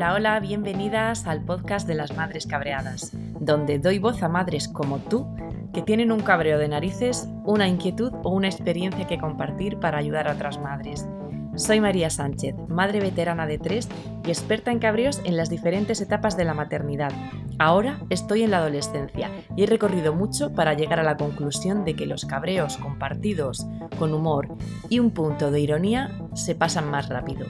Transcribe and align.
Hola, 0.00 0.14
hola, 0.14 0.40
bienvenidas 0.40 1.26
al 1.26 1.44
podcast 1.44 1.86
de 1.86 1.94
las 1.94 2.16
Madres 2.16 2.46
Cabreadas, 2.46 3.10
donde 3.38 3.78
doy 3.78 3.98
voz 3.98 4.22
a 4.22 4.30
madres 4.30 4.66
como 4.66 4.96
tú 4.96 5.26
que 5.74 5.82
tienen 5.82 6.10
un 6.10 6.20
cabreo 6.20 6.58
de 6.58 6.68
narices, 6.68 7.28
una 7.44 7.68
inquietud 7.68 8.10
o 8.22 8.30
una 8.30 8.48
experiencia 8.48 9.06
que 9.06 9.18
compartir 9.18 9.78
para 9.78 9.98
ayudar 9.98 10.26
a 10.26 10.32
otras 10.32 10.58
madres. 10.58 11.06
Soy 11.54 11.82
María 11.82 12.08
Sánchez, 12.08 12.54
madre 12.66 13.00
veterana 13.00 13.46
de 13.46 13.58
tres 13.58 13.90
y 14.24 14.30
experta 14.30 14.72
en 14.72 14.78
cabreos 14.78 15.20
en 15.24 15.36
las 15.36 15.50
diferentes 15.50 16.00
etapas 16.00 16.34
de 16.34 16.46
la 16.46 16.54
maternidad. 16.54 17.12
Ahora 17.58 17.98
estoy 18.08 18.42
en 18.42 18.52
la 18.52 18.56
adolescencia 18.56 19.30
y 19.54 19.64
he 19.64 19.66
recorrido 19.66 20.14
mucho 20.14 20.54
para 20.54 20.72
llegar 20.72 20.98
a 20.98 21.04
la 21.04 21.18
conclusión 21.18 21.84
de 21.84 21.94
que 21.94 22.06
los 22.06 22.24
cabreos 22.24 22.78
compartidos 22.78 23.66
con 23.98 24.14
humor 24.14 24.48
y 24.88 24.98
un 24.98 25.10
punto 25.10 25.50
de 25.50 25.60
ironía 25.60 26.10
se 26.32 26.54
pasan 26.54 26.90
más 26.90 27.10
rápido. 27.10 27.44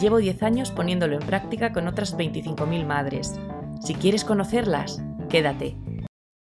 Llevo 0.00 0.18
10 0.18 0.42
años 0.42 0.70
poniéndolo 0.70 1.16
en 1.16 1.26
práctica 1.26 1.72
con 1.72 1.86
otras 1.86 2.16
25.000 2.16 2.84
madres. 2.84 3.34
Si 3.82 3.94
quieres 3.94 4.24
conocerlas, 4.24 5.00
quédate. 5.30 5.76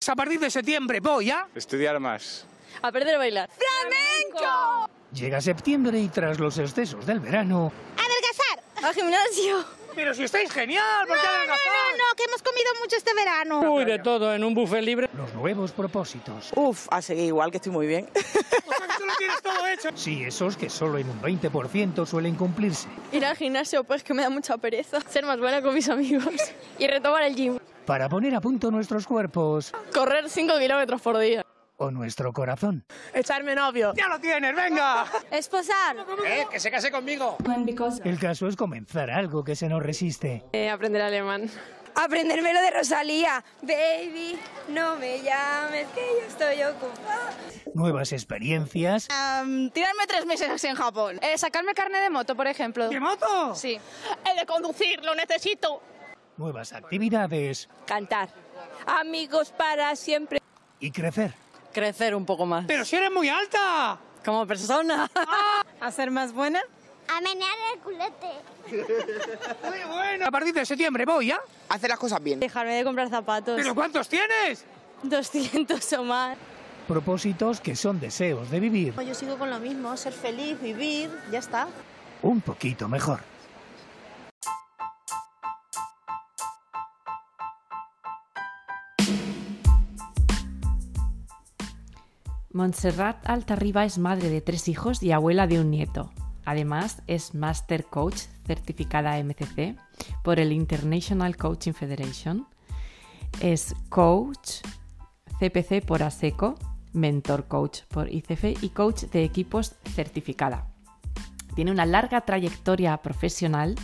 A 0.07 0.15
partir 0.15 0.39
de 0.39 0.49
septiembre 0.49 0.99
voy 0.99 1.31
a... 1.31 1.47
Estudiar 1.55 1.99
más. 1.99 2.45
Aprender 2.81 3.15
a 3.15 3.17
bailar. 3.17 3.49
¡Flamenco! 3.49 4.89
Llega 5.13 5.41
septiembre 5.41 5.99
y 5.99 6.09
tras 6.09 6.39
los 6.39 6.57
excesos 6.57 7.05
del 7.05 7.19
verano... 7.19 7.71
¡Adelgazar! 7.95 8.87
Al 8.87 8.93
gimnasio. 8.93 9.76
Pero 9.97 10.13
si 10.13 10.23
estáis 10.23 10.51
genial, 10.51 11.07
¿por 11.07 11.17
qué 11.17 11.23
No, 11.23 11.29
adelgazar? 11.29 11.57
no, 11.65 11.97
no, 11.97 12.15
que 12.15 12.23
hemos 12.25 12.43
comido 12.43 12.67
mucho 12.83 12.95
este 12.97 13.13
verano. 13.15 13.73
Uy, 13.73 13.83
de 13.83 13.97
todo 13.97 14.31
en 14.33 14.43
un 14.43 14.53
buffet 14.53 14.83
libre. 14.83 15.09
Los 15.17 15.33
nuevos 15.33 15.71
propósitos. 15.71 16.51
Uf, 16.55 16.87
a 16.91 17.01
seguir 17.01 17.25
igual, 17.25 17.49
que 17.49 17.57
estoy 17.57 17.71
muy 17.71 17.87
bien. 17.87 18.07
O 18.13 18.19
sea, 18.19 18.87
que 18.87 18.93
tú 18.95 19.05
lo 19.07 19.15
tienes 19.17 19.41
todo 19.41 19.67
hecho. 19.67 19.89
Sí, 19.95 20.23
esos 20.23 20.55
que 20.55 20.69
solo 20.69 20.99
en 20.99 21.09
un 21.09 21.19
20% 21.19 22.05
suelen 22.05 22.35
cumplirse. 22.35 22.87
Ir 23.11 23.25
al 23.25 23.35
gimnasio, 23.35 23.83
pues 23.83 24.03
que 24.03 24.13
me 24.13 24.21
da 24.21 24.29
mucha 24.29 24.57
pereza. 24.57 25.01
Ser 25.01 25.25
más 25.25 25.39
buena 25.39 25.63
con 25.63 25.73
mis 25.73 25.89
amigos. 25.89 26.25
Y 26.77 26.85
retomar 26.87 27.23
el 27.23 27.35
gym. 27.35 27.57
Para 27.87 28.07
poner 28.07 28.35
a 28.35 28.41
punto 28.41 28.69
nuestros 28.69 29.07
cuerpos 29.07 29.73
Correr 29.93 30.29
5 30.29 30.59
kilómetros 30.59 31.01
por 31.01 31.17
día. 31.17 31.43
O 31.77 31.91
nuestro 31.91 32.33
corazón. 32.33 32.85
Echarme 33.13 33.55
novio. 33.55 33.93
¡Ya 33.95 34.07
lo 34.07 34.19
tienes, 34.19 34.55
venga! 34.55 35.05
Esposar. 35.31 35.95
¿Eh? 36.25 36.45
Que 36.51 36.59
se 36.59 36.69
case 36.69 36.91
conmigo. 36.91 37.37
El 38.03 38.19
caso 38.19 38.47
es 38.47 38.55
comenzar 38.55 39.09
algo 39.09 39.43
que 39.43 39.55
se 39.55 39.69
nos 39.69 39.81
resiste. 39.81 40.43
Eh, 40.53 40.69
aprender 40.69 41.01
alemán. 41.01 41.49
Aprendérmelo 41.95 42.61
de 42.61 42.69
Rosalía. 42.71 43.43
Baby, 43.63 44.37
no 44.69 44.97
me 44.97 45.19
llames, 45.23 45.87
que 45.95 46.01
yo 46.21 46.27
estoy 46.27 46.61
ocupada. 46.63 47.31
Nuevas 47.73 48.11
experiencias, 48.11 49.07
tirarme 49.07 50.05
tres 50.07 50.25
meses 50.27 50.63
en 50.63 50.75
Japón. 50.75 51.19
Eh, 51.23 51.37
sacarme 51.39 51.73
carne 51.73 51.99
de 51.99 52.11
moto, 52.11 52.35
por 52.35 52.45
ejemplo. 52.45 52.87
¿Qué 52.89 52.99
moto? 52.99 53.55
Sí. 53.55 53.79
El 54.29 54.37
de 54.37 54.45
conducir, 54.45 55.03
lo 55.03 55.15
necesito. 55.15 55.81
nuevas 56.37 56.71
actividades 56.73 57.67
Cantar. 57.87 58.29
Amigos 58.85 59.51
para 59.51 59.95
siempre. 59.95 60.39
y 60.79 60.91
crecer. 60.91 61.33
Crecer 61.77 62.15
un 62.15 62.25
poco 62.25 62.43
más. 62.47 62.65
¡Pero 62.65 62.83
si 62.83 62.95
eres 62.95 63.11
muy 63.11 63.29
alta! 63.29 63.99
Como 64.25 64.47
persona. 64.47 65.07
¿A 65.79 65.91
ser 65.91 66.09
más 66.09 66.33
buena? 66.33 66.59
A 67.07 67.21
menear 67.21 67.51
el 67.71 67.79
culete. 67.81 68.31
Muy 69.63 69.93
bueno. 69.95 70.25
A 70.25 70.31
partir 70.31 70.55
de 70.55 70.65
septiembre 70.65 71.05
voy 71.05 71.29
a... 71.29 71.39
Hacer 71.69 71.91
las 71.91 71.99
cosas 71.99 72.21
bien. 72.23 72.39
Dejarme 72.39 72.73
de 72.73 72.83
comprar 72.83 73.09
zapatos. 73.09 73.55
¿Pero 73.55 73.75
cuántos 73.75 74.09
tienes? 74.09 74.65
200 75.03 75.93
o 75.93 76.03
más. 76.03 76.35
Propósitos 76.87 77.61
que 77.61 77.75
son 77.75 77.99
deseos 77.99 78.49
de 78.49 78.59
vivir 78.59 78.95
Yo 79.05 79.13
sigo 79.13 79.37
con 79.37 79.51
lo 79.51 79.59
mismo, 79.59 79.95
ser 79.97 80.13
feliz, 80.13 80.59
vivir, 80.59 81.11
ya 81.31 81.37
está. 81.37 81.67
un 82.23 82.41
poquito 82.41 82.89
mejor. 82.89 83.19
Montserrat 92.57 93.29
Altarriba 93.29 93.85
es 93.85 93.99
madre 93.99 94.31
de 94.31 94.41
tres 94.41 94.67
hijos 94.67 95.03
y 95.03 95.11
abuela 95.11 95.45
de 95.45 95.61
un 95.61 95.69
nieto. 95.69 96.11
Además, 96.43 97.03
es 97.05 97.35
Master 97.35 97.85
Coach 97.85 98.21
certificada 98.47 99.23
MCC 99.23 99.75
por 100.23 100.39
el 100.39 100.51
International 100.51 101.37
Coaching 101.37 101.73
Federation. 101.73 102.47
Es 103.41 103.75
Coach 103.89 104.63
CPC 105.39 105.85
por 105.85 106.01
ASECO, 106.01 106.55
Mentor 106.93 107.47
Coach 107.47 107.81
por 107.89 108.11
ICF 108.11 108.63
y 108.63 108.69
Coach 108.69 109.03
de 109.03 109.23
equipos 109.23 109.75
certificada. 109.93 110.65
Tiene 111.53 111.69
una 111.69 111.85
larga 111.85 112.21
trayectoria 112.21 112.97
profesional 113.03 113.75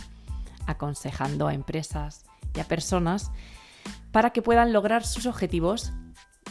aconsejando 0.66 1.46
a 1.46 1.54
empresas 1.54 2.24
y 2.56 2.58
a 2.58 2.64
personas 2.64 3.30
para 4.10 4.30
que 4.30 4.42
puedan 4.42 4.72
lograr 4.72 5.06
sus 5.06 5.26
objetivos 5.26 5.92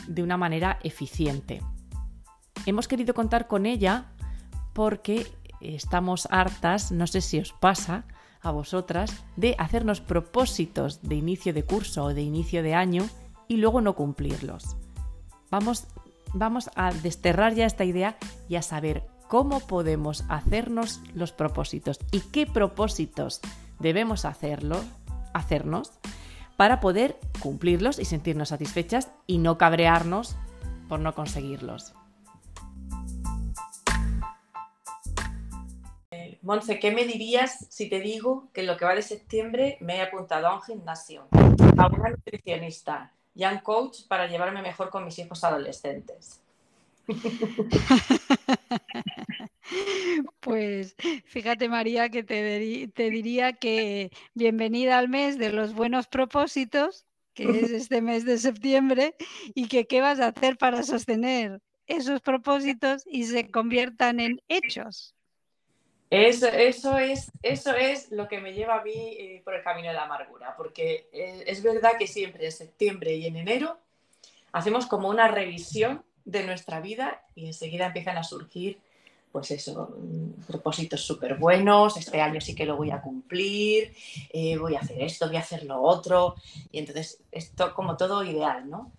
de 0.08 0.24
una 0.24 0.38
manera 0.38 0.80
eficiente. 0.84 1.62
Hemos 2.66 2.88
querido 2.88 3.14
contar 3.14 3.48
con 3.48 3.66
ella 3.66 4.06
porque 4.74 5.28
estamos 5.60 6.28
hartas, 6.32 6.92
no 6.92 7.08
sé 7.08 7.22
si 7.22 7.40
os 7.40 7.54
pasa 7.54 8.06
a 8.42 8.52
vosotras, 8.52 9.24
de 9.36 9.56
hacernos 9.58 10.02
propósitos 10.02 11.02
de 11.02 11.16
inicio 11.16 11.54
de 11.54 11.64
curso 11.64 12.06
o 12.06 12.14
de 12.14 12.22
inicio 12.22 12.64
de 12.64 12.74
año 12.74 13.08
y 13.48 13.58
luego 13.58 13.82
no 13.82 13.96
cumplirlos. 13.96 14.76
Vamos, 15.50 15.88
vamos 16.34 16.70
a 16.76 16.92
desterrar 16.92 17.54
ya 17.54 17.66
esta 17.66 17.86
idea 17.86 18.18
y 18.50 18.56
a 18.56 18.62
saber 18.62 19.04
cómo 19.28 19.60
podemos 19.62 20.24
hacernos 20.30 21.02
los 21.14 21.32
propósitos 21.32 22.00
y 22.12 22.20
qué 22.20 22.46
propósitos 22.46 23.42
debemos 23.80 24.26
hacerlo, 24.26 24.78
hacernos 25.34 25.92
para 26.58 26.80
poder 26.80 27.20
cumplirlos 27.40 28.00
y 28.00 28.06
sentirnos 28.06 28.50
satisfechas 28.50 29.10
y 29.28 29.38
no 29.40 29.58
cabrearnos 29.58 30.36
por 30.88 31.00
no 31.00 31.14
conseguirlos. 31.14 31.94
Monse, 36.44 36.78
¿qué 36.78 36.92
me 36.92 37.06
dirías 37.06 37.68
si 37.70 37.88
te 37.88 38.02
digo 38.02 38.50
que 38.52 38.62
en 38.62 38.68
lo 38.68 38.76
que 38.76 38.84
va 38.84 38.94
de 38.94 39.02
septiembre 39.02 39.78
me 39.80 39.96
he 39.96 40.02
apuntado 40.02 40.48
a 40.48 40.56
un 40.56 40.62
gimnasio, 40.62 41.30
a 41.32 41.88
una 41.88 42.10
nutricionista 42.10 43.14
y 43.34 43.46
a 43.46 43.52
un 43.52 43.60
coach 43.60 44.02
para 44.10 44.28
llevarme 44.28 44.62
mejor 44.62 44.90
con 44.90 45.06
mis 45.06 45.18
hijos 45.20 45.44
adolescentes? 45.44 46.42
Pues 50.42 50.96
fíjate 51.26 51.70
María 51.70 52.10
que 52.10 52.24
te, 52.24 53.10
diría 53.10 53.54
que 53.54 54.12
bienvenida 54.34 55.00
al 55.00 55.08
mes 55.08 55.38
de 55.38 55.52
los 55.52 55.74
buenos 55.74 56.08
propósitos, 56.08 57.06
que 57.34 57.62
es 57.62 57.72
este 57.72 58.02
mes 58.02 58.26
de 58.26 58.38
septiembre, 58.38 59.16
y 59.56 59.70
que 59.70 59.88
qué 59.88 60.02
vas 60.02 60.20
a 60.20 60.28
hacer 60.28 60.58
para 60.58 60.84
sostener 60.84 61.62
esos 61.88 62.22
propósitos 62.22 63.04
y 63.08 63.24
se 63.24 63.50
conviertan 63.50 64.20
en 64.20 64.42
hechos. 64.50 65.16
Eso, 66.16 66.48
eso, 66.48 66.98
es, 67.00 67.32
eso 67.42 67.74
es 67.76 68.12
lo 68.12 68.28
que 68.28 68.40
me 68.40 68.54
lleva 68.54 68.76
a 68.76 68.84
mí 68.84 68.92
eh, 68.94 69.42
por 69.44 69.56
el 69.56 69.64
camino 69.64 69.88
de 69.88 69.96
la 69.96 70.04
amargura, 70.04 70.54
porque 70.56 71.08
eh, 71.12 71.44
es 71.48 71.64
verdad 71.64 71.94
que 71.98 72.06
siempre 72.06 72.46
en 72.46 72.52
septiembre 72.52 73.16
y 73.16 73.26
en 73.26 73.36
enero 73.38 73.80
hacemos 74.52 74.86
como 74.88 75.10
una 75.10 75.28
revisión 75.28 76.04
de 76.26 76.44
nuestra 76.46 76.82
vida 76.82 77.24
y 77.36 77.48
enseguida 77.48 77.88
empiezan 77.88 78.18
a 78.18 78.24
surgir, 78.24 78.80
pues 79.32 79.52
eso, 79.52 79.96
mm, 79.98 80.44
propósitos 80.48 81.02
súper 81.02 81.36
buenos, 81.36 81.98
este 81.98 82.22
año 82.22 82.42
sí 82.42 82.54
que 82.56 82.66
lo 82.68 82.78
voy 82.78 82.92
a 82.92 83.02
cumplir, 83.02 83.94
eh, 84.32 84.58
voy 84.58 84.76
a 84.76 84.82
hacer 84.82 85.02
esto, 85.02 85.28
voy 85.28 85.38
a 85.38 85.42
hacer 85.42 85.64
lo 85.66 85.82
otro, 85.82 86.36
y 86.72 86.80
entonces 86.80 87.24
esto 87.32 87.74
como 87.74 87.98
todo 87.98 88.24
ideal, 88.24 88.70
¿no? 88.70 88.92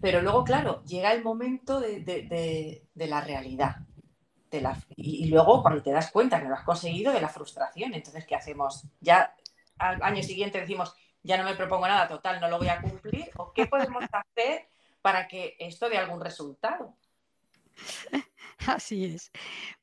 Pero 0.00 0.22
luego, 0.22 0.44
claro, 0.44 0.82
llega 0.86 1.12
el 1.12 1.24
momento 1.24 1.80
de, 1.80 2.00
de- 2.00 2.22
de- 2.24 2.82
de 2.94 3.06
la 3.08 3.20
realidad. 3.22 3.76
Y 4.96 5.28
luego, 5.28 5.62
cuando 5.62 5.82
te 5.82 5.90
das 5.90 6.10
cuenta 6.10 6.40
que 6.40 6.48
lo 6.48 6.54
has 6.54 6.64
conseguido, 6.64 7.12
de 7.12 7.20
la 7.20 7.28
frustración. 7.28 7.94
Entonces, 7.94 8.26
¿qué 8.26 8.34
hacemos? 8.34 8.84
Ya 9.00 9.34
al 9.78 10.02
año 10.02 10.22
siguiente 10.22 10.60
decimos, 10.60 10.94
ya 11.22 11.36
no 11.36 11.44
me 11.44 11.54
propongo 11.54 11.86
nada, 11.86 12.08
total, 12.08 12.40
no 12.40 12.48
lo 12.48 12.58
voy 12.58 12.68
a 12.68 12.80
cumplir. 12.80 13.30
¿O 13.36 13.52
qué 13.52 13.66
podemos 13.66 14.04
hacer 14.10 14.68
para 15.02 15.28
que 15.28 15.56
esto 15.58 15.88
dé 15.88 15.98
algún 15.98 16.20
resultado? 16.20 16.94
Así 18.66 19.04
es. 19.04 19.30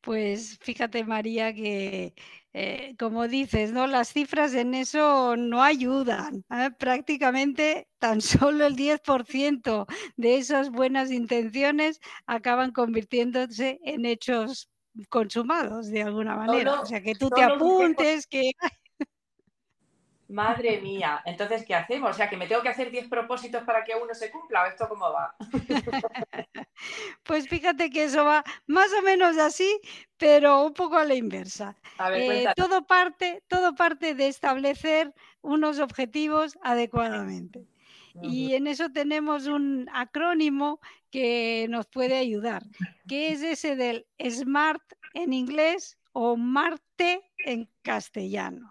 Pues 0.01 0.57
fíjate, 0.61 1.03
María, 1.05 1.53
que 1.53 2.13
eh, 2.53 2.95
como 2.99 3.27
dices, 3.27 3.71
¿no? 3.71 3.87
Las 3.87 4.09
cifras 4.13 4.53
en 4.53 4.73
eso 4.75 5.35
no 5.37 5.63
ayudan. 5.63 6.43
¿eh? 6.51 6.69
Prácticamente 6.77 7.87
tan 7.99 8.21
solo 8.51 8.65
el 8.65 8.75
10% 8.75 9.85
de 10.17 10.37
esas 10.37 10.69
buenas 10.71 11.11
intenciones 11.11 11.99
acaban 12.25 12.71
convirtiéndose 12.71 13.79
en 13.83 14.05
hechos 14.05 14.69
consumados 15.09 15.87
de 15.89 16.03
alguna 16.03 16.35
manera. 16.35 16.71
Solo- 16.71 16.83
o 16.83 16.85
sea, 16.85 17.01
que 17.01 17.15
tú 17.15 17.29
te 17.29 17.41
solo 17.41 17.55
un 17.55 17.59
10%. 17.59 17.83
apuntes, 17.93 18.27
que 18.27 18.51
Madre 20.27 20.81
mía, 20.81 21.21
entonces, 21.25 21.63
¿qué 21.65 21.75
hacemos? 21.75 22.11
O 22.11 22.13
sea, 22.13 22.29
que 22.29 22.37
me 22.37 22.47
tengo 22.47 22.61
que 22.63 22.69
hacer 22.69 22.89
10 22.89 23.07
propósitos 23.09 23.63
para 23.63 23.83
que 23.83 23.93
uno 23.95 24.13
se 24.13 24.31
cumpla, 24.31 24.63
¿o 24.63 24.65
esto 24.65 24.87
cómo 24.89 25.11
va? 25.11 25.35
Pues 27.23 27.47
fíjate 27.47 27.89
que 27.89 28.03
eso 28.03 28.25
va 28.25 28.43
más 28.67 28.91
o 28.99 29.01
menos 29.01 29.37
así, 29.37 29.79
pero 30.17 30.65
un 30.65 30.73
poco 30.73 30.97
a 30.97 31.05
la 31.05 31.15
inversa. 31.15 31.75
A 31.97 32.09
ver, 32.09 32.31
Eh, 32.31 32.53
todo, 32.55 32.85
parte, 32.85 33.43
todo 33.47 33.73
parte 33.75 34.13
de 34.13 34.27
establecer 34.27 35.13
unos 35.41 35.79
objetivos 35.79 36.57
adecuadamente. 36.61 37.65
Y 38.21 38.53
en 38.53 38.67
eso 38.67 38.89
tenemos 38.91 39.45
un 39.47 39.89
acrónimo 39.93 40.79
que 41.11 41.67
nos 41.69 41.85
puede 41.87 42.17
ayudar, 42.17 42.63
que 43.07 43.31
es 43.31 43.41
ese 43.41 43.75
del 43.75 44.05
SMART 44.19 44.81
en 45.13 45.33
inglés 45.33 45.97
o 46.13 46.37
MARTE 46.37 47.23
en 47.39 47.69
castellano. 47.81 48.69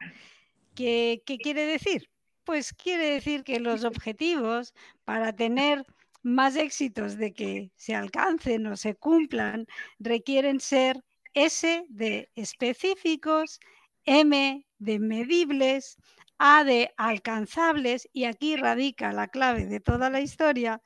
¿Qué, 0.75 1.23
qué 1.27 1.39
quiere 1.39 1.67
decir? 1.67 2.11
Pues 2.45 2.73
quiere 2.73 3.11
decir 3.11 3.45
que 3.45 3.61
los 3.61 3.85
objetivos 3.85 4.75
para 5.05 5.33
tener 5.33 5.85
más 6.23 6.57
éxitos 6.57 7.19
de 7.19 7.33
que 7.33 7.71
se 7.77 7.95
alcancen 7.95 8.67
o 8.67 8.77
se 8.77 8.95
cumplan 8.95 9.67
requieren 9.99 10.61
ser 10.61 11.05
S 11.35 11.85
de 11.89 12.31
específicos, 12.35 13.61
M 14.05 14.67
de 14.79 14.99
medibles, 14.99 15.97
A 16.39 16.65
de 16.65 16.93
alcanzables, 16.97 18.09
y 18.13 18.25
aquí 18.25 18.57
radica 18.57 19.13
la 19.13 19.29
clave 19.29 19.67
de 19.67 19.81
toda 19.81 20.11
la 20.11 20.21
historia, 20.21 20.81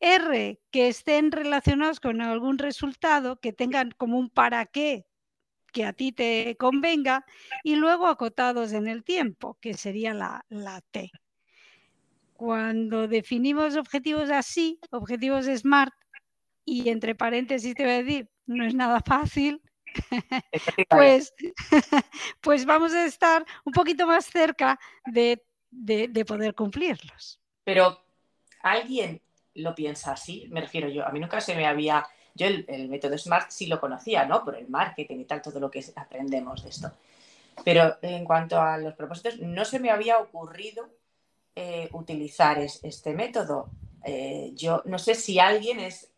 R 0.00 0.60
que 0.70 0.88
estén 0.88 1.32
relacionados 1.32 2.00
con 2.00 2.20
algún 2.20 2.58
resultado, 2.58 3.40
que 3.40 3.52
tengan 3.52 3.92
como 3.92 4.18
un 4.18 4.30
para 4.30 4.66
qué 4.66 5.06
que 5.72 5.84
a 5.84 5.92
ti 5.92 6.12
te 6.12 6.56
convenga, 6.56 7.24
y 7.62 7.76
luego 7.76 8.06
acotados 8.06 8.72
en 8.72 8.88
el 8.88 9.04
tiempo, 9.04 9.58
que 9.60 9.74
sería 9.74 10.14
la, 10.14 10.44
la 10.48 10.80
T. 10.90 11.10
Cuando 12.34 13.08
definimos 13.08 13.76
objetivos 13.76 14.30
así, 14.30 14.78
objetivos 14.90 15.46
SMART, 15.46 15.94
y 16.64 16.88
entre 16.90 17.14
paréntesis 17.14 17.74
te 17.74 17.84
voy 17.84 17.92
a 17.92 18.02
decir, 18.02 18.28
no 18.46 18.66
es 18.66 18.74
nada 18.74 19.00
fácil, 19.00 19.62
pues, 20.90 21.34
pues 22.40 22.64
vamos 22.66 22.92
a 22.92 23.06
estar 23.06 23.44
un 23.64 23.72
poquito 23.72 24.06
más 24.06 24.26
cerca 24.26 24.78
de, 25.06 25.42
de, 25.70 26.08
de, 26.08 26.24
poder 26.24 26.54
cumplirlos. 26.54 27.40
Pero 27.64 28.04
alguien 28.62 29.22
lo 29.54 29.74
piensa 29.74 30.12
así, 30.12 30.46
me 30.50 30.60
refiero 30.60 30.88
yo, 30.88 31.06
a 31.06 31.10
mí 31.10 31.20
nunca 31.20 31.40
se 31.40 31.54
me 31.54 31.66
había, 31.66 32.04
yo 32.36 32.46
el, 32.46 32.88
método 32.88 33.18
SMART 33.18 33.50
sí 33.50 33.66
lo 33.66 33.80
conocía, 33.80 34.24
¿no? 34.26 34.44
Por 34.44 34.56
el 34.56 34.68
marketing 34.68 35.20
y 35.20 35.24
tal, 35.24 35.42
todo 35.42 35.58
lo 35.58 35.70
que 35.70 35.84
aprendemos 35.96 36.62
de 36.62 36.70
esto. 36.70 36.92
Pero 37.64 37.96
en 38.02 38.24
cuanto 38.24 38.60
a 38.60 38.78
los 38.78 38.94
propósitos, 38.94 39.38
no 39.40 39.64
se 39.64 39.80
me 39.80 39.90
había 39.90 40.18
ocurrido 40.18 40.88
eh, 41.54 41.88
utilizar 41.92 42.58
es, 42.58 42.84
este 42.84 43.14
método. 43.14 43.70
Eh, 44.04 44.52
yo 44.54 44.82
no 44.84 44.98
sé 44.98 45.14
si 45.14 45.38
alguien 45.38 45.80
es 45.80 46.12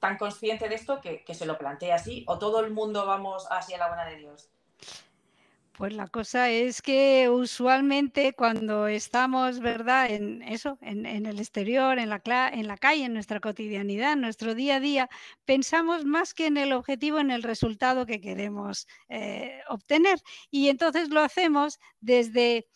tan 0.00 0.18
consciente 0.18 0.68
de 0.68 0.74
esto 0.74 1.00
que, 1.00 1.24
que, 1.24 1.32
se 1.32 1.46
lo 1.46 1.56
plantea 1.56 1.94
así 1.94 2.24
o 2.26 2.38
todo 2.38 2.60
el 2.60 2.70
mundo 2.70 3.06
vamos 3.06 3.46
así 3.50 3.72
a 3.72 3.78
la 3.78 3.88
buena 3.88 4.04
de 4.04 4.16
Dios? 4.16 4.50
Pues 5.76 5.92
la 5.92 6.06
cosa 6.06 6.50
es 6.50 6.80
que 6.82 7.28
usualmente 7.28 8.32
cuando 8.32 8.86
estamos, 8.86 9.58
¿verdad? 9.58 10.08
En 10.08 10.40
eso, 10.42 10.78
en, 10.80 11.04
el 11.04 11.40
exterior, 11.40 11.98
en 11.98 12.10
la, 12.10 12.20
calle, 12.20 13.04
en 13.04 13.12
nuestra 13.12 13.40
cotidianidad, 13.40 14.12
en 14.12 14.20
nuestro 14.20 14.54
día 14.54 14.76
a 14.76 14.80
día, 14.80 15.10
pensamos 15.44 16.04
más 16.04 16.32
que 16.32 16.46
en 16.46 16.58
el 16.58 16.72
objetivo, 16.72 17.18
en 17.18 17.32
el 17.32 17.42
resultado 17.42 18.06
que 18.06 18.20
queremos 18.20 18.86
eh, 19.08 19.62
obtener. 19.68 20.20
Y 20.48 20.68
entonces 20.68 21.08
lo 21.08 21.20
hacemos 21.20 21.80
desde, 22.00 22.68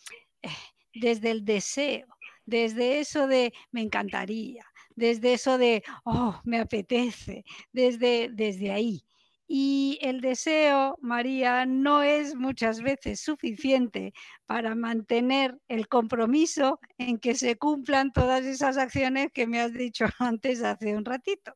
desde 0.93 1.31
el 1.31 1.45
deseo, 1.45 2.09
desde 2.47 2.99
eso 2.99 3.29
de 3.29 3.53
me 3.71 3.83
encantaría, 3.83 4.65
desde 4.97 5.35
eso 5.35 5.57
de, 5.57 5.85
oh, 6.05 6.41
me 6.43 6.59
apetece, 6.59 7.45
desde, 7.73 8.29
desde 8.33 8.73
ahí. 8.73 9.05
Y 9.51 9.99
el 10.03 10.21
deseo, 10.21 10.99
María, 11.01 11.65
no 11.65 12.03
es 12.03 12.35
muchas 12.35 12.83
veces 12.83 13.21
suficiente 13.21 14.13
para 14.45 14.75
mantener 14.75 15.59
el 15.69 15.89
compromiso 15.89 16.79
en 16.99 17.19
que 17.19 17.35
se 17.35 17.57
cumplan 17.57 18.13
todas 18.13 18.45
esas 18.45 18.77
acciones 18.77 19.29
que 19.33 19.47
me 19.47 19.63
has 19.63 19.73
dicho 19.73 20.05
antes 20.19 20.63
hace 20.63 20.95
un 20.95 21.07
ratito. 21.07 21.55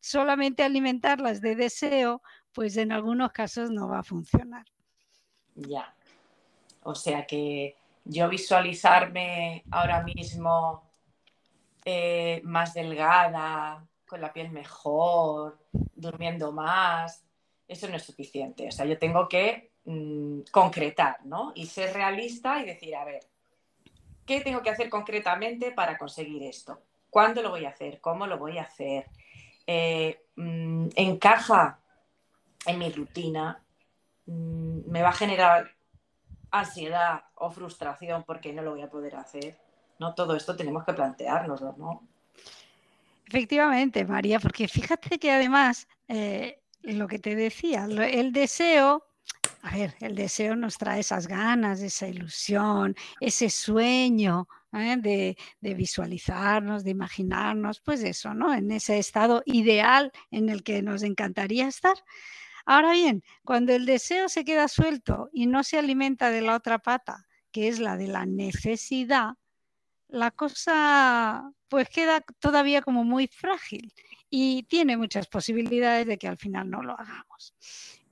Solamente 0.00 0.64
alimentarlas 0.64 1.40
de 1.40 1.54
deseo, 1.54 2.20
pues 2.52 2.76
en 2.76 2.90
algunos 2.90 3.30
casos 3.30 3.70
no 3.70 3.88
va 3.88 4.00
a 4.00 4.02
funcionar. 4.02 4.64
Ya. 5.54 5.94
O 6.82 6.96
sea 6.96 7.24
que 7.26 7.76
yo 8.04 8.28
visualizarme 8.28 9.62
ahora 9.70 10.02
mismo 10.02 10.82
eh, 11.84 12.40
más 12.42 12.74
delgada, 12.74 13.86
con 14.10 14.20
la 14.20 14.32
piel 14.32 14.50
mejor, 14.50 15.56
durmiendo 15.94 16.50
más, 16.50 17.24
eso 17.68 17.88
no 17.88 17.94
es 17.94 18.02
suficiente. 18.02 18.66
O 18.66 18.72
sea, 18.72 18.84
yo 18.84 18.98
tengo 18.98 19.28
que 19.28 19.70
mmm, 19.84 20.40
concretar, 20.50 21.24
¿no? 21.24 21.52
Y 21.54 21.66
ser 21.66 21.94
realista 21.94 22.60
y 22.60 22.66
decir, 22.66 22.96
a 22.96 23.04
ver, 23.04 23.20
¿qué 24.26 24.40
tengo 24.40 24.62
que 24.62 24.70
hacer 24.70 24.90
concretamente 24.90 25.70
para 25.70 25.96
conseguir 25.96 26.42
esto? 26.42 26.82
¿Cuándo 27.08 27.40
lo 27.40 27.50
voy 27.50 27.64
a 27.66 27.70
hacer? 27.70 28.00
¿Cómo 28.00 28.26
lo 28.26 28.36
voy 28.36 28.58
a 28.58 28.62
hacer? 28.62 29.06
Eh, 29.64 30.26
mmm, 30.34 30.88
¿Encaja 30.96 31.78
en 32.66 32.78
mi 32.80 32.90
rutina? 32.90 33.62
Mmm, 34.26 34.90
¿Me 34.90 35.02
va 35.02 35.10
a 35.10 35.12
generar 35.22 35.70
ansiedad 36.50 37.22
o 37.36 37.52
frustración 37.52 38.24
porque 38.24 38.52
no 38.52 38.62
lo 38.62 38.72
voy 38.72 38.82
a 38.82 38.90
poder 38.90 39.14
hacer? 39.14 39.56
¿No? 40.00 40.14
Todo 40.14 40.34
esto 40.34 40.56
tenemos 40.56 40.84
que 40.84 40.94
planteárnoslo, 40.94 41.76
¿no? 41.78 42.09
Efectivamente, 43.32 44.04
María, 44.04 44.40
porque 44.40 44.66
fíjate 44.66 45.20
que 45.20 45.30
además, 45.30 45.86
eh, 46.08 46.64
lo 46.82 47.06
que 47.06 47.20
te 47.20 47.36
decía, 47.36 47.84
el 47.84 48.32
deseo, 48.32 49.06
a 49.62 49.76
ver, 49.76 49.94
el 50.00 50.16
deseo 50.16 50.56
nos 50.56 50.76
trae 50.76 50.98
esas 50.98 51.28
ganas, 51.28 51.80
esa 51.80 52.08
ilusión, 52.08 52.96
ese 53.20 53.48
sueño 53.48 54.48
¿eh? 54.72 54.96
de, 54.98 55.36
de, 55.60 55.74
visualizarnos, 55.74 56.82
de 56.82 56.90
imaginarnos, 56.90 57.80
pues 57.80 58.02
eso, 58.02 58.34
¿no? 58.34 58.52
En 58.52 58.72
ese 58.72 58.98
estado 58.98 59.44
ideal 59.46 60.10
en 60.32 60.48
el 60.48 60.64
que 60.64 60.82
nos 60.82 61.04
encantaría 61.04 61.68
estar. 61.68 61.94
Ahora 62.66 62.90
bien, 62.90 63.22
cuando 63.44 63.72
el 63.72 63.86
deseo 63.86 64.28
se 64.28 64.44
queda 64.44 64.66
suelto 64.66 65.28
y 65.32 65.46
no 65.46 65.62
se 65.62 65.78
alimenta 65.78 66.30
de 66.30 66.40
la 66.40 66.56
otra 66.56 66.80
pata, 66.80 67.28
que 67.52 67.68
es 67.68 67.78
la 67.78 67.96
de 67.96 68.08
la 68.08 68.26
necesidad, 68.26 69.34
la 70.12 70.30
cosa 70.30 71.52
pues 71.68 71.88
queda 71.88 72.22
todavía 72.40 72.82
como 72.82 73.04
muy 73.04 73.28
frágil 73.28 73.92
y 74.28 74.64
tiene 74.64 74.96
muchas 74.96 75.26
posibilidades 75.28 76.06
de 76.06 76.18
que 76.18 76.28
al 76.28 76.36
final 76.36 76.70
no 76.70 76.82
lo 76.82 76.98
hagamos. 76.98 77.54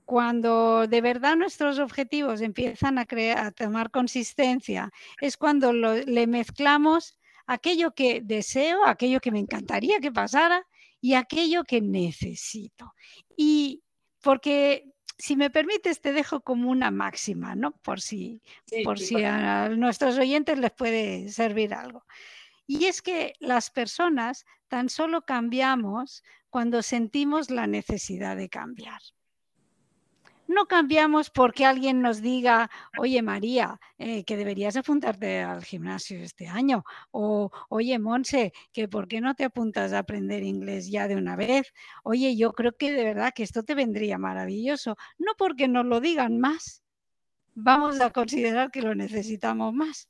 Cuando 0.05 0.87
de 0.87 1.01
verdad 1.01 1.35
nuestros 1.35 1.77
objetivos 1.77 2.41
empiezan 2.41 2.97
a, 2.97 3.05
crear, 3.05 3.37
a 3.45 3.51
tomar 3.51 3.91
consistencia, 3.91 4.91
es 5.21 5.37
cuando 5.37 5.71
le 5.71 6.27
mezclamos 6.27 7.19
aquello 7.45 7.91
que 7.91 8.21
deseo, 8.23 8.85
aquello 8.85 9.19
que 9.19 9.31
me 9.31 9.39
encantaría 9.39 9.99
que 9.99 10.11
pasara 10.11 10.65
y 11.01 11.13
aquello 11.13 11.63
que 11.63 11.81
necesito. 11.81 12.93
Y 13.35 13.83
porque 14.21 14.88
si 15.19 15.35
me 15.35 15.49
permites, 15.49 15.99
te 15.99 16.13
dejo 16.13 16.41
como 16.41 16.71
una 16.71 16.91
máxima, 16.91 17.53
¿no? 17.53 17.71
Por 17.71 17.99
si, 17.99 18.41
sí, 18.65 18.83
por 18.83 18.97
sí, 18.97 19.07
si 19.07 19.23
a 19.23 19.67
nuestros 19.69 20.17
oyentes 20.17 20.57
les 20.57 20.71
puede 20.71 21.29
servir 21.29 21.73
algo. 21.73 22.05
Y 22.65 22.85
es 22.85 23.01
que 23.01 23.33
las 23.39 23.69
personas 23.69 24.45
tan 24.69 24.89
solo 24.89 25.23
cambiamos 25.23 26.23
cuando 26.49 26.81
sentimos 26.81 27.51
la 27.51 27.67
necesidad 27.67 28.37
de 28.37 28.47
cambiar. 28.47 29.01
No 30.49 30.65
cambiamos 30.65 31.29
porque 31.29 31.63
alguien 31.63 32.01
nos 32.01 32.23
diga, 32.23 32.71
oye 32.97 33.21
María, 33.21 33.79
eh, 33.99 34.23
que 34.23 34.35
deberías 34.35 34.75
apuntarte 34.75 35.41
al 35.41 35.63
gimnasio 35.63 36.17
este 36.23 36.47
año. 36.47 36.83
O, 37.11 37.51
oye 37.69 37.99
Monse, 37.99 38.51
que 38.73 38.87
por 38.87 39.07
qué 39.07 39.21
no 39.21 39.35
te 39.35 39.43
apuntas 39.43 39.93
a 39.93 39.99
aprender 39.99 40.41
inglés 40.41 40.89
ya 40.89 41.07
de 41.07 41.17
una 41.17 41.35
vez. 41.35 41.71
Oye, 42.03 42.35
yo 42.35 42.53
creo 42.53 42.75
que 42.75 42.91
de 42.91 43.03
verdad 43.03 43.31
que 43.31 43.43
esto 43.43 43.61
te 43.61 43.75
vendría 43.75 44.17
maravilloso. 44.17 44.97
No 45.19 45.33
porque 45.37 45.67
nos 45.67 45.85
lo 45.85 46.01
digan 46.01 46.39
más. 46.39 46.81
Vamos 47.53 48.01
a 48.01 48.09
considerar 48.09 48.71
que 48.71 48.81
lo 48.81 48.95
necesitamos 48.95 49.71
más. 49.71 50.09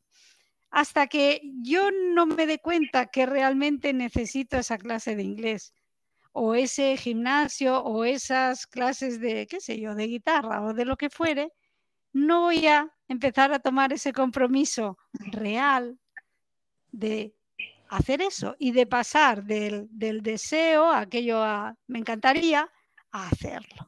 Hasta 0.72 1.08
que 1.08 1.42
yo 1.64 1.90
no 1.92 2.26
me 2.26 2.46
dé 2.46 2.60
cuenta 2.60 3.08
que 3.08 3.26
realmente 3.26 3.92
necesito 3.92 4.56
esa 4.56 4.78
clase 4.78 5.18
de 5.18 5.24
inglés 5.24 5.74
o 6.42 6.56
ese 6.56 6.96
gimnasio 6.96 7.84
o 7.84 8.06
esas 8.06 8.66
clases 8.66 9.20
de, 9.20 9.46
qué 9.46 9.60
sé 9.60 9.78
yo, 9.78 9.94
de 9.94 10.08
guitarra 10.08 10.64
o 10.64 10.74
de 10.74 10.86
lo 10.86 10.96
que 10.96 11.10
fuere, 11.10 11.52
no 12.14 12.44
voy 12.44 12.66
a 12.68 12.90
empezar 13.10 13.52
a 13.52 13.60
tomar 13.60 13.92
ese 13.92 14.14
compromiso 14.14 14.98
real 15.32 16.00
de 16.94 17.36
hacer 17.90 18.22
eso 18.22 18.56
y 18.58 18.72
de 18.72 18.86
pasar 18.86 19.44
del, 19.44 19.88
del 19.92 20.24
deseo, 20.24 20.86
a 20.86 21.02
aquello 21.02 21.44
a, 21.44 21.76
me 21.88 22.00
encantaría, 22.00 22.72
a 23.12 23.28
hacerlo. 23.28 23.88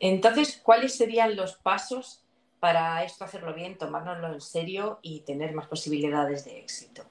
Entonces, 0.00 0.60
¿cuáles 0.62 0.96
serían 0.96 1.36
los 1.36 1.54
pasos 1.54 2.24
para 2.58 3.04
esto 3.04 3.24
hacerlo 3.24 3.54
bien, 3.54 3.78
tomárnoslo 3.78 4.32
en 4.34 4.40
serio 4.40 4.98
y 5.00 5.20
tener 5.20 5.54
más 5.54 5.68
posibilidades 5.68 6.44
de 6.44 6.58
éxito? 6.58 7.09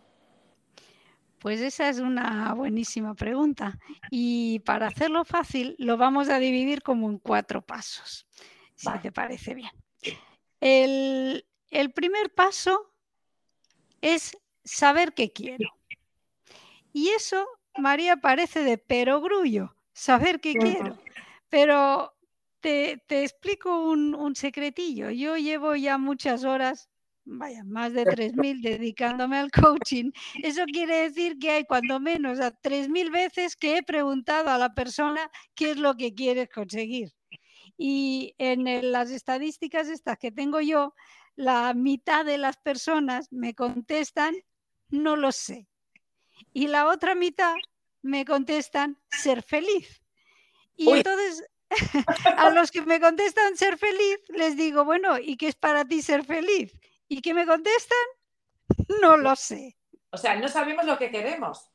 Pues 1.40 1.62
esa 1.62 1.90
es 1.90 2.00
una 2.00 2.54
buenísima 2.54 3.16
pregunta. 3.16 3.78
Y 4.12 4.60
para 4.60 4.88
hacerlo 4.88 5.24
fácil, 5.26 5.76
lo 5.80 5.98
vamos 5.98 6.30
a 6.30 6.40
dividir 6.40 6.82
como 6.82 7.10
en 7.10 7.18
cuatro 7.18 7.62
pasos, 7.62 8.28
si 8.76 8.90
te 9.02 9.12
parece 9.12 9.56
bien. 9.56 9.72
El, 10.60 11.46
el 11.70 11.92
primer 11.92 12.34
paso 12.34 12.92
es 14.02 14.38
saber 14.64 15.14
qué 15.14 15.32
quiero. 15.32 15.70
Y 16.92 17.10
eso, 17.10 17.48
María, 17.78 18.18
parece 18.18 18.64
de 18.64 18.78
perogrullo, 18.78 19.76
saber 19.94 20.40
qué 20.42 20.54
quiero. 20.54 20.98
Pero 21.50 22.14
te, 22.60 23.02
te 23.08 23.24
explico 23.24 23.80
un, 23.80 24.16
un, 24.16 24.36
secretillo. 24.36 25.10
Yo 25.10 25.38
llevo 25.38 25.76
ya 25.76 25.98
muchas 25.98 26.44
horas, 26.44 26.90
vaya, 27.38 27.64
más 27.64 27.94
de 27.94 28.06
3.000 28.06 28.62
dedicándome 28.62 29.38
al 29.38 29.52
coaching. 29.52 30.12
Eso 30.42 30.64
quiere 30.66 31.10
decir 31.10 31.38
que 31.38 31.52
hay 31.52 31.64
cuando 31.66 32.00
menos 32.00 32.40
a 32.40 32.52
3.000 32.52 33.12
veces 33.12 33.56
que 33.56 33.78
he 33.78 33.84
preguntado 33.84 34.50
a 34.50 34.58
la 34.58 34.74
persona 34.74 35.30
qué 35.56 35.72
es 35.72 35.78
lo 35.78 35.96
que 35.96 36.14
quieres 36.14 36.50
conseguir. 36.50 37.14
Y 37.78 38.36
en 38.38 38.92
las 38.92 39.12
estadísticas 39.12 39.88
estas 39.88 40.18
que 40.18 40.32
tengo 40.32 40.60
yo, 40.60 40.94
la 41.36 41.74
mitad 41.74 42.26
de 42.26 42.38
las 42.38 42.58
personas 42.58 43.32
me 43.32 43.54
contestan, 43.54 44.36
no 44.90 45.16
lo 45.16 45.32
sé. 45.32 45.68
Y 46.52 46.68
la 46.68 46.88
otra 46.88 47.16
mitad 47.16 47.54
me 48.02 48.26
contestan, 48.26 48.98
ser 49.10 49.44
feliz. 49.44 50.02
Y 50.76 50.90
entonces 50.90 51.46
a 52.38 52.50
los 52.50 52.72
que 52.72 52.82
me 52.82 53.00
contestan 53.00 53.56
ser 53.56 53.78
feliz, 53.78 54.18
les 54.30 54.58
digo, 54.58 54.86
bueno, 54.86 55.20
¿y 55.20 55.38
qué 55.38 55.48
es 55.48 55.56
para 55.56 55.86
ti 55.86 56.02
ser 56.02 56.26
feliz? 56.26 56.78
¿Y 57.10 57.22
qué 57.22 57.34
me 57.34 57.46
contestan? 57.46 57.98
No 59.02 59.18
lo 59.18 59.36
sé. 59.36 59.76
O 60.12 60.18
sea, 60.18 60.36
no 60.36 60.48
sabemos 60.48 60.86
lo 60.86 60.98
que 60.98 61.12
queremos. 61.12 61.70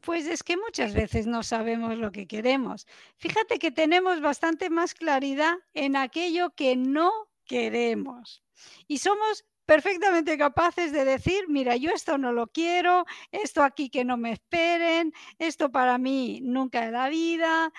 Pues 0.00 0.26
es 0.26 0.42
que 0.42 0.56
muchas 0.56 0.94
veces 0.94 1.26
no 1.26 1.42
sabemos 1.42 1.96
lo 1.96 2.10
que 2.10 2.26
queremos. 2.26 2.86
Fíjate 3.16 3.58
que 3.58 3.70
tenemos 3.70 4.20
bastante 4.20 4.68
más 4.68 4.94
claridad 4.94 5.54
en 5.74 5.96
aquello 5.96 6.50
que 6.50 6.76
no 6.76 7.10
queremos. 7.44 8.42
Y 8.88 8.98
somos 8.98 9.44
perfectamente 9.64 10.36
capaces 10.36 10.92
de 10.92 11.04
decir, 11.04 11.44
mira, 11.48 11.76
yo 11.76 11.90
esto 11.90 12.18
no 12.18 12.32
lo 12.32 12.48
quiero, 12.48 13.06
esto 13.30 13.62
aquí 13.62 13.90
que 13.90 14.04
no 14.04 14.16
me 14.16 14.32
esperen, 14.32 15.12
esto 15.38 15.70
para 15.70 15.98
mí 15.98 16.40
nunca 16.42 16.84
en 16.84 16.92
la 16.92 17.08
vida. 17.08 17.72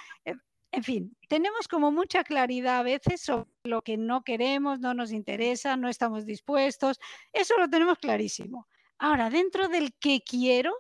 En 0.73 0.83
fin, 0.83 1.15
tenemos 1.27 1.67
como 1.67 1.91
mucha 1.91 2.23
claridad 2.23 2.79
a 2.79 2.83
veces 2.83 3.21
sobre 3.21 3.47
lo 3.63 3.83
que 3.83 3.95
no 3.95 4.23
queremos, 4.23 4.79
no 4.79 4.95
nos 4.95 5.11
interesa, 5.11 5.77
no 5.77 5.87
estamos 5.87 6.25
dispuestos. 6.25 6.99
Eso 7.31 7.55
lo 7.59 7.69
tenemos 7.69 7.99
clarísimo. 7.99 8.67
Ahora, 8.97 9.29
dentro 9.29 9.67
del 9.67 9.93
que 9.93 10.21
quiero, 10.27 10.75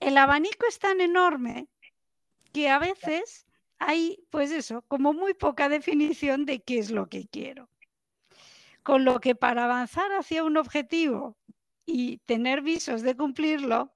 el 0.00 0.18
abanico 0.18 0.66
es 0.66 0.80
tan 0.80 1.00
enorme 1.00 1.68
que 2.52 2.68
a 2.68 2.80
veces 2.80 3.46
hay, 3.78 4.18
pues 4.30 4.50
eso, 4.50 4.82
como 4.88 5.12
muy 5.12 5.34
poca 5.34 5.68
definición 5.68 6.44
de 6.44 6.60
qué 6.60 6.80
es 6.80 6.90
lo 6.90 7.08
que 7.08 7.28
quiero. 7.28 7.70
Con 8.82 9.04
lo 9.04 9.20
que 9.20 9.36
para 9.36 9.66
avanzar 9.66 10.10
hacia 10.10 10.42
un 10.42 10.56
objetivo 10.56 11.36
y 11.86 12.18
tener 12.26 12.62
visos 12.62 13.02
de 13.02 13.16
cumplirlo, 13.16 13.94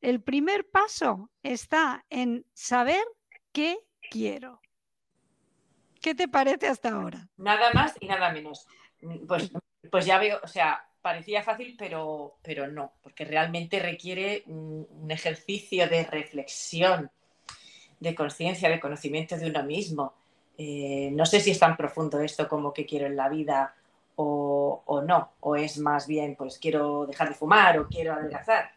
el 0.00 0.22
primer 0.22 0.70
paso 0.70 1.28
está 1.42 2.06
en 2.08 2.46
saber 2.52 3.04
qué 3.54 3.78
quiero. 4.10 4.60
¿Qué 6.02 6.14
te 6.14 6.28
parece 6.28 6.66
hasta 6.66 6.90
ahora? 6.90 7.26
Nada 7.38 7.70
más 7.72 7.94
y 7.98 8.06
nada 8.06 8.30
menos. 8.30 8.66
Pues, 9.26 9.50
pues 9.90 10.04
ya 10.04 10.18
veo, 10.18 10.38
o 10.42 10.48
sea, 10.48 10.86
parecía 11.00 11.42
fácil, 11.42 11.74
pero, 11.78 12.36
pero 12.42 12.66
no, 12.66 12.92
porque 13.02 13.24
realmente 13.24 13.78
requiere 13.78 14.42
un, 14.46 15.10
ejercicio 15.10 15.88
de 15.88 16.04
reflexión, 16.04 17.10
de 18.00 18.14
conciencia, 18.14 18.68
de 18.68 18.80
conocimiento 18.80 19.36
de 19.36 19.46
uno 19.46 19.62
mismo. 19.62 20.14
Eh, 20.58 21.10
no 21.12 21.24
sé 21.24 21.40
si 21.40 21.52
es 21.52 21.58
tan 21.58 21.76
profundo 21.76 22.20
esto 22.20 22.48
como 22.48 22.72
que 22.72 22.84
quiero 22.84 23.06
en 23.06 23.16
la 23.16 23.28
vida 23.28 23.74
o, 24.16 24.82
o, 24.84 25.02
no, 25.02 25.32
o 25.40 25.56
es 25.56 25.78
más 25.78 26.06
bien, 26.06 26.36
pues 26.36 26.58
quiero 26.58 27.06
dejar 27.06 27.28
de 27.28 27.34
fumar 27.34 27.78
o 27.78 27.88
quiero 27.88 28.14
adelgazar. 28.14 28.72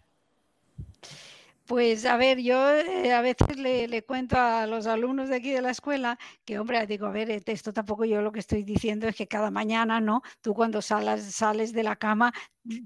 Pues 1.67 2.05
a 2.05 2.15
ver, 2.15 2.39
yo 2.39 2.71
eh, 2.71 3.11
a 3.11 3.19
veces 3.21 3.57
le, 3.57 4.01
cuento 4.05 4.37
a 4.37 4.65
los 4.67 4.87
alumnos 4.87 5.27
de 5.27 5.35
aquí 5.35 5.51
de 5.51 5.61
la 5.61 5.71
escuela 5.71 6.17
que, 6.45 6.59
hombre, 6.59 6.87
digo, 6.87 7.07
a 7.07 7.11
ver, 7.11 7.43
esto 7.45 7.73
tampoco 7.73 8.05
yo 8.05 8.21
lo 8.21 8.31
que 8.31 8.39
estoy 8.39 8.63
diciendo 8.63 9.05
es 9.05 9.17
que 9.17 9.27
cada 9.27 9.51
mañana, 9.51 9.99
¿no? 9.99 10.21
Tú 10.41 10.53
cuando 10.53 10.81
salas, 10.81 11.23
sales 11.23 11.73
de 11.73 11.83
la 11.83 11.97
cama 11.97 12.33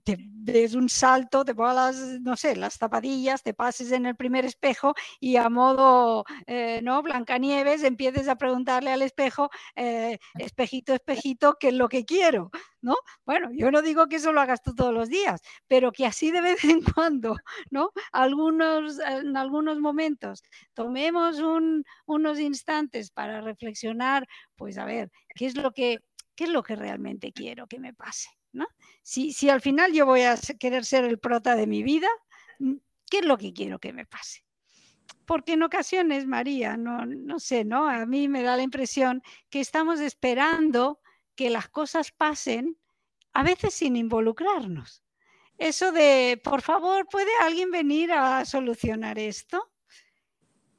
te 0.04 0.18
des 0.20 0.76
un 0.76 0.90
salto, 0.90 1.46
te 1.46 1.56
pongas 1.56 1.76
las, 1.76 2.22
no 2.22 2.36
sé, 2.36 2.56
las 2.56 2.76
zapatillas, 2.76 3.44
te 3.44 3.54
pases 3.54 3.92
en 3.92 4.06
el 4.06 4.16
primer 4.16 4.46
espejo 4.46 4.94
y 5.20 5.36
a 5.38 5.50
modo, 5.50 6.26
eh, 6.48 6.82
¿no? 6.84 7.02
Blancanieves 7.02 7.84
empieces 7.84 8.28
a 8.28 8.36
preguntarle 8.36 8.92
al 8.92 9.02
espejo, 9.02 9.50
eh, 9.76 10.20
espejito, 10.40 10.94
espejito, 10.94 11.58
¿qué 11.60 11.70
es 11.70 11.74
lo 11.76 11.90
que 11.90 12.06
quiero? 12.06 12.52
¿No? 12.82 12.96
Bueno, 13.26 13.50
yo 13.54 13.72
no 13.72 13.82
digo 13.82 14.08
que 14.08 14.16
eso 14.18 14.32
lo 14.34 14.42
hagas 14.42 14.62
tú 14.64 14.74
todos 14.74 14.94
los 14.94 15.10
días, 15.10 15.42
pero 15.68 15.92
que 15.92 16.06
así 16.06 16.32
de 16.32 16.42
vez 16.42 16.64
en 16.64 16.82
cuando, 16.82 17.36
¿no? 17.70 17.92
Algunos, 18.12 19.00
en 19.00 19.38
algunos 19.38 19.80
momentos 19.80 20.44
tomemos 20.74 21.40
un, 21.40 21.84
unos 22.06 22.40
instantes 22.40 23.12
para 23.12 23.42
reflexionar, 23.42 24.28
pues 24.56 24.78
a 24.78 24.86
ver, 24.86 25.12
¿qué 25.36 25.46
es 25.46 25.56
lo 25.56 25.72
que, 25.72 26.00
qué 26.36 26.46
es 26.46 26.50
lo 26.50 26.64
que 26.64 26.76
realmente 26.76 27.32
quiero 27.32 27.68
que 27.68 27.80
me 27.80 27.94
pase? 27.94 28.30
¿No? 28.54 28.68
Si, 29.02 29.34
si 29.34 29.50
al 29.50 29.62
final 29.62 29.94
yo 29.94 30.06
voy 30.06 30.22
a 30.22 30.38
querer 30.60 30.86
ser 30.86 31.06
el 31.06 31.20
prota 31.20 31.56
de 31.56 31.68
mi 31.68 31.84
vida, 31.84 32.10
mm, 32.60 32.76
¿qué 33.10 33.20
es 33.20 33.26
lo 33.26 33.38
que 33.38 33.54
quiero 33.54 33.80
que 33.80 33.94
me 33.94 34.06
pase? 34.06 34.46
Porque 35.26 35.54
en 35.54 35.64
ocasiones, 35.64 36.26
María, 36.26 36.78
no, 36.78 37.06
no 37.06 37.40
sé, 37.40 37.64
¿no? 37.64 37.88
A 37.88 38.06
mí 38.06 38.28
me 38.28 38.44
da 38.44 38.58
la 38.58 38.64
impresión 38.64 39.22
que 39.50 39.60
estamos 39.60 40.00
esperando 40.00 41.00
que 41.36 41.50
las 41.50 41.70
cosas 41.70 42.12
pasen, 42.12 42.78
a 43.34 43.44
veces 43.44 43.74
sin 43.74 43.96
involucrarnos. 43.96 45.04
Eso 45.58 45.92
de, 45.92 46.42
por 46.44 46.62
favor, 46.62 47.08
¿puede 47.10 47.32
alguien 47.42 47.72
venir 47.72 48.12
a 48.12 48.44
solucionar 48.46 49.20
esto? 49.20 49.72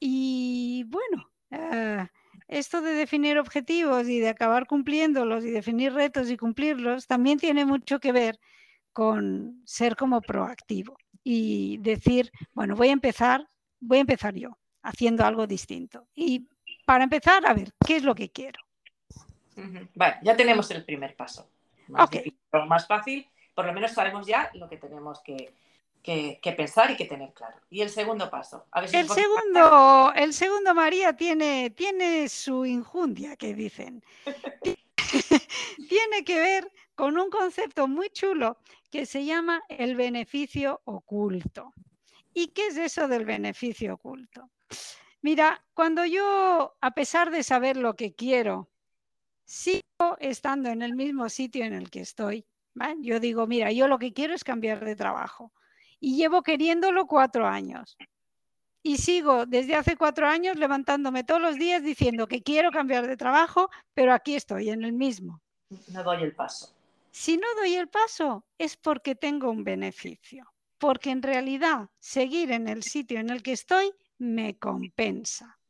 Y 0.00 0.84
bueno, 0.88 1.30
uh, 1.52 2.06
esto 2.48 2.80
de 2.80 2.92
definir 2.94 3.38
objetivos 3.38 4.08
y 4.08 4.18
de 4.20 4.28
acabar 4.28 4.66
cumpliéndolos 4.66 5.44
y 5.44 5.50
definir 5.50 5.92
retos 5.92 6.30
y 6.30 6.36
cumplirlos 6.36 7.06
también 7.06 7.38
tiene 7.38 7.64
mucho 7.64 8.00
que 8.00 8.12
ver 8.12 8.38
con 8.92 9.62
ser 9.64 9.96
como 9.96 10.20
proactivo 10.20 10.96
y 11.24 11.78
decir, 11.78 12.30
bueno, 12.52 12.76
voy 12.76 12.88
a 12.88 12.92
empezar, 12.92 13.48
voy 13.80 13.98
a 13.98 14.02
empezar 14.02 14.34
yo 14.34 14.58
haciendo 14.82 15.24
algo 15.24 15.46
distinto. 15.46 16.06
Y 16.14 16.48
para 16.84 17.04
empezar, 17.04 17.46
a 17.46 17.54
ver, 17.54 17.72
¿qué 17.86 17.96
es 17.96 18.02
lo 18.02 18.14
que 18.14 18.30
quiero? 18.30 18.60
Vale, 19.94 20.16
ya 20.22 20.36
tenemos 20.36 20.70
el 20.70 20.84
primer 20.84 21.14
paso. 21.14 21.48
Más, 21.88 22.06
okay. 22.06 22.22
difícil, 22.22 22.68
más 22.68 22.86
fácil, 22.86 23.26
por 23.54 23.66
lo 23.66 23.72
menos 23.72 23.92
sabemos 23.92 24.26
ya 24.26 24.50
lo 24.54 24.68
que 24.68 24.76
tenemos 24.76 25.20
que, 25.20 25.54
que, 26.02 26.40
que, 26.42 26.52
pensar 26.52 26.90
y 26.90 26.96
que 26.96 27.04
tener 27.04 27.32
claro. 27.32 27.56
Y 27.70 27.80
el 27.80 27.90
segundo 27.90 28.28
paso. 28.28 28.66
A 28.72 28.80
ver 28.80 28.90
si 28.90 28.96
el, 28.96 29.08
segundo, 29.08 30.12
el 30.14 30.34
segundo, 30.34 30.74
María, 30.74 31.14
tiene, 31.14 31.70
tiene 31.70 32.28
su 32.28 32.66
injundia, 32.66 33.36
que 33.36 33.54
dicen. 33.54 34.04
tiene 35.88 36.24
que 36.24 36.38
ver 36.38 36.72
con 36.94 37.18
un 37.18 37.30
concepto 37.30 37.86
muy 37.86 38.10
chulo 38.10 38.58
que 38.90 39.06
se 39.06 39.24
llama 39.24 39.62
el 39.68 39.96
beneficio 39.96 40.82
oculto. 40.84 41.72
¿Y 42.34 42.48
qué 42.48 42.68
es 42.68 42.76
eso 42.76 43.08
del 43.08 43.24
beneficio 43.24 43.94
oculto? 43.94 44.50
Mira, 45.20 45.64
cuando 45.74 46.04
yo, 46.04 46.76
a 46.80 46.90
pesar 46.92 47.30
de 47.30 47.42
saber 47.42 47.76
lo 47.76 47.94
que 47.94 48.14
quiero, 48.14 48.70
sigo 49.44 50.16
estando 50.18 50.70
en 50.70 50.82
el 50.82 50.94
mismo 50.94 51.28
sitio 51.28 51.64
en 51.64 51.74
el 51.74 51.90
que 51.90 52.00
estoy, 52.00 52.44
¿vale? 52.74 52.96
yo 53.00 53.20
digo, 53.20 53.46
mira, 53.46 53.70
yo 53.70 53.86
lo 53.86 53.98
que 53.98 54.12
quiero 54.12 54.34
es 54.34 54.44
cambiar 54.44 54.84
de 54.84 54.96
trabajo 54.96 55.52
y 56.02 56.16
llevo 56.16 56.42
queriéndolo 56.42 57.06
cuatro 57.06 57.46
años. 57.46 57.96
Y 58.82 58.96
sigo 58.98 59.46
desde 59.46 59.76
hace 59.76 59.96
cuatro 59.96 60.26
años 60.26 60.56
levantándome 60.56 61.22
todos 61.22 61.40
los 61.40 61.54
días 61.54 61.84
diciendo 61.84 62.26
que 62.26 62.42
quiero 62.42 62.72
cambiar 62.72 63.06
de 63.06 63.16
trabajo, 63.16 63.70
pero 63.94 64.12
aquí 64.12 64.34
estoy, 64.34 64.70
en 64.70 64.82
el 64.82 64.92
mismo. 64.92 65.40
No 65.88 66.02
doy 66.02 66.24
el 66.24 66.34
paso. 66.34 66.74
Si 67.12 67.36
no 67.36 67.46
doy 67.56 67.76
el 67.76 67.88
paso 67.88 68.44
es 68.58 68.76
porque 68.76 69.14
tengo 69.14 69.48
un 69.48 69.62
beneficio, 69.62 70.52
porque 70.78 71.10
en 71.10 71.22
realidad 71.22 71.88
seguir 72.00 72.50
en 72.50 72.66
el 72.66 72.82
sitio 72.82 73.20
en 73.20 73.30
el 73.30 73.40
que 73.44 73.52
estoy 73.52 73.92
me 74.18 74.58
compensa. 74.58 75.60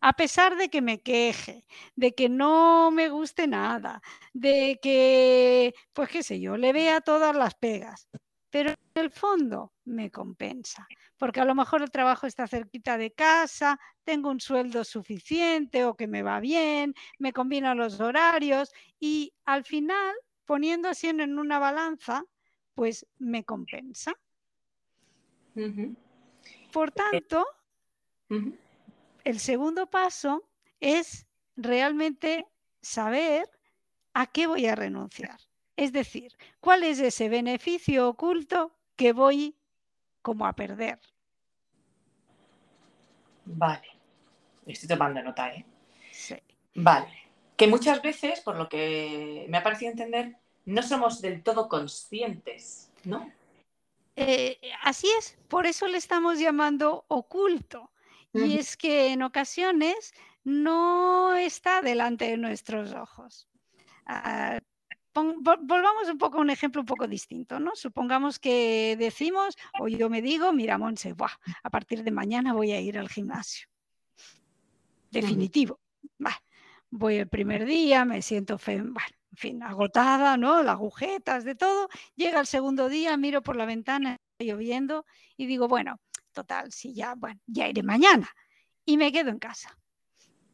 A 0.00 0.12
pesar 0.12 0.56
de 0.56 0.68
que 0.68 0.80
me 0.80 1.00
queje, 1.00 1.64
de 1.96 2.14
que 2.14 2.28
no 2.28 2.92
me 2.92 3.08
guste 3.08 3.48
nada, 3.48 4.00
de 4.32 4.78
que, 4.80 5.74
pues 5.92 6.08
qué 6.08 6.22
sé 6.22 6.38
yo, 6.38 6.56
le 6.56 6.72
vea 6.72 7.00
todas 7.00 7.34
las 7.34 7.56
pegas, 7.56 8.08
pero 8.52 8.68
en 8.68 9.02
el 9.02 9.10
fondo 9.10 9.72
me 9.86 10.10
compensa, 10.10 10.86
porque 11.16 11.40
a 11.40 11.46
lo 11.46 11.54
mejor 11.54 11.80
el 11.80 11.90
trabajo 11.90 12.26
está 12.26 12.46
cerquita 12.46 12.98
de 12.98 13.10
casa, 13.10 13.80
tengo 14.04 14.28
un 14.28 14.40
sueldo 14.40 14.84
suficiente 14.84 15.86
o 15.86 15.96
que 15.96 16.06
me 16.06 16.22
va 16.22 16.38
bien, 16.38 16.94
me 17.18 17.32
combinan 17.32 17.78
los 17.78 17.98
horarios 17.98 18.70
y 19.00 19.32
al 19.46 19.64
final, 19.64 20.14
poniendo 20.44 20.90
así 20.90 21.08
en 21.08 21.38
una 21.38 21.58
balanza, 21.58 22.26
pues 22.74 23.06
me 23.18 23.42
compensa. 23.42 24.12
Por 26.74 26.92
tanto, 26.92 27.46
el 29.24 29.40
segundo 29.40 29.88
paso 29.88 30.46
es 30.78 31.26
realmente 31.56 32.46
saber 32.82 33.48
a 34.12 34.26
qué 34.26 34.46
voy 34.46 34.66
a 34.66 34.74
renunciar. 34.74 35.38
Es 35.82 35.92
decir, 35.92 36.32
cuál 36.60 36.84
es 36.84 37.00
ese 37.00 37.28
beneficio 37.28 38.08
oculto 38.08 38.70
que 38.94 39.12
voy 39.12 39.56
como 40.22 40.46
a 40.46 40.52
perder. 40.52 41.00
Vale. 43.44 43.88
Estoy 44.64 44.88
tomando 44.88 45.20
nota, 45.24 45.52
¿eh? 45.52 45.66
Sí. 46.12 46.36
Vale. 46.76 47.12
Que 47.56 47.66
muchas 47.66 48.00
veces, 48.00 48.40
por 48.42 48.56
lo 48.56 48.68
que 48.68 49.46
me 49.48 49.58
ha 49.58 49.64
parecido 49.64 49.90
entender, 49.90 50.36
no 50.66 50.84
somos 50.84 51.20
del 51.20 51.42
todo 51.42 51.68
conscientes, 51.68 52.92
¿no? 53.02 53.28
Eh, 54.14 54.60
así 54.84 55.08
es, 55.18 55.36
por 55.48 55.66
eso 55.66 55.88
le 55.88 55.98
estamos 55.98 56.38
llamando 56.38 57.04
oculto. 57.08 57.90
Y 58.32 58.56
es 58.56 58.76
que 58.76 59.12
en 59.12 59.22
ocasiones 59.24 60.14
no 60.44 61.34
está 61.34 61.82
delante 61.82 62.26
de 62.26 62.36
nuestros 62.36 62.92
ojos. 62.92 63.48
Ah, 64.06 64.60
volvamos 65.14 66.08
un 66.10 66.18
poco 66.18 66.38
a 66.38 66.40
un 66.40 66.50
ejemplo 66.50 66.80
un 66.80 66.86
poco 66.86 67.06
distinto, 67.06 67.60
¿no? 67.60 67.72
Supongamos 67.74 68.38
que 68.38 68.96
decimos, 68.98 69.56
o 69.80 69.88
yo 69.88 70.08
me 70.08 70.22
digo, 70.22 70.52
mira, 70.52 70.78
Monse, 70.78 71.12
buah, 71.12 71.32
a 71.62 71.70
partir 71.70 72.02
de 72.02 72.10
mañana 72.10 72.52
voy 72.52 72.72
a 72.72 72.80
ir 72.80 72.98
al 72.98 73.08
gimnasio. 73.08 73.68
Definitivo. 75.10 75.80
Bah, 76.18 76.42
voy 76.90 77.16
el 77.16 77.28
primer 77.28 77.64
día, 77.66 78.04
me 78.04 78.22
siento, 78.22 78.56
fe- 78.58 78.76
en 78.76 78.94
fin, 79.34 79.62
agotada, 79.62 80.36
¿no? 80.36 80.62
Las 80.62 80.74
agujetas, 80.74 81.44
de 81.44 81.54
todo. 81.54 81.88
Llega 82.16 82.40
el 82.40 82.46
segundo 82.46 82.88
día, 82.88 83.16
miro 83.16 83.42
por 83.42 83.56
la 83.56 83.66
ventana, 83.66 84.16
está 84.38 84.44
lloviendo, 84.52 85.04
y 85.36 85.46
digo, 85.46 85.68
bueno, 85.68 86.00
total, 86.32 86.72
si 86.72 86.94
ya, 86.94 87.14
bueno, 87.14 87.40
ya 87.46 87.68
iré 87.68 87.82
mañana. 87.82 88.30
Y 88.84 88.96
me 88.96 89.12
quedo 89.12 89.30
en 89.30 89.38
casa. 89.38 89.78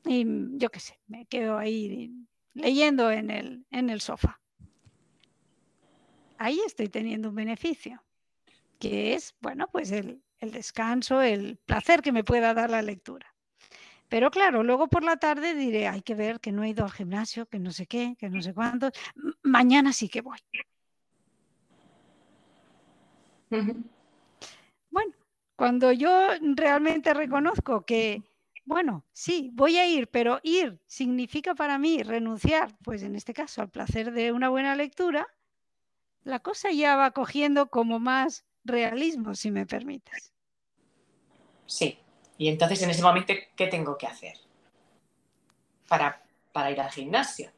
Y 0.05 0.25
yo 0.59 0.71
qué 0.71 0.81
sé, 0.81 0.99
me 1.07 1.27
quedo 1.27 1.59
ahí 1.59 2.13
leyendo 2.55 3.11
en 3.11 3.31
el, 3.31 3.67
en 3.71 3.91
el 3.91 4.01
sofá. 4.01 4.41
Ahí 6.39 6.61
estoy 6.65 6.89
teniendo 6.89 7.29
un 7.29 7.35
beneficio, 7.35 8.03
que 8.79 9.15
es, 9.15 9.35
bueno, 9.41 9.69
pues 9.71 9.91
el, 9.91 10.23
el 10.39 10.53
descanso, 10.53 11.21
el 11.21 11.57
placer 11.57 12.01
que 12.01 12.13
me 12.13 12.25
pueda 12.25 12.55
dar 12.55 12.71
la 12.71 12.81
lectura. 12.81 13.35
Pero 14.09 14.31
claro, 14.31 14.63
luego 14.63 14.89
por 14.89 15.05
la 15.05 15.17
tarde 15.17 15.55
diré, 15.55 15.87
hay 15.89 16.01
que 16.01 16.15
ver 16.15 16.41
que 16.41 16.53
no 16.53 16.63
he 16.65 16.71
ido 16.71 16.85
al 16.85 16.93
gimnasio, 16.93 17.47
que 17.47 17.59
no 17.59 17.73
sé 17.73 17.87
qué, 17.87 18.17
que 18.19 18.31
no 18.31 18.41
sé 18.41 18.55
cuánto. 18.55 18.91
Mañana 19.43 19.93
sí 19.93 20.09
que 20.09 20.23
voy. 20.23 20.39
Bueno, 24.91 25.13
cuando 25.57 25.93
yo 25.93 26.29
realmente 26.41 27.13
reconozco 27.13 27.85
que, 27.85 28.23
bueno, 28.65 29.05
sí, 29.13 29.51
voy 29.53 29.77
a 29.77 29.87
ir, 29.87 30.09
pero 30.09 30.41
ir 30.43 30.81
significa 30.87 31.55
para 31.55 31.79
mí 31.79 32.03
renunciar, 32.03 32.77
pues 32.83 33.03
en 33.03 33.15
este 33.15 33.35
caso 33.35 33.61
al 33.61 33.71
placer 33.71 34.13
de 34.13 34.33
una 34.33 34.49
buena 34.49 34.75
lectura, 34.75 35.27
la 36.29 36.41
cosa 36.41 36.71
ya 36.71 36.95
va 36.97 37.13
cogiendo 37.13 37.71
como 37.71 37.99
más 37.99 38.45
realismo, 38.63 39.35
si 39.35 39.51
me 39.51 39.65
permites. 39.65 40.35
Sí. 41.65 41.99
Y 42.37 42.49
entonces 42.49 42.83
en 42.83 42.91
ese 42.91 43.03
momento, 43.03 43.33
¿qué 43.57 43.67
tengo 43.67 43.97
que 43.97 44.07
hacer? 44.07 44.35
Para, 45.89 46.23
para 46.53 46.71
ir 46.71 46.81
al 46.81 46.91
gimnasio, 46.91 47.51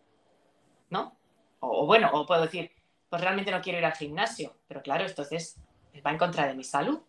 ¿no? 0.88 1.16
O, 1.58 1.82
o 1.82 1.86
bueno, 1.86 2.10
o 2.12 2.24
puedo 2.24 2.42
decir, 2.42 2.70
pues 3.08 3.20
realmente 3.20 3.50
no 3.50 3.60
quiero 3.60 3.80
ir 3.80 3.84
al 3.84 3.96
gimnasio, 3.96 4.56
pero 4.68 4.82
claro, 4.82 5.04
entonces 5.04 5.56
va 6.06 6.12
en 6.12 6.18
contra 6.18 6.46
de 6.46 6.54
mi 6.54 6.62
salud. 6.62 7.00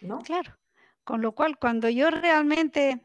¿no? 0.00 0.20
Claro. 0.20 0.56
Con 1.02 1.20
lo 1.20 1.32
cual, 1.32 1.58
cuando 1.58 1.88
yo 1.88 2.10
realmente 2.10 3.04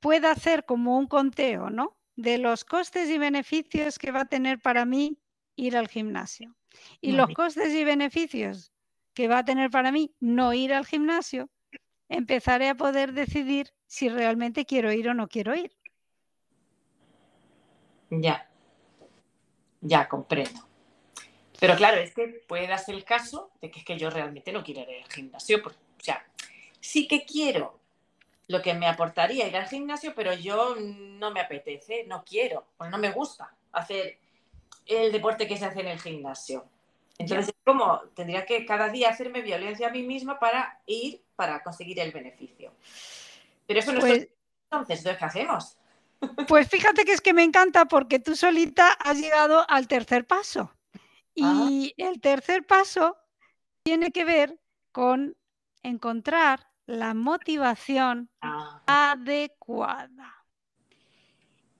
pueda 0.00 0.32
hacer 0.32 0.64
como 0.64 0.98
un 0.98 1.06
conteo, 1.06 1.70
¿no? 1.70 1.96
De 2.16 2.36
los 2.36 2.64
costes 2.64 3.08
y 3.08 3.16
beneficios 3.16 3.98
que 3.98 4.10
va 4.10 4.22
a 4.22 4.24
tener 4.24 4.60
para 4.60 4.84
mí 4.84 5.18
ir 5.60 5.76
al 5.76 5.88
gimnasio 5.88 6.56
y 7.00 7.08
Muy 7.08 7.16
los 7.18 7.26
bien. 7.28 7.34
costes 7.34 7.74
y 7.74 7.84
beneficios 7.84 8.72
que 9.14 9.28
va 9.28 9.38
a 9.38 9.44
tener 9.44 9.70
para 9.70 9.92
mí 9.92 10.14
no 10.20 10.52
ir 10.54 10.72
al 10.72 10.86
gimnasio, 10.86 11.50
empezaré 12.08 12.68
a 12.68 12.74
poder 12.74 13.12
decidir 13.12 13.72
si 13.86 14.08
realmente 14.08 14.64
quiero 14.64 14.92
ir 14.92 15.08
o 15.08 15.14
no 15.14 15.28
quiero 15.28 15.54
ir. 15.54 15.76
Ya. 18.10 18.48
Ya, 19.80 20.08
comprendo. 20.08 20.66
Pero 21.58 21.76
claro, 21.76 22.00
es 22.00 22.14
que 22.14 22.26
puede 22.48 22.66
darse 22.66 22.92
el 22.92 23.04
caso 23.04 23.50
de 23.60 23.70
que 23.70 23.80
es 23.80 23.84
que 23.84 23.98
yo 23.98 24.10
realmente 24.10 24.52
no 24.52 24.64
quiero 24.64 24.80
ir 24.80 25.02
al 25.02 25.12
gimnasio. 25.12 25.62
o 25.64 26.02
sea, 26.02 26.24
sí 26.80 27.06
que 27.06 27.24
quiero 27.24 27.78
lo 28.48 28.62
que 28.62 28.74
me 28.74 28.86
aportaría 28.86 29.46
ir 29.46 29.56
al 29.56 29.68
gimnasio, 29.68 30.14
pero 30.14 30.32
yo 30.32 30.74
no 30.76 31.30
me 31.30 31.40
apetece, 31.40 32.04
no 32.06 32.24
quiero, 32.24 32.66
o 32.78 32.86
no 32.86 32.98
me 32.98 33.12
gusta 33.12 33.54
hacer 33.72 34.18
el 34.86 35.12
deporte 35.12 35.46
que 35.46 35.56
se 35.56 35.64
hace 35.66 35.80
en 35.80 35.88
el 35.88 36.00
gimnasio. 36.00 36.66
Entonces, 37.18 37.48
es 37.48 37.54
como 37.64 38.00
tendría 38.14 38.46
que 38.46 38.64
cada 38.64 38.88
día 38.88 39.10
hacerme 39.10 39.42
violencia 39.42 39.88
a 39.88 39.90
mí 39.90 40.02
misma 40.02 40.38
para 40.38 40.80
ir, 40.86 41.22
para 41.36 41.62
conseguir 41.62 42.00
el 42.00 42.12
beneficio. 42.12 42.72
Pero 43.66 43.80
eso 43.80 43.92
no 43.92 44.00
Pues- 44.00 44.12
es 44.12 44.28
entonces, 44.72 44.98
entonces, 44.98 45.18
¿qué 45.18 45.24
hacemos? 45.24 45.76
Pues 46.48 46.68
fíjate 46.68 47.04
que 47.04 47.12
es 47.12 47.20
que 47.20 47.32
me 47.34 47.42
encanta 47.44 47.86
porque 47.86 48.18
tú 48.18 48.36
solita 48.36 48.92
has 48.92 49.18
llegado 49.18 49.64
al 49.68 49.88
tercer 49.88 50.26
paso. 50.26 50.72
Y 51.34 51.94
el 51.96 52.20
tercer 52.20 52.66
paso 52.66 53.16
tiene 53.82 54.10
que 54.10 54.24
ver 54.24 54.58
con 54.92 55.36
encontrar 55.82 56.68
la 56.86 57.14
motivación 57.14 58.30
Ah, 58.42 58.82
adecuada. 58.86 60.44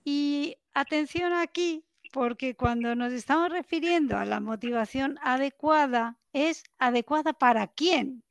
Y 0.05 0.57
atención 0.73 1.33
aquí, 1.33 1.85
porque 2.11 2.55
cuando 2.55 2.95
nos 2.95 3.13
estamos 3.13 3.51
refiriendo 3.51 4.17
a 4.19 4.25
la 4.25 4.41
motivación 4.41 5.19
adecuada, 5.23 6.19
es 6.33 6.65
adecuada 6.79 7.33
para 7.33 7.67
quién? 7.69 8.23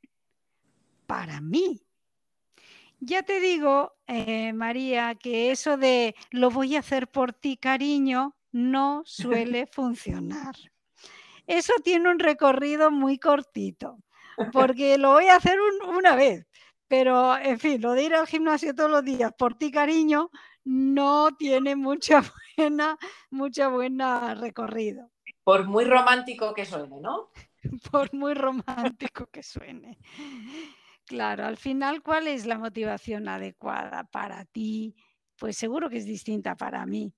Para 1.06 1.40
mí. 1.40 1.82
Ya 3.00 3.22
te 3.22 3.40
digo, 3.40 3.94
eh, 4.06 4.52
María, 4.52 5.14
que 5.14 5.50
eso 5.50 5.76
de 5.76 6.14
lo 6.30 6.50
voy 6.50 6.76
a 6.76 6.80
hacer 6.80 7.08
por 7.08 7.32
ti, 7.32 7.56
cariño, 7.56 8.36
no 8.52 9.02
suele 9.06 9.66
funcionar. 9.72 10.54
Eso 11.46 11.72
tiene 11.82 12.10
un 12.10 12.18
recorrido 12.18 12.90
muy 12.90 13.18
cortito, 13.18 13.98
porque 14.52 14.98
lo 14.98 15.12
voy 15.12 15.26
a 15.26 15.36
hacer 15.36 15.58
un- 15.60 15.96
una 15.96 16.14
vez, 16.14 16.46
pero 16.86 17.36
en 17.38 17.58
fin, 17.58 17.80
lo 17.80 17.92
de 17.92 18.04
ir 18.04 18.14
al 18.14 18.26
gimnasio 18.26 18.74
todos 18.74 18.90
los 18.90 19.04
días 19.04 19.32
por 19.36 19.54
ti, 19.54 19.70
cariño, 19.70 20.30
no 20.64 21.36
tiene 21.36 21.76
mucha 21.76 22.22
buena, 22.56 22.98
mucha 23.30 23.68
buena 23.68 24.34
recorrido, 24.34 25.10
por 25.44 25.66
muy 25.66 25.84
romántico 25.84 26.54
que 26.54 26.64
suene, 26.64 27.00
¿no? 27.00 27.30
por 27.90 28.14
muy 28.14 28.34
romántico 28.34 29.26
que 29.26 29.42
suene. 29.42 29.98
Claro, 31.06 31.44
al 31.44 31.56
final, 31.56 32.02
¿cuál 32.02 32.28
es 32.28 32.46
la 32.46 32.56
motivación 32.58 33.28
adecuada 33.28 34.04
para 34.04 34.44
ti? 34.44 34.94
Pues 35.36 35.56
seguro 35.56 35.90
que 35.90 35.96
es 35.96 36.04
distinta 36.04 36.54
para 36.54 36.86
mí. 36.86 37.12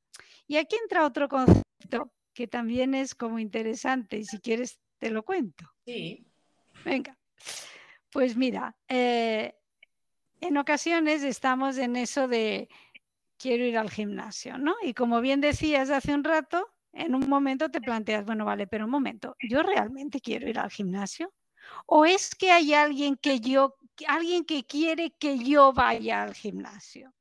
Y 0.47 0.57
aquí 0.57 0.77
entra 0.83 1.05
otro 1.05 1.29
concepto 1.29 2.13
que 2.33 2.47
también 2.47 2.95
es 2.95 3.15
como 3.15 3.39
interesante 3.39 4.17
y 4.17 4.25
si 4.25 4.39
quieres 4.39 4.81
te 4.99 5.11
lo 5.11 5.25
cuento. 5.25 5.67
Sí. 5.85 6.27
Venga, 6.85 7.19
pues 8.11 8.37
mira, 8.37 8.75
eh, 8.89 9.55
en 10.41 10.57
ocasiones 10.57 11.23
estamos 11.23 11.77
en 11.77 11.97
eso 11.97 12.29
de 12.29 12.69
quiero 13.43 13.65
ir 13.65 13.77
al 13.77 13.91
gimnasio, 13.91 14.57
¿no? 14.57 14.77
Y 14.83 14.95
como 14.95 15.21
bien 15.21 15.41
decías 15.41 15.91
hace 15.91 16.15
un 16.15 16.23
rato, 16.23 16.69
en 16.93 17.17
un 17.17 17.29
momento 17.29 17.69
te 17.71 17.81
planteas, 17.81 18.25
bueno, 18.25 18.45
vale, 18.45 18.69
pero 18.69 18.85
un 18.85 18.91
momento, 18.91 19.37
¿yo 19.41 19.65
realmente 19.65 20.21
quiero 20.21 20.49
ir 20.49 20.61
al 20.61 20.71
gimnasio? 20.71 21.33
¿O 21.87 22.05
es 22.05 22.37
que 22.37 22.53
hay 22.53 22.73
alguien 22.73 23.17
que 23.17 23.41
yo, 23.41 23.75
alguien 24.07 24.45
que 24.45 24.63
quiere 24.65 25.11
que 25.11 25.39
yo 25.39 25.73
vaya 25.73 26.23
al 26.23 26.35
gimnasio? 26.35 27.13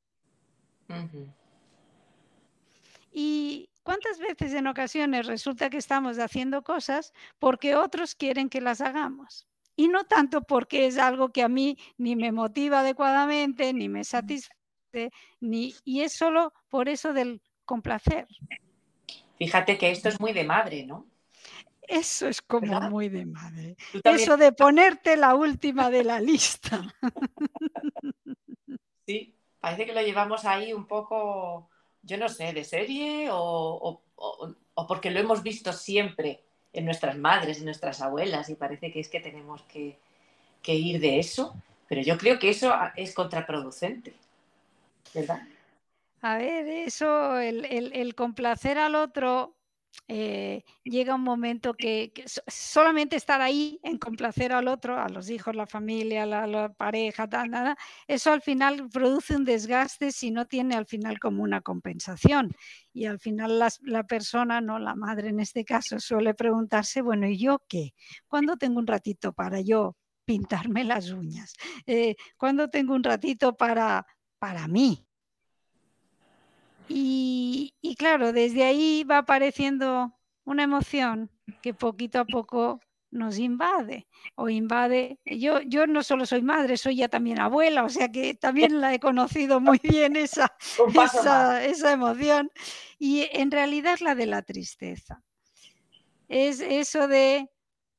¿Y 3.12 3.69
cuántas 3.81 4.19
veces 4.19 4.53
en 4.53 4.67
ocasiones 4.67 5.25
resulta 5.25 5.71
que 5.71 5.77
estamos 5.77 6.19
haciendo 6.19 6.63
cosas 6.63 7.13
porque 7.39 7.75
otros 7.75 8.13
quieren 8.13 8.47
que 8.47 8.62
las 8.62 8.79
hagamos? 8.81 9.47
Y 9.75 9.88
no 9.88 10.03
tanto 10.03 10.43
porque 10.43 10.86
es 10.86 10.99
algo 10.99 11.29
que 11.29 11.41
a 11.41 11.49
mí 11.49 11.77
ni 11.97 12.15
me 12.15 12.31
motiva 12.31 12.81
adecuadamente, 12.81 13.73
ni 13.73 13.89
me 13.89 14.03
satisface, 14.03 14.61
ni, 15.39 15.75
y 15.84 16.01
es 16.01 16.13
solo 16.13 16.54
por 16.69 16.89
eso 16.89 17.13
del 17.13 17.41
complacer. 17.65 18.27
Fíjate 19.38 19.77
que 19.77 19.91
esto 19.91 20.10
es 20.10 20.19
muy 20.19 20.34
de 20.34 20.43
madre, 20.43 20.86
¿no? 20.86 21.06
Eso 21.88 22.27
es 22.27 22.41
como 22.41 22.71
¿Verdad? 22.73 22.89
muy 22.89 23.10
de 23.10 23.25
madre. 23.25 23.75
Eso 24.04 24.38
de 24.38 24.51
ponerte 24.51 25.17
la 25.17 25.36
última 25.36 25.89
de 25.89 26.04
la 26.04 26.19
lista. 26.19 26.93
Sí, 29.08 29.34
parece 29.60 29.86
que 29.86 29.93
lo 29.93 30.01
llevamos 30.01 30.45
ahí 30.45 30.73
un 30.73 30.86
poco, 30.86 31.69
yo 32.04 32.17
no 32.17 32.30
sé, 32.30 32.54
de 32.54 32.63
serie 32.63 33.30
o, 33.32 33.38
o- 33.38 34.01
o- 34.15 34.56
o 34.75 34.88
porque 34.88 35.12
lo 35.12 35.19
hemos 35.19 35.43
visto 35.43 35.73
siempre 35.73 36.43
en 36.71 36.86
nuestras 36.86 37.17
madres, 37.17 37.58
en 37.60 37.65
nuestras 37.65 38.01
abuelas 38.01 38.49
y 38.49 38.56
parece 38.56 38.91
que 38.91 38.99
es 38.99 39.10
que 39.10 39.19
tenemos 39.19 39.63
que, 39.63 39.97
que 40.62 40.75
ir 40.75 41.01
de 41.01 41.19
eso, 41.19 41.56
pero 41.89 42.01
yo 42.01 42.17
creo 42.17 42.39
que 42.39 42.49
eso 42.49 42.71
es 42.95 43.13
contraproducente, 43.13 44.13
A 46.21 46.38
ver, 46.38 46.67
eso, 46.67 47.39
el, 47.39 47.65
el- 47.65 48.13
complacer 48.15 48.78
al 48.78 48.93
otro, 48.93 49.58
eh, 50.08 50.63
llega 50.84 51.15
un 51.15 51.24
momento 51.24 51.74
que, 51.74 52.12
que 52.13 52.28
so- 52.30 52.43
solamente 52.47 53.15
estar 53.15 53.41
ahí 53.41 53.80
en 53.84 53.97
complacer 53.97 54.54
al 54.54 54.67
otro, 54.67 55.00
a 55.00 55.10
los 55.10 55.30
hijos, 55.32 55.56
la 55.56 55.65
familia, 55.65 56.26
la, 56.28 56.45
la 56.45 56.71
pareja, 56.74 57.26
nada, 57.47 57.76
eso 58.08 58.32
al 58.32 58.41
final 58.41 58.88
produce 58.93 59.36
un 59.36 59.45
desgaste 59.45 60.12
si 60.12 60.30
no 60.32 60.45
tiene 60.45 60.76
al 60.76 60.86
final 60.86 61.19
como 61.19 61.41
una 61.43 61.62
compensación. 61.62 62.52
Y 62.93 63.06
al 63.06 63.19
final 63.19 63.58
las- 63.58 63.80
la 63.82 64.04
persona, 64.06 64.62
no 64.62 64.78
la 64.78 64.93
madre 64.95 65.30
en 65.30 65.39
este 65.39 65.65
caso, 65.65 66.00
suele 66.00 66.36
preguntarse, 66.36 67.02
bueno, 67.02 67.28
¿y 67.28 67.38
yo 67.39 67.63
qué? 67.67 67.93
¿Cuándo 68.28 68.58
tengo 68.58 68.78
un 68.80 68.88
ratito 68.88 69.34
para 69.34 69.60
yo 69.62 69.95
pintarme 70.26 70.84
las 70.84 71.10
uñas? 71.12 71.54
Eh, 71.88 72.15
¿Cuándo 72.38 72.69
tengo 72.69 72.93
un 72.93 73.04
ratito 73.04 73.58
para, 73.58 74.06
para 74.41 74.67
mí? 74.67 75.06
Y, 76.88 77.75
y 77.80 77.95
claro, 77.95 78.34
desde 78.34 78.63
ahí 78.63 79.04
va 79.04 79.19
apareciendo 79.19 80.17
una 80.45 80.63
emoción 80.63 81.30
que 81.62 81.75
poquito 81.75 82.19
a 82.19 82.25
poco 82.25 82.82
nos 83.12 83.38
invade 83.38 84.08
o 84.34 84.49
invade. 84.49 85.19
Yo, 85.25 85.62
yo 85.62 85.86
no 85.86 86.01
solo 86.01 86.25
soy 86.25 86.41
madre, 86.41 86.75
soy 86.75 86.95
ya 86.95 87.08
también 87.08 87.39
abuela, 87.39 87.84
o 87.84 87.89
sea 87.89 88.10
que 88.10 88.34
también 88.34 88.82
la 88.82 88.91
he 88.95 88.99
conocido 88.99 89.60
muy 89.60 89.80
bien 89.84 90.15
esa, 90.15 90.51
esa, 91.06 91.63
esa 91.63 91.91
emoción. 91.91 92.49
Y 92.97 93.27
en 93.34 93.51
realidad 93.51 93.99
la 93.99 94.15
de 94.15 94.25
la 94.25 94.41
tristeza. 94.41 95.21
Es 96.27 96.62
eso 96.62 97.08
de, 97.08 97.47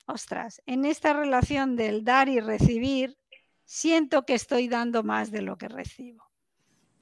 ostras, 0.07 0.61
en 0.67 0.87
esta 0.87 1.13
relación 1.13 1.77
del 1.77 2.03
dar 2.03 2.29
y 2.29 2.41
recibir, 2.41 3.17
siento 3.65 4.25
que 4.25 4.35
estoy 4.35 4.67
dando 4.67 5.05
más 5.05 5.31
de 5.31 5.43
lo 5.43 5.57
que 5.57 5.69
recibo. 5.69 6.32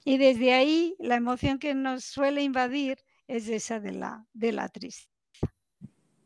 Y 0.04 0.18
desde 0.18 0.52
ahí 0.54 0.96
la 0.98 1.16
emoción 1.16 1.58
que 1.58 1.74
nos 1.74 2.04
suele 2.04 2.42
invadir 2.42 2.98
es 3.28 3.48
esa 3.48 3.80
de 3.80 3.92
la, 3.92 4.26
de 4.32 4.52
la 4.52 4.68
tristeza. 4.68 5.08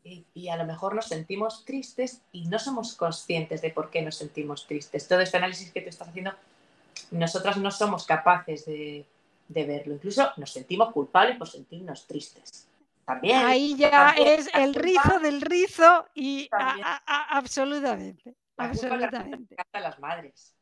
Y, 0.03 0.25
y 0.33 0.49
a 0.49 0.57
lo 0.57 0.65
mejor 0.65 0.93
nos 0.95 1.07
sentimos 1.07 1.65
tristes 1.65 2.21
y 2.31 2.45
no 2.47 2.59
somos 2.59 2.93
conscientes 2.95 3.61
de 3.61 3.71
por 3.71 3.89
qué 3.89 4.01
nos 4.01 4.15
sentimos 4.15 4.67
tristes. 4.67 5.07
Todo 5.07 5.21
este 5.21 5.37
análisis 5.37 5.71
que 5.71 5.81
tú 5.81 5.89
estás 5.89 6.07
haciendo, 6.09 6.31
nosotras 7.11 7.57
no 7.57 7.71
somos 7.71 8.05
capaces 8.05 8.65
de, 8.65 9.05
de 9.47 9.65
verlo. 9.65 9.95
Incluso 9.95 10.31
nos 10.37 10.51
sentimos 10.51 10.91
culpables 10.93 11.37
por 11.37 11.47
sentirnos 11.49 12.05
tristes. 12.05 12.67
También. 13.03 13.37
Ahí 13.45 13.75
ya 13.75 13.91
también 13.91 14.39
es 14.39 14.49
el 14.53 14.73
rizo 14.75 15.19
del 15.19 15.41
rizo 15.41 16.07
y 16.15 16.49
a- 16.51 16.75
a- 16.83 17.03
a- 17.05 17.37
absolutamente, 17.37 18.35
la 18.57 18.65
absolutamente. 18.65 19.55
a 19.73 19.79
las 19.79 19.99
madres. 19.99 20.54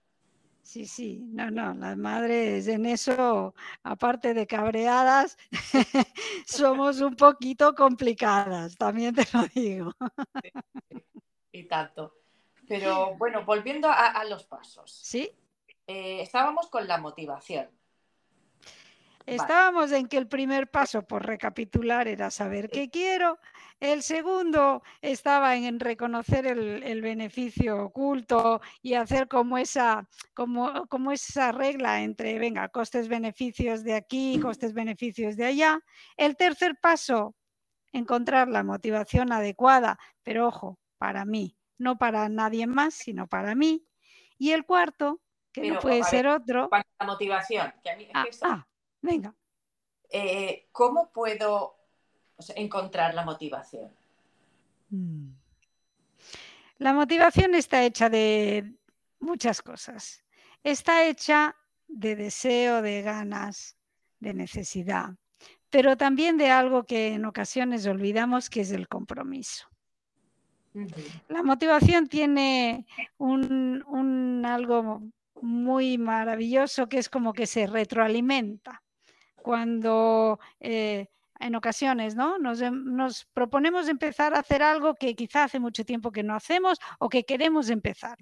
Sí, 0.64 0.86
sí, 0.88 1.20
no, 1.28 1.52
no, 1.52 1.74
las 1.74 1.98
madres 1.98 2.68
en 2.70 2.86
eso, 2.86 3.54
aparte 3.84 4.34
de 4.34 4.48
cabreadas, 4.48 5.38
somos 6.48 7.02
un 7.02 7.16
poquito 7.16 7.76
complicadas, 7.76 8.76
también 8.78 9.14
te 9.14 9.28
lo 9.34 9.44
digo. 9.54 9.92
y 11.52 11.64
tanto. 11.68 12.16
Pero 12.68 13.16
bueno, 13.18 13.44
volviendo 13.46 13.90
a, 13.90 14.08
a 14.08 14.24
los 14.26 14.46
pasos. 14.46 14.92
Sí, 14.92 15.32
Eh, 15.88 16.22
estábamos 16.22 16.70
con 16.70 16.88
la 16.88 16.98
motivación. 16.98 17.70
estábamos 19.26 19.92
en 19.92 20.08
que 20.08 20.18
el 20.18 20.28
primer 20.28 20.70
paso, 20.70 21.02
por 21.04 21.26
recapitular, 21.26 22.08
era 22.08 22.32
saber 22.32 22.70
qué 22.70 22.90
quiero. 22.90 23.38
El 23.84 24.02
segundo 24.02 24.82
estaba 25.02 25.58
en 25.58 25.78
reconocer 25.78 26.48
el, 26.48 26.84
el 26.84 27.02
beneficio 27.02 27.84
oculto 27.84 28.62
y 28.82 28.94
hacer 28.94 29.28
como 29.28 29.58
esa, 29.58 30.08
como, 30.34 30.88
como 30.88 31.12
esa 31.12 31.52
regla 31.52 32.02
entre, 32.02 32.40
venga, 32.40 32.70
costes-beneficios 32.70 33.84
de 33.84 33.96
aquí, 33.96 34.40
costes-beneficios 34.40 35.36
de 35.36 35.48
allá. 35.48 35.82
El 36.16 36.38
tercer 36.38 36.78
paso, 36.82 37.36
encontrar 37.92 38.48
la 38.48 38.64
motivación 38.64 39.34
adecuada, 39.34 40.00
pero 40.24 40.48
ojo, 40.48 40.80
para 40.98 41.26
mí, 41.26 41.58
no 41.78 41.98
para 41.98 42.30
nadie 42.30 42.68
más, 42.68 42.94
sino 42.94 43.28
para 43.28 43.54
mí. 43.54 43.86
Y 44.38 44.52
el 44.52 44.66
cuarto, 44.66 45.20
que 45.52 45.60
Pero, 45.60 45.74
no 45.74 45.80
puede 45.82 45.96
ver, 45.96 46.06
ser 46.06 46.28
otro. 46.28 46.70
Cuanto 46.70 46.88
a 47.00 47.04
la 47.04 47.12
motivación, 47.12 47.74
que 47.84 47.90
a 47.90 47.98
mí 47.98 48.04
es 48.06 48.12
Ah, 48.14 48.24
que 48.24 48.38
ah, 48.44 48.68
venga. 49.02 49.36
eh, 50.10 50.70
¿cómo 50.72 51.12
puedo 51.12 51.83
o 52.36 52.42
sea, 52.42 52.56
encontrar 52.58 53.14
la 53.14 53.24
motivación? 53.24 53.92
Mm. 54.90 55.30
La 56.78 56.94
motivación 56.94 57.56
está 57.56 57.84
hecha 57.84 58.10
de 58.10 58.74
muchas 59.20 59.62
cosas. 59.62 60.24
Está 60.64 61.06
hecha 61.06 61.56
de 61.88 62.16
deseo, 62.16 62.82
de 62.82 63.02
ganas, 63.02 63.78
de 64.20 64.34
necesidad, 64.34 65.12
pero 65.70 65.98
también 65.98 66.38
de 66.38 66.50
algo 66.50 66.84
que 66.84 67.14
en 67.14 67.26
ocasiones 67.26 67.86
olvidamos, 67.86 68.50
que 68.50 68.62
es 68.62 68.72
el 68.72 68.88
compromiso. 68.88 69.68
La 71.28 71.44
motivación 71.44 72.08
tiene 72.08 72.88
un, 73.18 73.84
un 73.88 74.44
algo 74.46 75.04
muy 75.42 75.98
maravilloso 75.98 76.88
que 76.88 76.98
es 76.98 77.10
como 77.10 77.34
que 77.34 77.46
se 77.46 77.68
retroalimenta. 77.68 78.82
Cuando 79.36 80.40
eh, 80.60 81.10
en 81.46 81.56
ocasiones 81.56 82.16
¿no? 82.16 82.38
nos, 82.38 82.62
em- 82.62 82.96
nos 82.96 83.26
proponemos 83.34 83.88
empezar 83.88 84.34
a 84.34 84.40
hacer 84.40 84.64
algo 84.64 84.96
que 84.96 85.16
quizá 85.16 85.44
hace 85.44 85.60
mucho 85.60 85.86
tiempo 85.86 86.12
que 86.12 86.24
no 86.24 86.36
hacemos 86.36 86.80
o 87.00 87.10
que 87.10 87.24
queremos 87.24 87.70
empezar. 87.70 88.18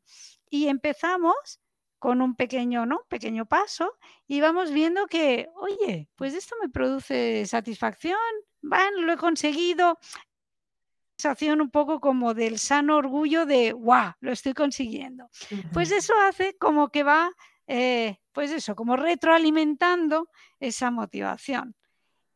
Y 0.49 0.67
empezamos 0.67 1.59
con 1.99 2.21
un 2.21 2.35
pequeño, 2.35 2.85
¿no? 2.85 3.01
pequeño 3.07 3.45
paso 3.45 3.93
y 4.27 4.41
vamos 4.41 4.71
viendo 4.71 5.05
que, 5.05 5.49
oye, 5.55 6.09
pues 6.15 6.33
esto 6.33 6.55
me 6.61 6.69
produce 6.69 7.45
satisfacción, 7.45 8.17
van, 8.61 9.05
lo 9.05 9.13
he 9.13 9.17
conseguido, 9.17 9.99
sensación 11.21 11.61
un 11.61 11.69
poco 11.69 11.99
como 11.99 12.33
del 12.33 12.57
sano 12.57 12.97
orgullo 12.97 13.45
de, 13.45 13.73
¡guau! 13.73 14.13
Lo 14.19 14.31
estoy 14.31 14.53
consiguiendo. 14.53 15.29
Pues 15.71 15.91
eso 15.91 16.13
hace 16.19 16.57
como 16.57 16.89
que 16.89 17.03
va, 17.03 17.31
eh, 17.67 18.17
pues 18.31 18.49
eso, 18.51 18.75
como 18.75 18.95
retroalimentando 18.95 20.29
esa 20.59 20.89
motivación. 20.89 21.75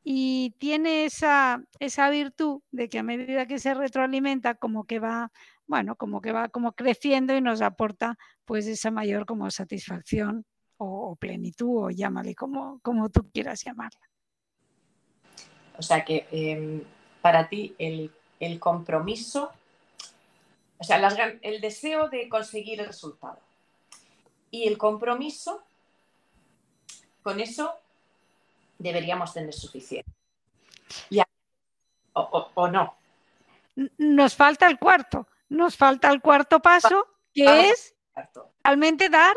Y 0.07 0.51
tiene 0.59 1.05
esa, 1.05 1.63
esa 1.79 2.11
virtud 2.11 2.61
de 2.69 2.89
que 2.89 2.99
a 2.99 3.03
medida 3.03 3.47
que 3.47 3.57
se 3.57 3.73
retroalimenta, 3.73 4.53
como 4.53 4.83
que 4.83 4.99
va, 4.99 5.31
bueno, 5.65 5.95
como 5.95 6.21
que 6.21 6.31
va 6.31 6.47
como 6.49 6.73
creciendo 6.73 7.35
y 7.35 7.41
nos 7.41 7.63
aporta 7.63 8.15
pues 8.45 8.67
esa 8.67 8.91
mayor 8.91 9.25
como 9.25 9.49
satisfacción 9.49 10.45
o, 10.77 11.15
plenitud, 11.15 11.85
o 11.85 11.89
llámale 11.89 12.35
como, 12.35 12.79
como 12.81 13.09
tú 13.09 13.27
quieras 13.33 13.63
llamarla. 13.63 13.99
O 15.75 15.81
sea 15.81 16.05
que 16.05 16.27
eh, 16.31 16.83
para 17.23 17.49
ti 17.49 17.73
el, 17.79 18.11
el 18.39 18.59
compromiso, 18.59 19.51
o 20.77 20.83
sea, 20.83 20.97
el 21.41 21.61
deseo 21.61 22.09
de 22.09 22.29
conseguir 22.29 22.79
el 22.79 22.85
resultado 22.85 23.39
y 24.51 24.67
el 24.67 24.77
compromiso, 24.77 25.63
con 27.23 27.39
eso 27.39 27.73
deberíamos 28.77 29.33
tener 29.33 29.53
suficiente. 29.53 30.11
Y 31.09 31.19
a- 31.19 31.27
o, 32.13 32.21
o- 32.21 32.51
o 32.55 32.67
no. 32.67 32.95
Nos 33.97 34.35
falta 34.35 34.67
el 34.67 34.79
cuarto, 34.79 35.27
nos 35.49 35.75
falta 35.75 36.09
el 36.09 36.21
cuarto 36.21 36.61
paso, 36.61 37.05
que 37.33 37.69
es 37.69 37.95
realmente 38.63 39.09
dar 39.09 39.35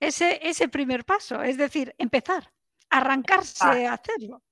ese, 0.00 0.40
ese 0.46 0.68
primer 0.68 1.04
paso, 1.04 1.42
es 1.42 1.56
decir, 1.56 1.94
empezar, 1.98 2.50
arrancarse 2.90 3.86
a 3.86 3.92
hacerlo. 3.94 4.42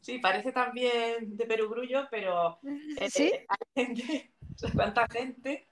Sí, 0.00 0.18
parece 0.18 0.52
también 0.52 1.36
de 1.36 1.44
perogrullo, 1.46 2.08
pero 2.10 2.58
eh, 2.96 3.10
Sí. 3.10 3.30
hay 3.48 3.84
gente, 3.84 4.32
cuánta 4.74 5.06
gente 5.08 5.68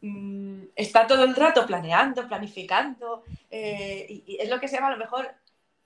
mm, 0.00 0.62
está 0.74 1.06
todo 1.06 1.24
el 1.24 1.36
rato 1.36 1.64
planeando, 1.66 2.26
planificando, 2.26 3.22
eh, 3.50 4.06
y, 4.08 4.24
y 4.26 4.36
es 4.40 4.48
lo 4.48 4.58
que 4.58 4.66
se 4.68 4.76
llama 4.76 4.88
a 4.88 4.92
lo 4.92 4.96
mejor 4.98 5.30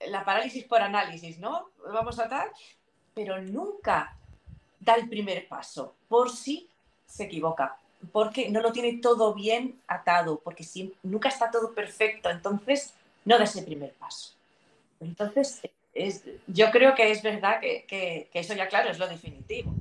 la 0.07 0.23
parálisis 0.23 0.63
por 0.65 0.81
análisis, 0.81 1.39
¿no? 1.39 1.69
Vamos 1.91 2.19
a 2.19 2.29
tal, 2.29 2.49
pero 3.13 3.41
nunca 3.41 4.15
da 4.79 4.95
el 4.95 5.09
primer 5.09 5.47
paso, 5.47 5.95
por 6.07 6.31
si 6.31 6.69
se 7.05 7.23
equivoca, 7.23 7.77
porque 8.11 8.49
no 8.49 8.61
lo 8.61 8.71
tiene 8.71 8.99
todo 9.01 9.33
bien 9.33 9.81
atado, 9.87 10.39
porque 10.43 10.63
si, 10.63 10.93
nunca 11.03 11.29
está 11.29 11.49
todo 11.49 11.73
perfecto, 11.73 12.29
entonces 12.29 12.93
no 13.25 13.37
da 13.37 13.43
ese 13.45 13.63
primer 13.63 13.93
paso. 13.93 14.33
Entonces, 14.99 15.61
es, 15.93 16.23
yo 16.45 16.69
creo 16.71 16.93
que 16.95 17.11
es 17.11 17.23
verdad 17.23 17.59
que- 17.59 17.85
que 17.87 18.29
eso 18.33 18.53
ya, 18.53 18.67
claro, 18.67 18.89
es 18.89 18.99
lo 18.99 19.07
definitivo. 19.07 19.73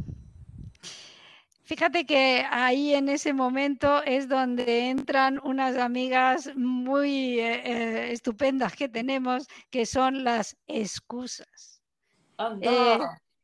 Fíjate 1.67 2.07
que 2.07 2.47
ahí 2.49 2.95
en 2.95 3.09
ese 3.09 3.33
momento 3.33 4.01
es 4.05 4.29
donde 4.29 4.89
entran 4.89 5.41
unas 5.43 5.77
amigas 5.77 6.55
muy 6.55 7.41
eh, 7.41 7.63
eh, 7.65 8.13
estupendas 8.13 8.77
que 8.77 8.89
tenemos, 8.89 9.49
que 9.69 9.85
son 9.85 10.23
las 10.23 10.57
excusas. 10.69 11.83
Eh, 12.61 12.99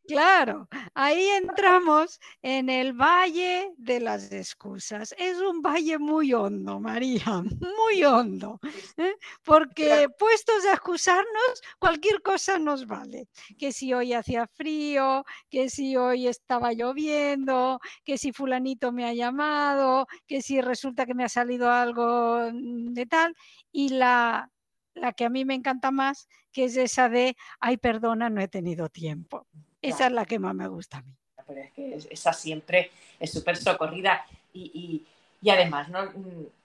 Claro, 0.06 0.68
ahí 0.94 1.24
entramos 1.28 2.18
en 2.42 2.68
el 2.68 2.92
valle 2.92 3.72
de 3.76 4.00
las 4.00 4.32
excusas. 4.32 5.14
Es 5.16 5.38
un 5.38 5.62
valle 5.62 5.98
muy 5.98 6.34
hondo, 6.34 6.80
María, 6.80 7.24
muy 7.78 8.04
hondo, 8.04 8.58
¿eh? 8.96 9.14
porque 9.44 10.08
puestos 10.18 10.64
a 10.66 10.72
excusarnos, 10.72 11.62
cualquier 11.78 12.20
cosa 12.20 12.58
nos 12.58 12.86
vale. 12.86 13.28
Que 13.56 13.72
si 13.72 13.94
hoy 13.94 14.12
hacía 14.12 14.46
frío, 14.48 15.24
que 15.48 15.70
si 15.70 15.96
hoy 15.96 16.26
estaba 16.26 16.72
lloviendo, 16.72 17.78
que 18.04 18.18
si 18.18 18.32
fulanito 18.32 18.90
me 18.92 19.04
ha 19.04 19.14
llamado, 19.14 20.06
que 20.26 20.42
si 20.42 20.60
resulta 20.60 21.06
que 21.06 21.14
me 21.14 21.24
ha 21.24 21.28
salido 21.28 21.70
algo 21.70 22.50
de 22.52 23.06
tal. 23.06 23.34
Y 23.70 23.90
la, 23.90 24.50
la 24.94 25.12
que 25.12 25.24
a 25.26 25.30
mí 25.30 25.44
me 25.44 25.54
encanta 25.54 25.90
más, 25.92 26.28
que 26.50 26.64
es 26.64 26.76
esa 26.76 27.08
de, 27.08 27.36
ay, 27.60 27.76
perdona, 27.76 28.30
no 28.30 28.40
he 28.40 28.48
tenido 28.48 28.88
tiempo. 28.88 29.46
Esa 29.82 30.06
es 30.06 30.12
la 30.12 30.24
que 30.24 30.38
más 30.38 30.54
me 30.54 30.68
gusta 30.68 30.98
a 30.98 31.02
mí. 31.02 31.14
Pero 31.46 31.60
es 31.60 31.72
que 31.72 31.94
esa 32.10 32.32
siempre 32.32 32.90
es 33.18 33.32
súper 33.32 33.56
socorrida 33.56 34.24
y, 34.54 35.04
además 35.50 35.88
no, 35.88 36.10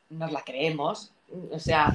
nos 0.10 0.32
la 0.32 0.42
creemos. 0.44 1.12
O 1.52 1.60
sea, 1.60 1.94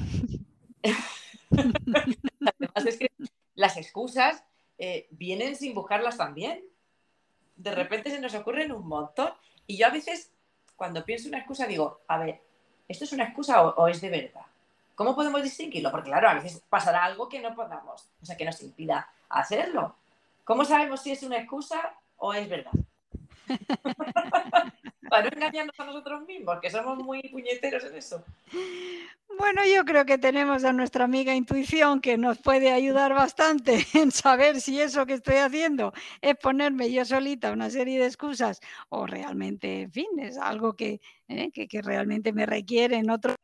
además 1.51 2.85
es 2.85 2.97
que 2.97 3.07
las 3.55 3.77
excusas 3.77 4.43
eh, 4.77 5.07
vienen 5.11 5.55
sin 5.55 5.73
buscarlas 5.73 6.17
también. 6.17 6.63
De 7.55 7.71
repente 7.73 8.09
se 8.09 8.19
nos 8.19 8.35
ocurren 8.35 8.71
un 8.71 8.87
montón. 8.87 9.31
Y 9.65 9.77
yo 9.77 9.87
a 9.87 9.91
veces, 9.91 10.31
cuando 10.75 11.05
pienso 11.05 11.29
una 11.29 11.39
excusa, 11.39 11.65
digo, 11.65 12.01
a 12.07 12.17
ver, 12.17 12.41
¿esto 12.87 13.05
es 13.05 13.13
una 13.13 13.25
excusa 13.25 13.61
o, 13.61 13.87
es 13.87 14.01
de 14.01 14.09
verdad? 14.09 14.45
¿Cómo 14.95 15.15
podemos 15.15 15.41
distinguirlo? 15.41 15.89
Porque 15.89 16.09
claro, 16.09 16.29
a 16.29 16.33
veces 16.35 16.61
pasará 16.69 17.05
algo 17.05 17.29
que 17.29 17.39
no 17.39 17.55
podamos, 17.55 18.09
o 18.21 18.25
sea, 18.25 18.37
que 18.37 18.45
nos 18.45 18.61
impida 18.61 19.09
hacerlo. 19.29 19.95
¿Cómo 20.43 20.65
sabemos 20.65 21.01
si 21.01 21.11
es 21.11 21.23
una 21.23 21.37
excusa 21.37 21.97
o 22.17 22.33
es 22.33 22.49
verdad? 22.49 22.71
Para 25.09 25.29
no 25.29 25.35
engañarnos 25.35 25.79
a 25.79 25.85
nosotros 25.85 26.25
mismos, 26.25 26.59
que 26.61 26.69
somos 26.69 26.97
muy 26.97 27.21
puñeteros 27.29 27.83
en 27.83 27.95
eso. 27.95 28.23
Bueno, 29.37 29.61
yo 29.65 29.83
creo 29.85 30.05
que 30.05 30.17
tenemos 30.17 30.63
a 30.63 30.73
nuestra 30.73 31.05
amiga 31.05 31.33
intuición 31.33 32.01
que 32.01 32.17
nos 32.17 32.39
puede 32.39 32.71
ayudar 32.71 33.13
bastante 33.13 33.85
en 33.93 34.11
saber 34.11 34.61
si 34.61 34.81
eso 34.81 35.05
que 35.05 35.13
estoy 35.13 35.35
haciendo 35.35 35.93
es 36.21 36.35
ponerme 36.35 36.91
yo 36.91 37.05
solita 37.05 37.51
una 37.51 37.69
serie 37.69 37.99
de 37.99 38.07
excusas 38.07 38.59
o 38.89 39.05
realmente, 39.07 39.83
en 39.83 39.91
fin, 39.91 40.07
es 40.19 40.37
algo 40.37 40.75
que, 40.75 40.99
eh, 41.27 41.51
realmente 41.83 42.33
me 42.33 42.45
requiere 42.45 42.97
en 42.97 43.09
otro. 43.09 43.35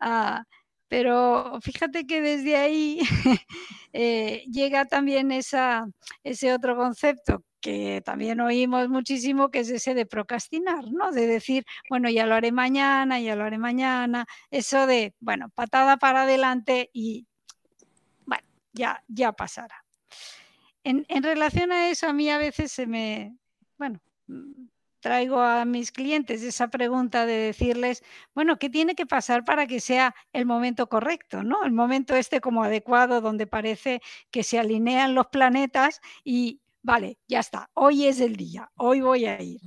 Ah, 0.00 0.44
pero 0.88 1.58
fíjate 1.60 2.06
que 2.06 2.20
desde 2.20 2.56
ahí 2.56 3.00
eh, 3.92 4.44
llega 4.50 4.84
también 4.84 5.32
ese 5.32 6.52
otro 6.52 6.76
concepto 6.76 7.44
que 7.60 8.00
también 8.04 8.38
oímos 8.40 8.88
muchísimo, 8.88 9.50
que 9.50 9.60
es 9.60 9.70
ese 9.70 9.92
de 9.94 10.06
procrastinar, 10.06 10.84
¿no? 10.92 11.10
De 11.10 11.26
decir, 11.26 11.64
bueno, 11.90 12.08
ya 12.08 12.24
lo 12.24 12.36
haré 12.36 12.52
mañana, 12.52 13.18
ya 13.18 13.34
lo 13.34 13.42
haré 13.42 13.58
mañana, 13.58 14.24
eso 14.52 14.86
de, 14.86 15.14
bueno, 15.18 15.48
patada 15.48 15.96
para 15.96 16.22
adelante 16.22 16.90
y, 16.92 17.26
bueno, 18.24 18.46
ya, 18.72 19.02
ya 19.08 19.32
pasará. 19.32 19.84
En, 20.84 21.04
en 21.08 21.24
relación 21.24 21.72
a 21.72 21.90
eso, 21.90 22.06
a 22.06 22.12
mí 22.12 22.30
a 22.30 22.38
veces 22.38 22.70
se 22.70 22.86
me, 22.86 23.36
bueno, 23.78 24.00
traigo 25.00 25.40
a 25.40 25.64
mis 25.64 25.92
clientes 25.92 26.42
esa 26.42 26.68
pregunta 26.68 27.26
de 27.26 27.34
decirles, 27.34 28.02
bueno, 28.34 28.58
¿qué 28.58 28.70
tiene 28.70 28.94
que 28.94 29.06
pasar 29.06 29.44
para 29.44 29.66
que 29.66 29.80
sea 29.80 30.14
el 30.32 30.46
momento 30.46 30.88
correcto, 30.88 31.42
¿no? 31.42 31.64
El 31.64 31.72
momento 31.72 32.14
este 32.14 32.40
como 32.40 32.64
adecuado 32.64 33.20
donde 33.20 33.46
parece 33.46 34.00
que 34.30 34.42
se 34.42 34.58
alinean 34.58 35.14
los 35.14 35.26
planetas 35.28 36.00
y, 36.24 36.60
vale, 36.82 37.18
ya 37.28 37.40
está, 37.40 37.70
hoy 37.74 38.06
es 38.06 38.20
el 38.20 38.36
día, 38.36 38.70
hoy 38.76 39.00
voy 39.00 39.26
a 39.26 39.40
ir. 39.40 39.60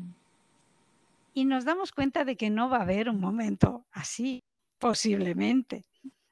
Y 1.33 1.45
nos 1.45 1.63
damos 1.63 1.91
cuenta 1.91 2.25
de 2.25 2.35
que 2.35 2.49
no 2.49 2.69
va 2.69 2.77
a 2.77 2.81
haber 2.81 3.09
un 3.09 3.19
momento 3.19 3.85
así, 3.91 4.43
posiblemente. 4.77 5.85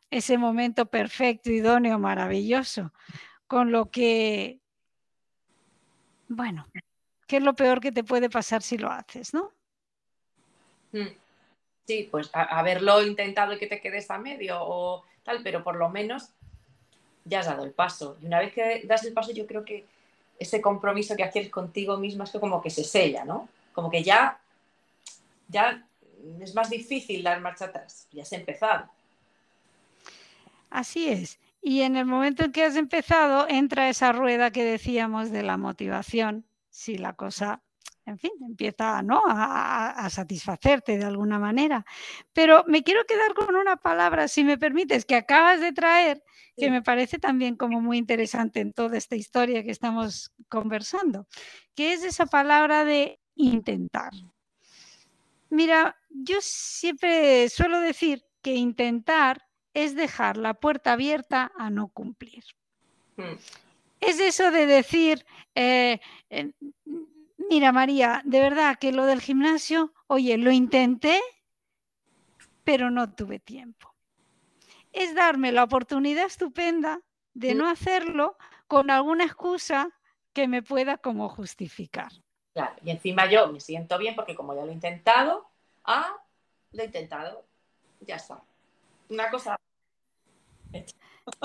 Ese 0.09 0.37
momento 0.37 0.85
perfecto, 0.85 1.51
idóneo, 1.51 1.99
maravilloso. 1.99 2.93
Con 3.47 3.71
lo 3.71 3.89
que, 3.89 4.59
bueno, 6.27 6.65
¿Qué 7.27 7.37
es 7.37 7.43
lo 7.43 7.55
peor 7.55 7.81
que 7.81 7.91
te 7.91 8.03
puede 8.03 8.29
pasar 8.29 8.61
si 8.63 8.77
lo 8.77 8.89
haces, 8.89 9.33
no? 9.33 9.51
Mm. 10.93 11.07
Sí, 11.85 12.07
pues 12.09 12.29
haberlo 12.33 13.03
intentado 13.05 13.53
y 13.53 13.59
que 13.59 13.67
te 13.67 13.79
quedes 13.79 14.09
a 14.11 14.17
medio 14.17 14.57
o 14.59 15.03
tal, 15.23 15.41
pero 15.43 15.63
por 15.63 15.75
lo 15.75 15.89
menos 15.89 16.29
ya 17.23 17.39
has 17.39 17.45
dado 17.45 17.63
el 17.63 17.71
paso. 17.71 18.17
Y 18.21 18.25
una 18.25 18.39
vez 18.39 18.53
que 18.53 18.81
das 18.85 19.05
el 19.05 19.13
paso, 19.13 19.31
yo 19.31 19.45
creo 19.45 19.63
que 19.63 19.85
ese 20.39 20.61
compromiso 20.61 21.15
que 21.15 21.23
haces 21.23 21.49
contigo 21.49 21.97
mismo 21.97 22.23
es 22.23 22.31
que 22.31 22.39
como 22.39 22.61
que 22.61 22.69
se 22.69 22.83
sella, 22.83 23.25
¿no? 23.25 23.49
Como 23.73 23.89
que 23.89 24.03
ya, 24.03 24.39
ya 25.47 25.85
es 26.41 26.55
más 26.55 26.69
difícil 26.69 27.23
dar 27.23 27.39
marcha 27.41 27.65
atrás, 27.65 28.07
ya 28.11 28.23
has 28.23 28.33
empezado. 28.33 28.89
Así 30.69 31.09
es. 31.09 31.39
Y 31.61 31.81
en 31.81 31.95
el 31.95 32.05
momento 32.05 32.45
en 32.45 32.51
que 32.51 32.63
has 32.63 32.75
empezado, 32.75 33.47
entra 33.49 33.89
esa 33.89 34.11
rueda 34.11 34.51
que 34.51 34.63
decíamos 34.63 35.31
de 35.31 35.43
la 35.43 35.57
motivación, 35.57 36.45
si 36.77 36.95
la 36.95 37.13
cosa, 37.13 37.63
en 38.05 38.19
fin, 38.19 38.31
empieza 38.47 39.01
¿no? 39.01 39.23
a, 39.25 40.07
satisfacerte 40.11 40.99
de 40.99 41.05
alguna 41.05 41.39
manera. 41.39 41.83
Pero 42.33 42.63
me 42.67 42.83
quiero 42.83 43.03
quedar 43.05 43.33
con 43.33 43.55
una 43.55 43.77
palabra, 43.77 44.27
si 44.27 44.43
me 44.43 44.59
permites, 44.59 45.03
que 45.03 45.15
acabas 45.15 45.59
de 45.59 45.73
traer, 45.73 46.23
que 46.55 46.69
me 46.69 46.83
parece 46.83 47.17
también 47.17 47.55
como 47.55 47.81
muy 47.81 47.97
interesante 47.97 48.59
en 48.59 48.73
toda 48.73 48.95
esta 48.95 49.15
historia 49.15 49.63
que 49.63 49.71
estamos 49.71 50.31
conversando, 50.49 51.27
que 51.73 51.93
es 51.93 52.03
esa 52.03 52.27
palabra 52.27 52.85
de 52.85 53.19
intentar. 53.33 54.11
Mira, 55.49 55.97
yo 56.09 56.37
siempre 56.41 57.49
suelo 57.49 57.79
decir 57.79 58.23
que 58.43 58.53
intentar 58.53 59.47
es 59.73 59.95
dejar 59.95 60.37
la 60.37 60.53
puerta 60.53 60.93
abierta 60.93 61.51
a 61.57 61.71
no 61.71 61.87
cumplir. 61.87 62.43
Mm 63.15 63.66
es 63.99 64.19
eso 64.19 64.51
de 64.51 64.65
decir, 64.65 65.25
eh, 65.55 65.99
eh, 66.29 66.51
mira 67.49 67.71
María, 67.71 68.21
de 68.25 68.39
verdad 68.39 68.77
que 68.77 68.91
lo 68.91 69.05
del 69.05 69.21
gimnasio, 69.21 69.93
oye, 70.07 70.37
lo 70.37 70.51
intenté, 70.51 71.21
pero 72.63 72.89
no 72.91 73.13
tuve 73.13 73.39
tiempo. 73.39 73.93
Es 74.91 75.15
darme 75.15 75.51
la 75.51 75.63
oportunidad 75.63 76.25
estupenda 76.25 77.01
de 77.33 77.55
no 77.55 77.69
hacerlo 77.69 78.37
con 78.67 78.89
alguna 78.89 79.25
excusa 79.25 79.89
que 80.33 80.47
me 80.47 80.61
pueda 80.61 80.97
como 80.97 81.29
justificar. 81.29 82.11
Claro, 82.53 82.75
y 82.83 82.91
encima 82.91 83.29
yo 83.29 83.51
me 83.51 83.59
siento 83.59 83.97
bien 83.97 84.15
porque 84.15 84.35
como 84.35 84.55
ya 84.55 84.65
lo 84.65 84.71
he 84.71 84.73
intentado, 84.73 85.47
ah, 85.83 86.15
lo 86.71 86.81
he 86.81 86.85
intentado, 86.85 87.45
ya 88.01 88.15
está. 88.15 88.41
Una 89.09 89.29
cosa 89.29 89.57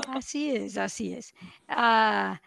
Así 0.09 0.55
es, 0.55 0.77
así 0.77 1.13
es. 1.15 1.35
Ah, 1.69 2.41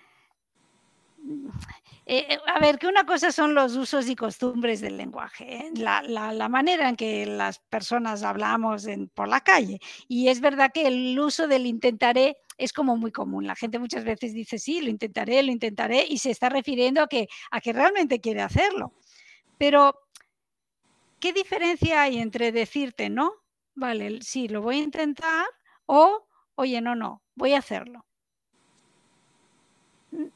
eh, 2.08 2.28
eh, 2.30 2.38
a 2.48 2.60
ver, 2.60 2.78
que 2.78 2.88
una 2.88 3.06
cosa 3.06 3.32
son 3.32 3.56
los 3.56 3.76
usos 3.76 4.08
y 4.08 4.16
costumbres 4.16 4.80
del 4.80 4.96
lenguaje, 4.96 5.56
¿eh? 5.56 5.72
la, 5.76 6.50
manera 6.50 6.88
en 6.88 6.96
que 6.96 7.26
las 7.26 7.58
personas 7.60 8.22
hablamos 8.22 8.86
por 9.16 9.28
la 9.28 9.42
calle. 9.42 9.80
Y 10.08 10.28
es 10.28 10.40
verdad 10.40 10.72
que 10.72 10.88
el 10.88 11.20
uso 11.20 11.48
del 11.48 11.66
intentaré 11.66 12.38
es 12.58 12.74
como 12.74 12.96
muy 12.96 13.12
común. 13.12 13.48
La 13.48 13.56
gente 13.56 13.80
muchas 13.80 14.04
veces 14.04 14.34
dice, 14.34 14.60
sí, 14.60 14.82
lo 14.82 14.90
intentaré, 14.90 15.42
lo 15.42 15.52
intentaré, 15.52 16.06
y 16.08 16.20
se 16.20 16.30
está 16.30 16.50
refiriendo 16.50 17.02
a 17.02 17.08
que, 17.08 17.28
a 17.50 17.60
que 17.60 17.74
realmente 17.74 18.22
quiere 18.22 18.42
hacerlo. 18.42 18.94
Pero, 19.58 20.00
¿qué 21.20 21.34
diferencia 21.34 22.04
hay 22.04 22.20
entre 22.20 22.52
decirte 22.52 23.10
no? 23.10 23.34
Vale, 23.74 24.22
sí, 24.22 24.48
lo 24.48 24.62
voy 24.62 24.78
a 24.78 24.84
intentar, 24.84 25.48
o 25.88 26.28
oye, 26.56 26.82
no, 26.82 26.96
no, 26.96 27.22
voy 27.36 27.54
a 27.54 27.60
hacerlo. 27.60 28.06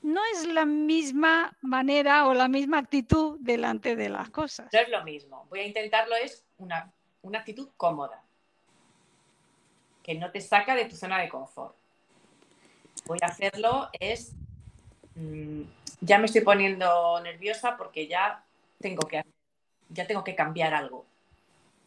No 0.02 0.22
es 0.34 0.46
la 0.46 0.66
misma 0.66 1.58
manera 1.62 2.28
o 2.28 2.34
la 2.34 2.50
misma 2.50 2.80
actitud 2.80 3.38
delante 3.40 3.96
de 3.96 4.10
las 4.10 4.30
cosas. 4.30 4.68
No 4.74 4.80
es 4.80 4.90
lo 4.90 5.04
mismo. 5.04 5.48
Voy 5.50 5.62
a 5.62 5.66
intentarlo, 5.66 6.16
es 6.16 6.46
una, 6.58 6.92
actitud 7.34 7.70
cómoda, 7.78 8.22
que 10.04 10.16
no 10.16 10.32
te 10.32 10.42
saca 10.42 10.76
de 10.76 10.86
tu 10.86 10.96
zona 10.96 11.20
de 11.20 11.30
confort. 11.30 11.76
Voy 13.06 13.20
a 13.22 13.28
hacerlo, 13.28 13.90
es, 13.98 14.34
mm, 15.16 15.62
ya 16.02 16.20
me 16.20 16.26
estoy 16.26 16.42
poniendo 16.42 17.22
nerviosa 17.22 17.78
porque 17.78 18.08
ya 18.08 18.44
tengo 18.80 19.08
que, 19.08 19.24
ya 19.90 20.06
tengo 20.06 20.24
que 20.24 20.36
cambiar 20.36 20.74
algo 20.74 21.06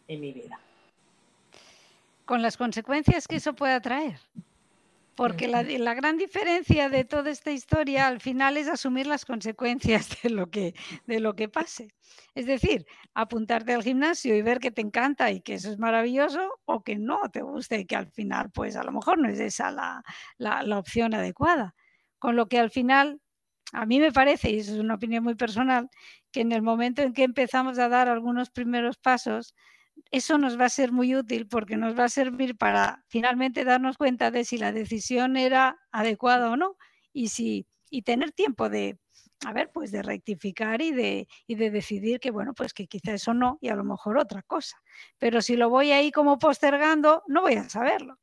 en 0.09 0.21
mi 0.21 0.33
vida 0.33 0.59
con 2.33 2.41
las 2.41 2.57
consecuencias 2.57 3.29
que 3.29 3.37
eso 3.37 3.55
pueda 3.55 3.79
traer. 3.83 4.19
Porque 5.15 5.49
la, 5.49 5.63
la, 5.63 5.93
gran 5.93 6.17
diferencia 6.17 6.89
de 6.89 7.05
toda 7.05 7.31
esta 7.31 7.51
historia 7.51 8.07
al 8.07 8.21
final 8.21 8.57
es 8.57 8.69
asumir 8.69 9.07
las 9.07 9.27
consecuencias 9.27 10.09
de 10.23 10.31
lo, 10.31 10.51
que, 10.51 10.75
de 11.07 11.21
lo 11.21 11.37
que 11.37 11.51
pase. 11.51 11.89
Es 12.35 12.47
decir, 12.47 12.87
apuntarte 13.13 13.75
al 13.75 13.83
gimnasio 13.83 14.35
y 14.35 14.41
ver 14.41 14.61
que 14.61 14.71
te 14.71 14.81
encanta 14.81 15.31
y 15.31 15.43
que 15.43 15.53
eso 15.53 15.71
es 15.71 15.79
maravilloso 15.79 16.59
o 16.65 16.83
que 16.83 16.97
no 16.97 17.21
te 17.31 17.43
guste 17.43 17.81
y 17.81 17.85
que 17.85 17.97
al 17.97 18.11
final 18.11 18.51
pues 18.51 18.77
a 18.77 18.83
lo 18.83 18.93
mejor 18.93 19.19
no 19.19 19.29
es 19.29 19.39
esa 19.39 19.71
la, 19.71 20.03
la, 20.39 20.63
la 20.63 20.79
opción 20.79 21.13
adecuada. 21.13 21.75
Con 22.19 22.35
lo 22.35 22.49
que 22.49 22.59
al 22.59 22.71
final 22.71 23.21
a 23.75 23.85
mí 23.85 24.01
me 24.01 24.11
parece, 24.11 24.53
y 24.53 24.61
eso 24.61 24.73
es 24.73 24.79
una 24.79 24.95
opinión 24.95 25.23
muy 25.23 25.35
personal, 25.35 25.91
que 26.31 26.41
en 26.41 26.53
el 26.53 26.63
momento 26.63 27.03
en 27.03 27.13
que 27.13 27.25
empezamos 27.25 27.79
a 27.79 27.91
dar 27.91 28.09
algunos 28.09 28.49
primeros 28.49 28.97
pasos, 28.97 29.55
eso 30.11 30.39
nos 30.39 30.61
va 30.61 30.67
a 30.67 30.71
ser 30.71 30.93
muy 30.93 31.15
útil 31.17 31.49
porque 31.49 31.77
nos 31.77 31.99
va 31.99 32.05
a 32.05 32.09
servir 32.09 32.57
para 32.57 33.05
finalmente 33.09 33.65
darnos 33.65 33.97
cuenta 33.97 34.31
de 34.31 34.45
si 34.45 34.59
la 34.59 34.73
decisión 34.73 35.37
era 35.37 35.81
adecuada 35.91 36.51
o 36.51 36.57
no 36.57 36.77
y 37.13 37.29
si 37.29 37.67
y 37.91 38.03
tener 38.03 38.33
tiempo 38.33 38.69
de 38.69 38.99
a 39.45 39.53
ver, 39.53 39.71
pues 39.73 39.91
de 39.91 40.03
rectificar 40.03 40.81
y 40.83 40.93
de, 40.93 41.29
y 41.47 41.57
de 41.57 41.71
decidir 41.71 42.21
que 42.21 42.31
bueno, 42.31 42.55
pues 42.55 42.73
que 42.73 42.87
quizá 42.87 43.13
eso 43.13 43.35
no 43.35 43.59
y 43.61 43.69
a 43.69 43.75
lo 43.75 43.85
mejor 43.85 44.19
otra 44.19 44.43
cosa. 44.43 44.81
Pero 45.19 45.43
si 45.43 45.57
lo 45.57 45.69
voy 45.69 45.91
ahí 45.91 46.13
como 46.13 46.39
postergando, 46.39 47.23
no 47.27 47.43
voy 47.43 47.55
a 47.55 47.69
saberlo. 47.69 48.19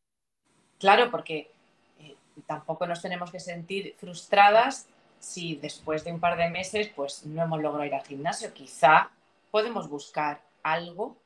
Claro, 0.78 1.12
porque 1.12 1.52
eh, 2.00 2.16
tampoco 2.48 2.88
nos 2.88 3.02
tenemos 3.02 3.32
que 3.32 3.40
sentir 3.40 3.96
frustradas 3.98 4.88
si 5.20 5.56
después 5.56 6.06
de 6.06 6.14
un 6.14 6.22
par 6.22 6.38
de 6.38 6.50
meses 6.50 6.90
pues 6.96 7.26
no 7.26 7.44
hemos 7.44 7.62
logrado 7.62 7.86
ir 7.86 7.94
al 7.94 8.06
gimnasio. 8.06 8.54
Quizá 8.54 9.12
podemos 9.52 9.90
buscar 9.90 10.42
algo 10.64 11.18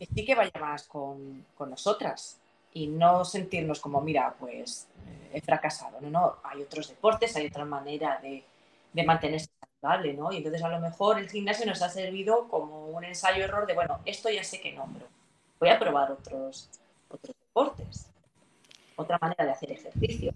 que 0.00 0.06
sí 0.06 0.24
que 0.24 0.34
vaya 0.34 0.58
más 0.58 0.84
con, 0.84 1.44
con 1.54 1.68
nosotras 1.68 2.40
y 2.72 2.86
no 2.86 3.22
sentirnos 3.22 3.80
como, 3.80 4.00
mira, 4.00 4.34
pues 4.40 4.88
eh, 5.06 5.32
he 5.34 5.40
fracasado. 5.42 6.00
No, 6.00 6.08
no, 6.08 6.36
hay 6.42 6.62
otros 6.62 6.88
deportes, 6.88 7.36
hay 7.36 7.48
otra 7.48 7.66
manera 7.66 8.18
de, 8.22 8.42
de 8.94 9.04
mantenerse 9.04 9.50
saludable, 9.60 10.14
¿no? 10.14 10.32
Y 10.32 10.38
entonces 10.38 10.62
a 10.62 10.70
lo 10.70 10.80
mejor 10.80 11.18
el 11.18 11.28
gimnasio 11.28 11.66
nos 11.66 11.82
ha 11.82 11.90
servido 11.90 12.48
como 12.48 12.86
un 12.86 13.04
ensayo-error 13.04 13.66
de, 13.66 13.74
bueno, 13.74 13.98
esto 14.06 14.30
ya 14.30 14.42
sé 14.42 14.58
que 14.62 14.72
no, 14.72 14.88
pero 14.90 15.06
voy 15.58 15.68
a 15.68 15.78
probar 15.78 16.12
otros, 16.12 16.70
otros 17.10 17.36
deportes, 17.38 18.06
otra 18.96 19.18
manera 19.20 19.44
de 19.44 19.50
hacer 19.50 19.72
ejercicio. 19.72 20.32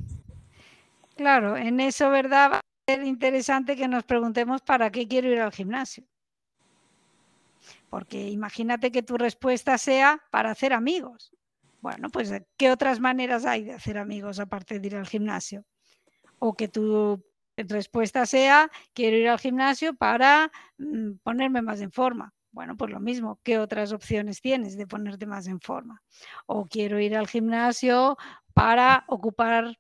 Claro, 1.17 1.57
en 1.57 1.81
eso, 1.81 2.11
¿verdad? 2.11 2.51
Va 2.53 2.57
a 2.59 2.61
ser 2.87 3.03
interesante 3.03 3.77
que 3.77 3.89
nos 3.89 4.05
preguntemos 4.05 4.61
para 4.61 4.91
qué 4.91 5.09
quiero 5.09 5.29
ir 5.31 5.41
al 5.41 5.53
gimnasio. 5.53 6.05
Porque 7.95 8.29
imagínate 8.29 8.91
que 8.91 9.05
tu 9.05 9.17
respuesta 9.17 9.79
sea 9.79 10.21
para 10.33 10.51
hacer 10.51 10.73
amigos. 10.73 11.33
Bueno, 11.81 12.11
pues 12.11 12.33
¿qué 12.57 12.73
otras 12.73 12.99
maneras 12.99 13.47
hay 13.47 13.63
de 13.63 13.75
hacer 13.75 13.99
amigos 13.99 14.41
aparte 14.41 14.81
de 14.81 14.87
ir 14.89 14.97
al 14.97 15.07
gimnasio? 15.07 15.65
O 16.41 16.55
que 16.55 16.67
tu 16.67 17.25
respuesta 17.57 18.27
sea 18.27 18.69
quiero 18.95 19.17
ir 19.17 19.29
al 19.29 19.39
gimnasio 19.39 19.95
para 19.95 20.51
mm, 20.77 21.19
ponerme 21.23 21.63
más 21.63 21.81
en 21.83 21.93
forma. 21.93 22.35
Bueno, 22.51 22.77
pues 22.77 22.91
lo 22.91 22.99
mismo, 22.99 23.39
¿qué 23.45 23.61
otras 23.61 23.93
opciones 23.93 24.41
tienes 24.41 24.77
de 24.77 24.89
ponerte 24.89 25.27
más 25.27 25.47
en 25.47 25.61
forma? 25.61 26.03
O 26.47 26.67
quiero 26.67 26.99
ir 26.99 27.17
al 27.17 27.29
gimnasio 27.29 28.17
para 28.55 29.05
ocupar 29.07 29.79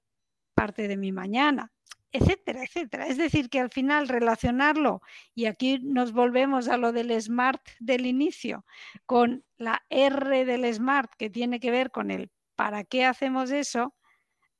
parte 0.54 0.86
de 0.86 0.96
mi 0.96 1.10
mañana 1.10 1.73
etcétera, 2.14 2.62
etcétera. 2.62 3.08
Es 3.08 3.16
decir, 3.16 3.50
que 3.50 3.58
al 3.58 3.70
final 3.70 4.06
relacionarlo, 4.06 5.02
y 5.34 5.46
aquí 5.46 5.80
nos 5.82 6.12
volvemos 6.12 6.68
a 6.68 6.76
lo 6.76 6.92
del 6.92 7.10
SMART 7.20 7.60
del 7.80 8.06
inicio, 8.06 8.64
con 9.04 9.44
la 9.58 9.84
R 9.90 10.44
del 10.44 10.72
SMART 10.72 11.12
que 11.18 11.28
tiene 11.28 11.58
que 11.58 11.72
ver 11.72 11.90
con 11.90 12.12
el 12.12 12.30
para 12.54 12.84
qué 12.84 13.04
hacemos 13.04 13.50
eso, 13.50 13.94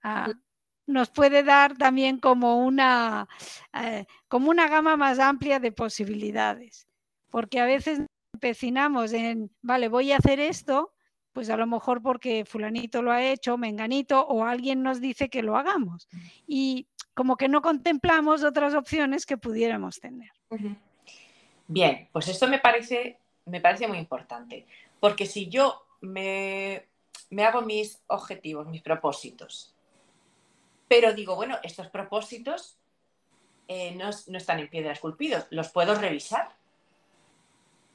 ah, 0.03 0.33
nos 0.87 1.11
puede 1.11 1.45
dar 1.45 1.79
también 1.79 2.19
como 2.19 2.59
una, 2.59 3.29
eh, 3.73 4.05
como 4.27 4.51
una 4.51 4.69
gama 4.69 4.97
más 4.97 5.21
amplia 5.21 5.61
de 5.61 5.71
posibilidades. 5.71 6.89
Porque 7.31 7.61
a 7.61 7.67
veces 7.67 8.01
empecinamos 8.35 9.13
en, 9.13 9.51
vale, 9.63 9.89
voy 9.89 10.11
a 10.11 10.17
hacer 10.17 10.41
esto, 10.41 10.93
pues 11.33 11.51
a 11.51 11.57
lo 11.57 11.69
mejor 11.69 12.03
porque 12.03 12.45
fulanito 12.45 13.01
lo 13.01 13.13
ha 13.13 13.23
hecho, 13.23 13.57
menganito, 13.57 14.27
o 14.27 14.45
alguien 14.45 14.83
nos 14.83 15.01
dice 15.01 15.29
que 15.29 15.43
lo 15.43 15.57
hagamos. 15.57 16.09
Y 16.47 16.89
como 17.15 17.37
que 17.37 17.49
no 17.49 17.63
contemplamos 17.63 18.43
otras 18.43 18.75
opciones 18.75 19.25
que 19.25 19.37
pudiéramos 19.37 20.01
tener. 20.01 20.31
Bien, 21.67 22.09
pues 22.13 22.29
esto 22.29 22.47
me 22.49 22.59
parece, 22.59 23.19
me 23.47 23.61
parece 23.61 23.87
muy 23.87 23.99
importante, 23.99 24.67
porque 25.01 25.27
si 25.27 25.49
yo 25.49 25.87
me, 26.01 26.87
me 27.31 27.45
hago 27.45 27.63
mis 27.63 28.03
objetivos, 28.09 28.67
mis 28.67 28.83
propósitos, 28.83 29.75
pero 30.89 31.15
digo, 31.15 31.37
bueno, 31.37 31.57
estos 31.63 31.89
propósitos 31.89 32.79
eh, 33.69 33.95
no, 33.95 34.11
no, 34.27 34.39
están 34.39 34.59
en 34.59 34.69
piedra 34.69 34.93
esculpidos, 34.93 35.47
los 35.51 35.71
puedo 35.71 35.95
revisar. 35.95 36.55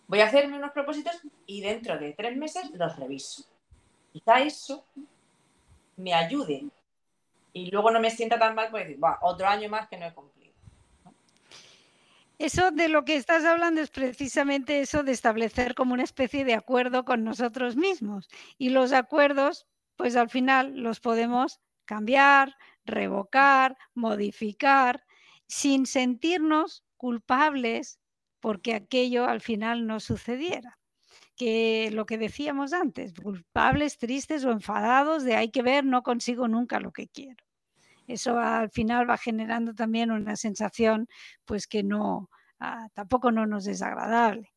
Voy 0.08 0.22
a 0.22 0.26
hacerme 0.26 0.58
unos 0.58 0.72
propósitos 0.72 1.22
y 1.46 1.62
dentro 1.62 2.00
de 2.00 2.14
tres 2.14 2.36
meses 2.36 2.72
los 2.72 2.96
reviso. 2.98 3.44
Quizá 4.12 4.40
eso 4.40 4.86
me 5.98 6.16
ayude 6.16 6.66
y 7.60 7.72
luego 7.72 7.92
no 7.92 8.00
me 8.00 8.12
sienta 8.12 8.40
tan 8.40 8.56
mal 8.56 8.70
pues 8.72 8.88
decir, 8.88 9.00
otro 9.22 9.48
año 9.48 9.70
más 9.70 9.88
que 9.88 9.98
no 9.98 10.06
he 10.06 10.14
cumplido. 10.14 10.40
Eso 12.38 12.72
de 12.72 12.88
lo 12.88 13.04
que 13.04 13.16
estás 13.16 13.44
hablando 13.44 13.82
es 13.82 13.90
precisamente 13.90 14.80
eso 14.80 15.04
de 15.04 15.12
establecer 15.12 15.76
como 15.76 15.94
una 15.94 16.04
especie 16.04 16.46
de 16.46 16.54
acuerdo 16.54 17.04
con 17.04 17.26
nosotros 17.26 17.76
mismos. 17.76 18.30
Y 18.58 18.70
los 18.70 18.94
acuerdos, 18.94 19.68
pues 19.98 20.16
al 20.16 20.30
final 20.30 20.78
los 20.78 21.02
podemos 21.02 21.60
cambiar, 21.84 22.56
revocar, 22.86 23.78
modificar, 23.94 25.04
sin 25.48 25.86
sentirnos 25.86 26.86
culpables 26.96 28.00
porque 28.40 28.74
aquello 28.74 29.26
al 29.26 29.42
final 29.42 29.86
no 29.86 30.00
sucediera. 30.00 30.78
Que 31.36 31.90
lo 31.92 32.06
que 32.06 32.18
decíamos 32.18 32.72
antes, 32.72 33.14
culpables, 33.22 33.98
tristes 33.98 34.46
o 34.46 34.52
enfadados 34.52 35.26
de 35.26 35.36
hay 35.36 35.52
que 35.52 35.62
ver, 35.62 35.84
no 35.84 36.04
consigo 36.04 36.48
nunca 36.48 36.80
lo 36.80 36.94
que 36.94 37.10
quiero 37.10 37.49
eso 38.10 38.38
al 38.40 38.70
final 38.72 39.10
va 39.10 39.18
generando 39.18 39.74
también 39.74 40.12
una 40.12 40.36
sensación 40.36 41.08
pues 41.46 41.68
que 41.68 41.84
no, 41.84 42.30
ah, 42.60 42.88
tampoco 42.94 43.32
no 43.32 43.46
nos 43.46 43.68
es 43.68 43.82
agradable. 43.82 44.52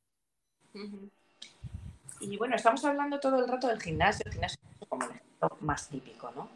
Y 2.21 2.37
bueno, 2.37 2.57
estamos 2.57 2.85
hablando 2.85 3.21
todo 3.21 3.45
el 3.45 3.49
rato 3.49 3.69
del 3.69 3.81
gimnasio, 3.81 4.25
el 4.27 4.33
gimnasio 4.33 4.59
es 4.81 4.88
como 4.88 5.05
el 5.05 5.11
ejemplo 5.11 5.57
más 5.61 5.88
típico, 5.88 6.31
¿no? 6.35 6.49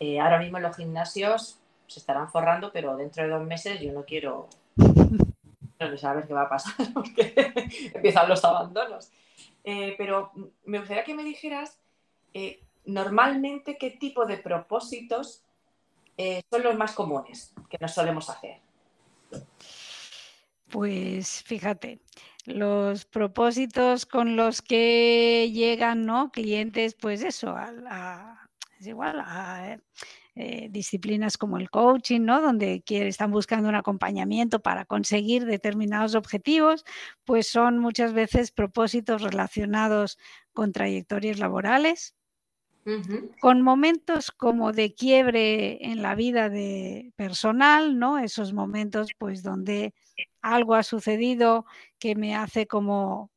Eh, 0.00 0.20
ahora 0.20 0.38
mismo 0.38 0.58
los 0.58 0.76
gimnasios 0.76 1.58
se 1.86 2.00
estarán 2.00 2.30
forrando, 2.30 2.72
pero 2.72 2.96
dentro 2.96 3.22
de 3.22 3.30
dos 3.30 3.46
meses 3.46 3.80
yo 3.80 3.92
no 3.92 4.04
quiero 4.04 4.48
no 4.76 5.96
saber 5.96 6.26
qué 6.26 6.34
va 6.34 6.42
a 6.42 6.48
pasar 6.48 6.74
porque 6.94 7.34
empiezan 7.94 8.28
los 8.28 8.44
abandonos. 8.44 9.10
Eh, 9.62 9.94
pero 9.96 10.30
me 10.64 10.78
gustaría 10.78 11.04
que 11.04 11.14
me 11.14 11.24
dijeras 11.24 11.78
eh, 12.34 12.60
normalmente 12.84 13.78
qué 13.78 13.90
tipo 13.90 14.26
de 14.26 14.36
propósitos 14.36 15.43
eh, 16.16 16.42
son 16.50 16.62
los 16.62 16.76
más 16.76 16.92
comunes 16.92 17.52
que 17.68 17.78
nos 17.80 17.92
solemos 17.92 18.28
hacer? 18.30 18.60
Pues 20.70 21.42
fíjate, 21.42 22.00
los 22.46 23.04
propósitos 23.04 24.06
con 24.06 24.36
los 24.36 24.60
que 24.60 25.50
llegan 25.52 26.04
¿no? 26.04 26.30
clientes, 26.30 26.94
pues 26.94 27.22
eso, 27.22 27.54
a, 27.56 28.48
es 28.78 28.86
igual 28.86 29.20
a 29.20 29.78
eh, 30.36 30.68
disciplinas 30.70 31.38
como 31.38 31.58
el 31.58 31.70
coaching, 31.70 32.22
¿no? 32.22 32.40
donde 32.40 32.82
están 32.86 33.30
buscando 33.30 33.68
un 33.68 33.76
acompañamiento 33.76 34.60
para 34.60 34.84
conseguir 34.84 35.44
determinados 35.46 36.16
objetivos, 36.16 36.84
pues 37.24 37.48
son 37.48 37.78
muchas 37.78 38.12
veces 38.12 38.50
propósitos 38.50 39.22
relacionados 39.22 40.18
con 40.52 40.72
trayectorias 40.72 41.38
laborales, 41.38 42.14
con 43.40 43.62
momentos 43.62 44.30
como 44.30 44.72
de 44.72 44.94
quiebre 44.94 45.84
en 45.86 46.02
la 46.02 46.14
vida 46.14 46.48
de 46.48 47.12
personal, 47.16 47.98
¿no? 47.98 48.18
Esos 48.18 48.52
momentos 48.52 49.10
pues 49.18 49.42
donde 49.42 49.94
algo 50.42 50.74
ha 50.74 50.82
sucedido 50.82 51.64
que 51.98 52.14
me 52.14 52.34
hace 52.36 52.66
como, 52.66 53.30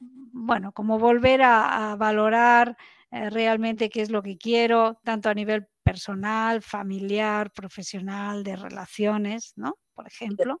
bueno, 0.00 0.72
como 0.72 0.98
volver 0.98 1.42
a, 1.42 1.96
valorar 1.96 2.76
eh, 3.10 3.30
realmente 3.30 3.90
qué 3.90 4.02
es 4.02 4.10
lo 4.10 4.22
que 4.22 4.38
quiero, 4.38 5.00
tanto 5.02 5.28
a 5.28 5.34
nivel 5.34 5.66
personal, 5.82 6.62
familiar, 6.62 7.50
profesional, 7.52 8.44
de 8.44 8.56
relaciones, 8.56 9.52
¿no? 9.56 9.78
Por 9.94 10.06
ejemplo 10.06 10.60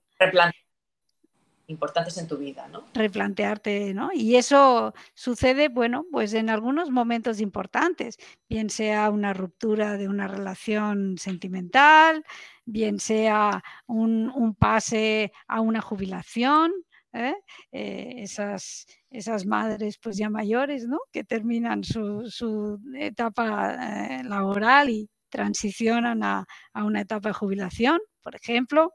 importantes 1.68 2.16
en 2.18 2.28
tu 2.28 2.36
vida, 2.36 2.68
¿no? 2.68 2.84
Replantearte, 2.94 3.92
¿no? 3.92 4.10
Y 4.12 4.36
eso 4.36 4.94
sucede, 5.14 5.68
bueno, 5.68 6.06
pues 6.10 6.32
en 6.34 6.50
algunos 6.50 6.90
momentos 6.90 7.40
importantes, 7.40 8.16
bien 8.48 8.70
sea 8.70 9.10
una 9.10 9.32
ruptura 9.32 9.96
de 9.96 10.08
una 10.08 10.28
relación 10.28 11.18
sentimental, 11.18 12.24
bien 12.64 13.00
sea 13.00 13.62
un, 13.86 14.54
pase 14.58 15.32
a 15.48 15.60
una 15.60 15.80
jubilación, 15.80 16.72
¿eh? 17.12 17.34
Eh, 17.72 18.14
esas, 18.18 18.86
esas 19.10 19.46
madres 19.46 19.98
pues 20.00 20.16
ya 20.16 20.30
mayores, 20.30 20.86
¿no? 20.86 20.98
Que 21.12 21.24
terminan 21.24 21.82
su, 21.82 22.80
etapa 22.94 24.18
eh, 24.20 24.24
laboral 24.24 24.90
y 24.90 25.08
transicionan 25.30 26.22
a, 26.22 26.46
una 26.74 27.00
etapa 27.00 27.30
de 27.30 27.34
jubilación, 27.34 28.00
por 28.22 28.36
ejemplo, 28.36 28.92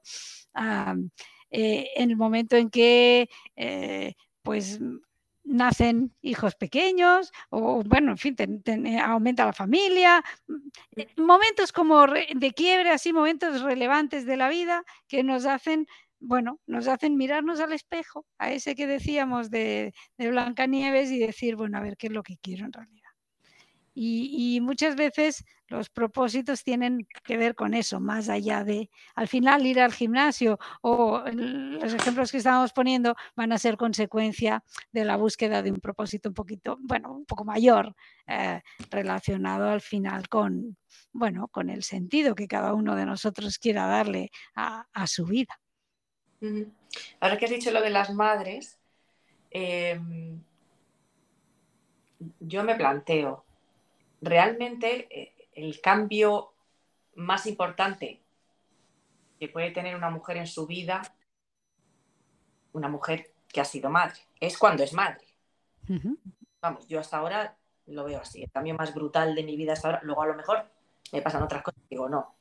eh, 1.52 1.90
en 1.96 2.10
el 2.12 2.18
momento 2.18 2.56
en 2.56 2.70
que 2.70 3.30
eh, 3.56 4.14
pues 4.42 4.80
nacen 5.44 6.14
hijos 6.22 6.56
pequeños 6.56 7.32
o 7.50 7.84
bueno, 7.84 8.12
en 8.12 8.18
fin, 8.18 8.36
aumenta 9.02 9.46
la 9.46 9.54
familia, 9.54 10.24
momentos 11.18 11.72
como 11.72 12.06
de 12.08 12.52
quiebre, 12.56 12.92
así 12.92 13.12
momentos 13.12 13.62
relevantes 13.62 14.26
de 14.26 14.38
la 14.38 14.50
vida 14.50 14.84
que 15.08 15.24
nos 15.24 15.46
hacen 15.46 15.88
bueno, 16.24 16.60
nos 16.68 16.88
hacen 16.88 17.18
mirarnos 17.18 17.60
al 17.60 17.74
espejo, 17.74 18.28
a 18.38 18.52
ese 18.52 18.76
que 18.76 18.86
decíamos 18.86 19.50
de, 19.50 19.92
de 20.18 20.30
Blancanieves 20.30 21.10
y 21.12 21.18
decir, 21.18 21.56
bueno, 21.56 21.80
a 21.80 21.82
ver 21.82 21.98
qué 21.98 22.08
es 22.08 22.14
lo 22.14 22.22
que 22.22 22.38
quiero 22.38 22.66
en 22.66 22.74
realidad. 22.74 23.10
Y, 23.94 24.60
muchas 24.62 24.96
veces 24.96 25.44
los 25.72 25.90
propósitos 25.90 26.64
tienen 26.64 27.08
que 27.24 27.38
ver 27.38 27.56
con 27.56 27.74
eso, 27.74 28.00
más 28.00 28.30
allá 28.30 28.64
de 28.64 28.90
al 29.16 29.28
final 29.28 29.66
ir 29.66 29.80
al 29.80 29.94
gimnasio 29.94 30.60
o 30.82 31.24
los 31.32 31.94
ejemplos 31.94 32.32
que 32.32 32.38
estábamos 32.38 32.74
poniendo 32.74 33.16
van 33.36 33.52
a 33.52 33.58
ser 33.58 33.78
consecuencia 33.78 34.64
de 34.92 35.06
la 35.06 35.16
búsqueda 35.16 35.64
de 35.64 35.72
un 35.72 35.80
propósito 35.80 36.30
un 36.30 36.36
poquito, 36.36 36.78
bueno, 36.82 37.14
un 37.14 37.26
poco 37.26 37.46
mayor, 37.46 37.96
eh, 38.28 38.62
relacionado 38.90 39.70
al 39.70 39.82
final 39.82 40.30
con, 40.30 40.78
bueno, 41.12 41.48
con 41.48 41.70
el 41.70 41.84
sentido 41.84 42.36
que 42.36 42.48
cada 42.48 42.74
uno 42.74 42.96
de 42.96 43.06
nosotros 43.06 43.58
quiera 43.58 43.88
darle 43.88 44.30
a 44.54 45.08
su 45.08 45.26
vida. 45.26 45.60
Ahora 47.20 47.38
que 47.38 47.46
has 47.46 47.52
dicho 47.52 47.72
lo 47.72 47.82
de 47.82 47.92
las 47.92 48.14
madres, 48.14 48.80
em, 49.52 50.42
yo 52.40 52.64
me 52.64 52.76
planteo, 52.76 53.46
realmente 54.22 55.08
eh, 55.10 55.41
el 55.54 55.82
cambio 55.82 56.54
más 57.16 57.46
importante 57.46 58.22
que 59.40 59.50
puede 59.50 59.72
tener 59.72 59.96
una 59.96 60.10
mujer 60.10 60.38
en 60.38 60.48
su 60.48 60.68
vida, 60.68 61.02
una 62.74 62.88
mujer 62.88 63.34
que 63.48 63.62
ha 63.62 63.66
sido 63.66 63.90
madre, 63.90 64.20
es 64.40 64.58
cuando 64.58 64.84
es 64.84 64.94
madre. 64.94 65.26
Vamos, 66.62 66.88
yo 66.88 67.00
hasta 67.00 67.18
ahora 67.18 67.58
lo 67.88 68.06
veo 68.06 68.20
así, 68.22 68.44
el 68.44 68.52
cambio 68.52 68.76
más 68.76 68.94
brutal 68.94 69.36
de 69.36 69.44
mi 69.44 69.58
vida 69.58 69.74
hasta 69.74 69.90
ahora, 69.90 70.02
luego 70.04 70.22
a 70.22 70.28
lo 70.28 70.36
mejor 70.36 70.72
me 71.12 71.22
pasan 71.22 71.44
otras 71.44 71.64
cosas, 71.64 71.82
digo, 71.90 72.08
no, 72.08 72.36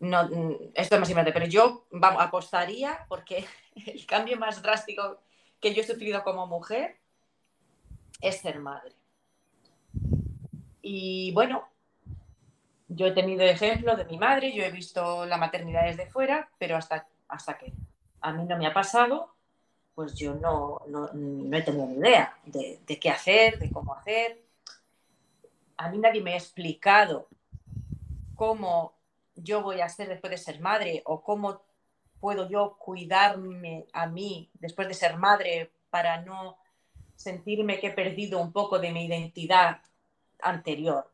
no, 0.00 0.28
mm, 0.28 0.56
esto 0.74 0.94
es 0.94 1.00
más 1.00 1.10
importante, 1.10 1.32
pero 1.32 1.46
yo 1.46 1.86
vamos, 1.90 2.22
apostaría 2.22 3.04
porque 3.08 3.44
el 3.86 4.06
cambio 4.06 4.38
más 4.38 4.62
drástico 4.62 5.20
que 5.60 5.74
yo 5.74 5.82
he 5.82 5.86
sufrido 5.86 6.22
como 6.22 6.46
mujer 6.46 6.98
es 8.20 8.40
ser 8.40 8.60
madre. 8.60 8.94
Y 10.82 11.32
bueno, 11.32 11.68
yo 12.88 13.06
he 13.06 13.12
tenido 13.12 13.42
ejemplo 13.42 13.96
de 13.96 14.04
mi 14.04 14.18
madre, 14.18 14.52
yo 14.52 14.64
he 14.64 14.70
visto 14.70 15.26
la 15.26 15.36
maternidad 15.36 15.84
desde 15.84 16.06
fuera, 16.06 16.48
pero 16.58 16.76
hasta, 16.76 17.06
hasta 17.28 17.58
que 17.58 17.72
a 18.20 18.32
mí 18.32 18.44
no 18.44 18.56
me 18.56 18.66
ha 18.66 18.72
pasado, 18.74 19.34
pues 19.94 20.14
yo 20.14 20.34
no, 20.34 20.80
no, 20.88 21.08
he 21.56 21.62
tenido 21.62 21.86
ni 21.86 21.96
idea 21.96 22.36
de, 22.44 22.80
de 22.86 22.98
qué 22.98 23.10
hacer, 23.10 23.58
de 23.58 23.70
cómo 23.70 23.94
hacer. 23.94 24.42
A 25.76 25.88
mí 25.90 25.98
nadie 25.98 26.22
me 26.22 26.34
ha 26.34 26.36
explicado 26.36 27.28
cómo 28.34 28.94
yo 29.34 29.62
voy 29.62 29.80
a 29.80 29.86
hacer 29.86 30.08
después 30.08 30.30
de 30.30 30.38
ser 30.38 30.60
madre 30.60 31.02
o 31.04 31.22
cómo 31.22 31.62
puedo 32.20 32.48
yo 32.48 32.76
cuidarme 32.78 33.86
a 33.92 34.06
mí 34.06 34.50
después 34.54 34.88
de 34.88 34.94
ser 34.94 35.16
madre 35.16 35.70
para 35.90 36.22
no 36.22 36.58
sentirme 37.14 37.78
que 37.80 37.88
he 37.88 37.92
perdido 37.92 38.40
un 38.40 38.52
poco 38.52 38.78
de 38.78 38.92
mi 38.92 39.06
identidad 39.06 39.80
anterior. 40.40 41.10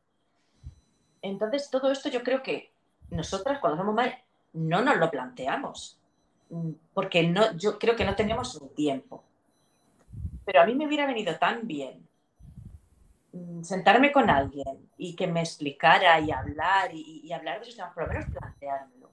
Entonces, 1.23 1.71
todo 1.71 1.91
esto 1.91 2.09
yo 2.09 2.23
creo 2.23 2.43
que 2.43 2.73
nosotras 3.11 3.59
cuando 3.61 3.79
somos 3.79 3.95
madres 3.95 4.17
no 4.53 4.83
nos 4.83 4.97
lo 4.99 5.11
planteamos, 5.11 5.99
porque 6.93 7.27
no, 7.27 7.57
yo 7.57 7.79
creo 7.79 7.97
que 7.97 8.05
no 8.05 8.15
tenemos 8.15 8.57
un 8.57 8.69
tiempo. 8.75 9.25
Pero 10.45 10.61
a 10.61 10.67
mí 10.67 10.75
me 10.75 10.87
hubiera 10.87 11.07
venido 11.07 11.39
tan 11.39 11.67
bien 11.67 12.07
Mm, 13.33 13.63
sentarme 13.63 14.13
con 14.13 14.29
alguien 14.29 14.91
y 14.99 15.17
que 15.17 15.27
me 15.27 15.41
explicara 15.41 16.21
y 16.21 16.31
hablar 16.31 16.91
y, 16.93 17.33
hablar 17.33 17.57
de 17.57 17.63
esos 17.63 17.77
temas, 17.77 17.95
por 17.95 18.07
lo 18.07 18.13
menos 18.13 18.31
planteármelo. 18.31 19.11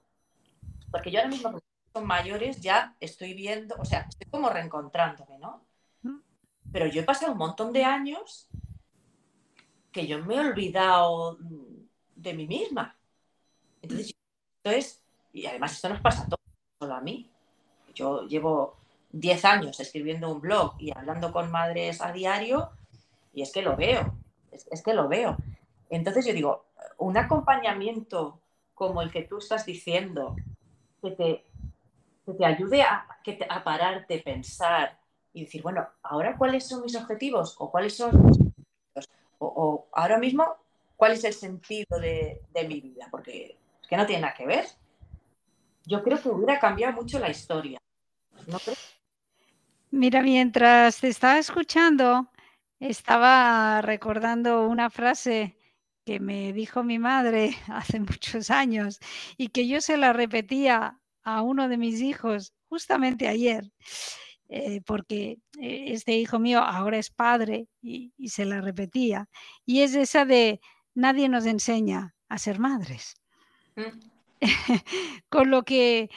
Porque 0.92 1.10
yo 1.12 1.20
ahora 1.20 1.30
mismo, 1.30 1.60
son 1.94 2.06
mayores, 2.06 2.60
ya 2.60 2.96
estoy 3.00 3.34
viendo, 3.34 3.76
o 3.78 3.86
sea, 3.86 4.02
estoy 4.10 4.30
como 4.30 4.50
reencontrándome, 4.50 5.40
¿no? 5.40 5.66
Pero 6.72 6.86
yo 6.86 7.02
he 7.02 7.06
pasado 7.06 7.32
un 7.32 7.38
montón 7.40 7.74
de 7.74 7.84
años 7.84 8.48
que 9.92 10.06
yo 10.06 10.24
me 10.24 10.36
he 10.36 10.40
olvidado 10.40 11.38
de 12.22 12.34
mí 12.34 12.48
misma. 12.48 12.96
Entonces, 13.82 14.14
esto 14.64 15.04
y 15.32 15.46
además 15.46 15.74
esto 15.74 15.90
nos 15.90 16.02
pasa 16.02 16.24
a 16.24 16.26
todos, 16.26 16.40
solo 16.80 16.96
a 16.96 17.02
mí. 17.02 17.30
Yo 17.94 18.28
llevo 18.28 18.78
10 19.12 19.46
años 19.46 19.80
escribiendo 19.80 20.32
un 20.32 20.42
blog 20.42 20.76
y 20.80 20.92
hablando 20.96 21.32
con 21.32 21.52
madres 21.52 22.02
a 22.02 22.12
diario 22.12 22.72
y 23.34 23.42
es 23.42 23.52
que 23.52 23.62
lo 23.62 23.76
veo, 23.76 24.16
es, 24.52 24.84
que 24.84 24.94
lo 24.94 25.08
veo. 25.08 25.38
Entonces 25.90 26.26
yo 26.26 26.34
digo, 26.34 26.66
un 26.98 27.18
acompañamiento 27.18 28.42
como 28.74 29.02
el 29.02 29.12
que 29.12 29.24
tú 29.24 29.38
estás 29.38 29.66
diciendo, 29.66 30.36
que 31.02 31.12
te, 31.12 31.46
te 32.38 32.46
ayude 32.46 32.82
a, 32.82 33.08
que 33.24 33.40
a 33.50 33.64
pararte, 33.64 34.20
pensar 34.20 35.00
y 35.34 35.46
decir, 35.46 35.62
bueno, 35.62 35.88
ahora 36.04 36.38
cuáles 36.38 36.68
son 36.68 36.82
mis 36.82 36.96
objetivos 36.96 37.56
o 37.60 37.72
cuáles 37.72 37.96
son 37.96 38.32
o, 39.40 39.88
ahora 39.94 40.18
mismo 40.18 40.58
cuál 41.00 41.14
es 41.14 41.24
el 41.24 41.34
sentido 41.34 41.98
de, 41.98 42.42
mi 42.68 42.82
vida, 42.82 43.08
porque 43.10 43.58
es 43.82 43.88
que 43.88 43.96
no 43.96 44.06
tiene 44.06 44.24
nada 44.24 44.34
que 44.34 44.46
ver. 44.46 44.66
Yo 45.86 46.04
creo 46.04 46.22
que 46.22 46.28
hubiera 46.28 46.60
cambiado 46.60 46.92
mucho 46.92 47.20
la 47.20 47.30
historia. 47.30 47.80
Mira, 49.92 50.22
mientras 50.22 51.00
te 51.00 51.08
estaba 51.08 51.40
escuchando, 51.40 52.30
estaba 52.82 53.82
recordando 53.82 54.68
una 54.68 54.90
frase 54.90 55.58
que 56.06 56.20
me 56.20 56.52
dijo 56.52 56.84
mi 56.84 57.00
madre 57.00 57.56
hace 57.70 58.02
muchos 58.02 58.50
años 58.50 59.00
y 59.38 59.48
que 59.48 59.70
yo 59.70 59.80
se 59.80 59.96
la 59.96 60.12
repetía 60.12 61.00
a 61.24 61.42
uno 61.44 61.70
de 61.70 61.78
mis 61.78 62.02
hijos 62.02 62.54
justamente 62.68 63.30
ayer, 63.30 63.72
eh, 64.50 64.82
porque 64.86 65.38
eh, 65.62 65.86
este 65.94 66.18
hijo 66.18 66.40
mío 66.40 66.60
ahora 66.60 66.98
es 66.98 67.10
padre 67.10 67.68
y, 67.82 68.12
se 68.28 68.44
la 68.44 68.60
repetía, 68.60 69.30
y 69.66 69.82
es 69.84 69.96
esa 69.96 70.26
de 70.26 70.60
nadie 71.00 71.30
nos 71.30 71.46
enseña 71.46 72.16
a 72.28 72.38
ser 72.38 72.60
madres. 72.60 73.16
Mm. 73.76 74.10
Con 75.30 75.52
lo 75.52 75.64
que, 75.64 76.10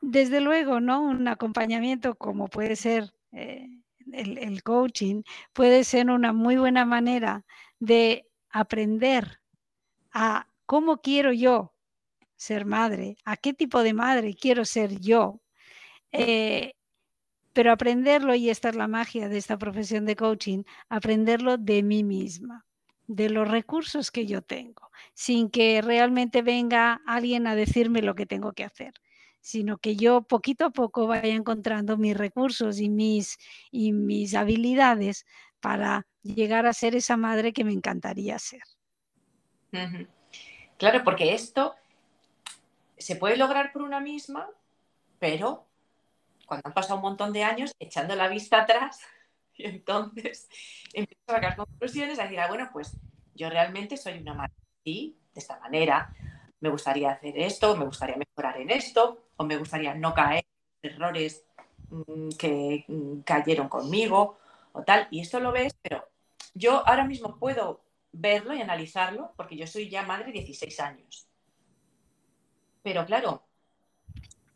desde 0.00 0.40
luego, 0.40 0.80
¿no? 0.80 1.02
Un 1.02 1.26
acompañamiento 1.28 2.14
como 2.14 2.48
puede 2.48 2.76
ser 2.76 3.12
eh, 3.32 3.68
el, 4.12 4.62
coaching 4.62 5.22
puede 5.52 5.84
ser 5.84 6.10
una 6.10 6.32
muy 6.32 6.56
buena 6.56 6.84
manera 6.84 7.44
de 7.80 8.26
aprender 8.50 9.40
a 10.12 10.46
cómo 10.66 10.98
quiero 10.98 11.32
yo 11.32 11.72
ser 12.36 12.64
madre, 12.64 13.16
a 13.24 13.36
qué 13.36 13.54
tipo 13.54 13.82
de 13.82 13.94
madre 13.94 14.34
quiero 14.34 14.64
ser 14.64 15.00
yo. 15.00 15.40
Eh, 16.12 16.74
pero 17.52 17.72
aprenderlo, 17.72 18.34
y 18.34 18.50
esta 18.50 18.68
es 18.68 18.76
la 18.76 18.88
magia 18.88 19.28
de 19.28 19.38
esta 19.38 19.56
profesión 19.58 20.04
de 20.06 20.16
coaching, 20.16 20.64
aprenderlo 20.88 21.56
de 21.56 21.82
mí 21.82 22.02
misma, 22.04 22.66
de 23.06 23.30
los 23.30 23.48
recursos 23.48 24.10
que 24.10 24.26
yo 24.26 24.42
tengo, 24.42 24.90
sin 25.12 25.50
que 25.50 25.82
realmente 25.82 26.42
venga 26.42 27.02
alguien 27.06 27.46
a 27.46 27.54
decirme 27.54 28.02
lo 28.02 28.14
que 28.14 28.26
tengo 28.26 28.52
que 28.52 28.64
hacer 28.64 28.94
sino 29.44 29.76
que 29.76 29.94
yo 29.94 30.22
poquito 30.22 30.64
a 30.64 30.70
poco 30.70 31.06
vaya 31.06 31.34
encontrando 31.34 31.98
mis 31.98 32.16
recursos 32.16 32.80
y 32.80 32.88
mis, 32.88 33.36
y 33.70 33.92
mis 33.92 34.34
habilidades 34.34 35.26
para 35.60 36.06
llegar 36.22 36.64
a 36.64 36.72
ser 36.72 36.94
esa 36.94 37.18
madre 37.18 37.52
que 37.52 37.62
me 37.62 37.72
encantaría 37.72 38.38
ser. 38.38 38.62
Claro, 40.78 41.04
porque 41.04 41.34
esto 41.34 41.74
se 42.96 43.16
puede 43.16 43.36
lograr 43.36 43.70
por 43.70 43.82
una 43.82 44.00
misma, 44.00 44.48
pero 45.18 45.66
cuando 46.46 46.66
han 46.68 46.72
pasado 46.72 46.96
un 46.96 47.02
montón 47.02 47.34
de 47.34 47.44
años, 47.44 47.74
echando 47.78 48.16
la 48.16 48.28
vista 48.28 48.62
atrás, 48.62 49.00
y 49.58 49.66
entonces 49.66 50.48
empiezo 50.92 51.22
a 51.28 51.32
sacar 51.34 51.56
conclusiones, 51.56 52.18
a 52.18 52.24
decir, 52.24 52.40
ah, 52.40 52.48
bueno, 52.48 52.68
pues 52.72 52.96
yo 53.34 53.48
realmente 53.50 53.96
soy 53.96 54.18
una 54.18 54.34
madre 54.34 54.54
de 54.84 55.14
esta 55.34 55.58
manera, 55.60 56.14
me 56.60 56.68
gustaría 56.68 57.12
hacer 57.12 57.38
esto, 57.38 57.76
me 57.76 57.84
gustaría 57.84 58.16
mejorar 58.16 58.60
en 58.60 58.70
esto, 58.70 59.28
o 59.36 59.44
me 59.44 59.56
gustaría 59.56 59.94
no 59.94 60.14
caer 60.14 60.44
en 60.82 60.92
errores 60.92 61.44
mm, 61.90 62.28
que 62.38 62.84
mm, 62.86 63.20
cayeron 63.20 63.68
conmigo 63.68 64.38
o 64.72 64.82
tal. 64.82 65.08
Y 65.10 65.20
esto 65.20 65.40
lo 65.40 65.52
ves, 65.52 65.74
pero 65.82 66.08
yo 66.54 66.86
ahora 66.86 67.04
mismo 67.04 67.38
puedo 67.38 67.82
verlo 68.12 68.54
y 68.54 68.60
analizarlo 68.60 69.32
porque 69.36 69.56
yo 69.56 69.66
soy 69.66 69.88
ya 69.88 70.04
madre 70.04 70.26
de 70.26 70.32
16 70.32 70.80
años. 70.80 71.28
Pero 72.82 73.04
claro, 73.06 73.42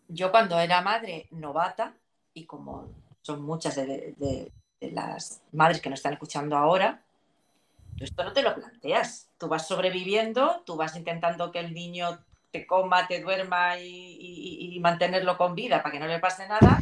yo 0.08 0.30
cuando 0.30 0.58
era 0.60 0.80
madre 0.82 1.28
novata, 1.30 1.94
y 2.34 2.44
como 2.46 2.94
son 3.22 3.42
muchas 3.42 3.76
de, 3.76 4.52
las 4.80 5.42
madres 5.52 5.80
que 5.80 5.90
nos 5.90 5.98
están 5.98 6.14
escuchando 6.14 6.56
ahora, 6.56 7.02
tú 7.96 8.04
esto 8.04 8.24
no 8.24 8.32
te 8.32 8.42
lo 8.42 8.54
planteas. 8.54 9.30
tú 9.38 9.48
vas 9.48 9.66
sobreviviendo, 9.66 10.62
tú 10.64 10.76
vas 10.76 10.96
intentando 10.96 11.50
que 11.50 11.60
el 11.60 11.74
niño 11.74 12.18
te 12.50 12.66
coma, 12.66 13.06
te 13.06 13.20
duerma 13.20 13.78
y, 13.78 14.78
mantenerlo 14.80 15.36
con 15.36 15.54
vida 15.54 15.82
para 15.82 15.92
que 15.92 15.98
no 15.98 16.06
le 16.06 16.20
pase 16.20 16.46
nada, 16.46 16.78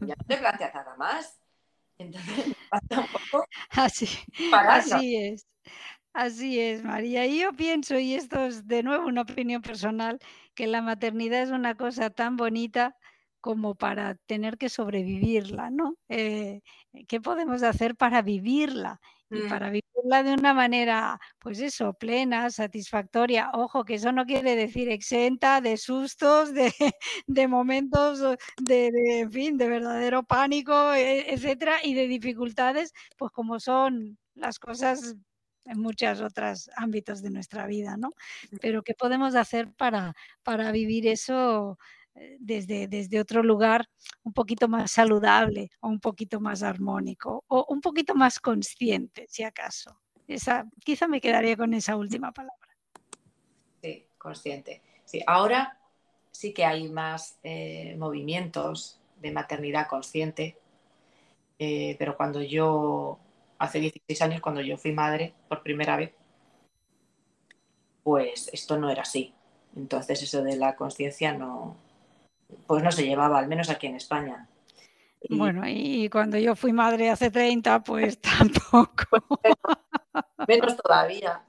ya 0.00 0.14
no 0.16 0.24
te 0.26 0.36
planteas 0.38 0.74
nada 0.74 0.96
más. 0.96 1.38
Entonces, 1.98 2.56
pasa 2.70 3.00
un 3.00 3.06
poco 3.08 3.46
así, 3.70 4.08
así 4.52 5.16
es. 5.16 5.46
Así 6.12 6.58
es, 6.58 6.82
María. 6.82 7.24
Y 7.26 7.40
yo 7.40 7.52
pienso, 7.52 7.98
y 7.98 8.14
esto 8.14 8.46
es 8.46 8.66
de 8.66 8.82
nuevo 8.82 9.06
una 9.06 9.22
opinión 9.22 9.62
personal, 9.62 10.18
que 10.54 10.66
la 10.66 10.82
maternidad 10.82 11.42
es 11.42 11.50
una 11.50 11.76
cosa 11.76 12.10
tan 12.10 12.36
bonita 12.36 12.96
como 13.40 13.74
para 13.74 14.14
tener 14.26 14.58
que 14.58 14.68
sobrevivirla, 14.68 15.70
¿no? 15.70 15.96
Eh, 16.08 16.60
¿Qué 17.08 17.20
podemos 17.20 17.62
hacer 17.62 17.96
para 17.96 18.22
vivirla? 18.22 19.00
Y 19.30 19.42
mm. 19.42 19.48
para 19.48 19.70
vivirla 19.70 20.22
de 20.24 20.34
una 20.34 20.54
manera, 20.54 21.18
pues 21.38 21.60
eso, 21.60 21.94
plena, 21.94 22.50
satisfactoria. 22.50 23.50
Ojo, 23.54 23.84
que 23.84 23.94
eso 23.94 24.12
no 24.12 24.26
quiere 24.26 24.56
decir 24.56 24.88
exenta 24.90 25.60
de 25.60 25.76
sustos, 25.76 26.52
de, 26.52 26.72
momentos 27.48 28.20
de, 28.60 28.90
de, 28.90 29.20
en 29.20 29.32
fin, 29.32 29.56
de 29.56 29.68
verdadero 29.68 30.24
pánico, 30.24 30.92
e, 30.94 31.32
etcétera, 31.32 31.76
y 31.84 31.94
de 31.94 32.08
dificultades, 32.08 32.92
pues 33.16 33.30
como 33.32 33.60
son 33.60 34.18
las 34.34 34.58
cosas 34.58 35.14
en 35.66 35.80
muchos 35.80 36.20
otros 36.20 36.70
ámbitos 36.76 37.22
de 37.22 37.30
nuestra 37.30 37.66
vida, 37.66 37.96
¿no? 37.96 38.12
Pero 38.60 38.82
¿qué 38.82 38.94
podemos 38.94 39.34
hacer 39.34 39.72
para, 39.74 40.14
para 40.42 40.72
vivir 40.72 41.06
eso 41.06 41.78
eh, 41.78 41.99
desde, 42.38 42.88
desde 42.88 43.20
otro 43.20 43.42
lugar 43.42 43.86
un 44.22 44.32
poquito 44.32 44.68
más 44.68 44.90
saludable 44.90 45.70
o 45.80 45.88
un 45.88 46.00
poquito 46.00 46.40
más 46.40 46.62
armónico 46.62 47.44
o 47.48 47.66
un 47.68 47.80
poquito 47.80 48.14
más 48.14 48.40
consciente, 48.40 49.26
si 49.28 49.42
acaso? 49.42 50.00
Esa, 50.26 50.66
quizá 50.84 51.08
me 51.08 51.20
quedaría 51.20 51.56
con 51.56 51.74
esa 51.74 51.96
última 51.96 52.32
palabra. 52.32 52.68
Sí, 53.82 54.06
consciente. 54.16 54.82
Sí, 55.04 55.20
ahora 55.26 55.80
sí 56.30 56.52
que 56.52 56.64
hay 56.64 56.88
más 56.88 57.38
eh, 57.42 57.96
movimientos 57.98 59.00
de 59.20 59.32
maternidad 59.32 59.88
consciente, 59.88 60.56
eh, 61.58 61.96
pero 61.98 62.16
cuando 62.16 62.42
yo 62.42 63.18
hace 63.58 63.80
16 63.80 64.22
años 64.22 64.40
cuando 64.40 64.60
yo 64.62 64.78
fui 64.78 64.92
madre 64.92 65.34
por 65.48 65.62
primera 65.62 65.96
vez, 65.96 66.12
pues 68.02 68.48
esto 68.52 68.78
no 68.78 68.90
era 68.90 69.02
así. 69.02 69.34
Entonces 69.76 70.22
eso 70.22 70.42
de 70.42 70.56
la 70.56 70.76
conciencia 70.76 71.32
no, 71.32 71.76
pues 72.66 72.82
no 72.82 72.92
se 72.92 73.06
llevaba, 73.06 73.38
al 73.38 73.48
menos 73.48 73.70
aquí 73.70 73.86
en 73.86 73.96
España. 73.96 74.48
Bueno, 75.28 75.62
y 75.66 76.08
cuando 76.08 76.38
yo 76.38 76.56
fui 76.56 76.72
madre 76.72 77.10
hace 77.10 77.30
30, 77.30 77.82
pues 77.82 78.20
tampoco. 78.22 79.28
menos, 80.48 80.76
todavía. 80.76 81.44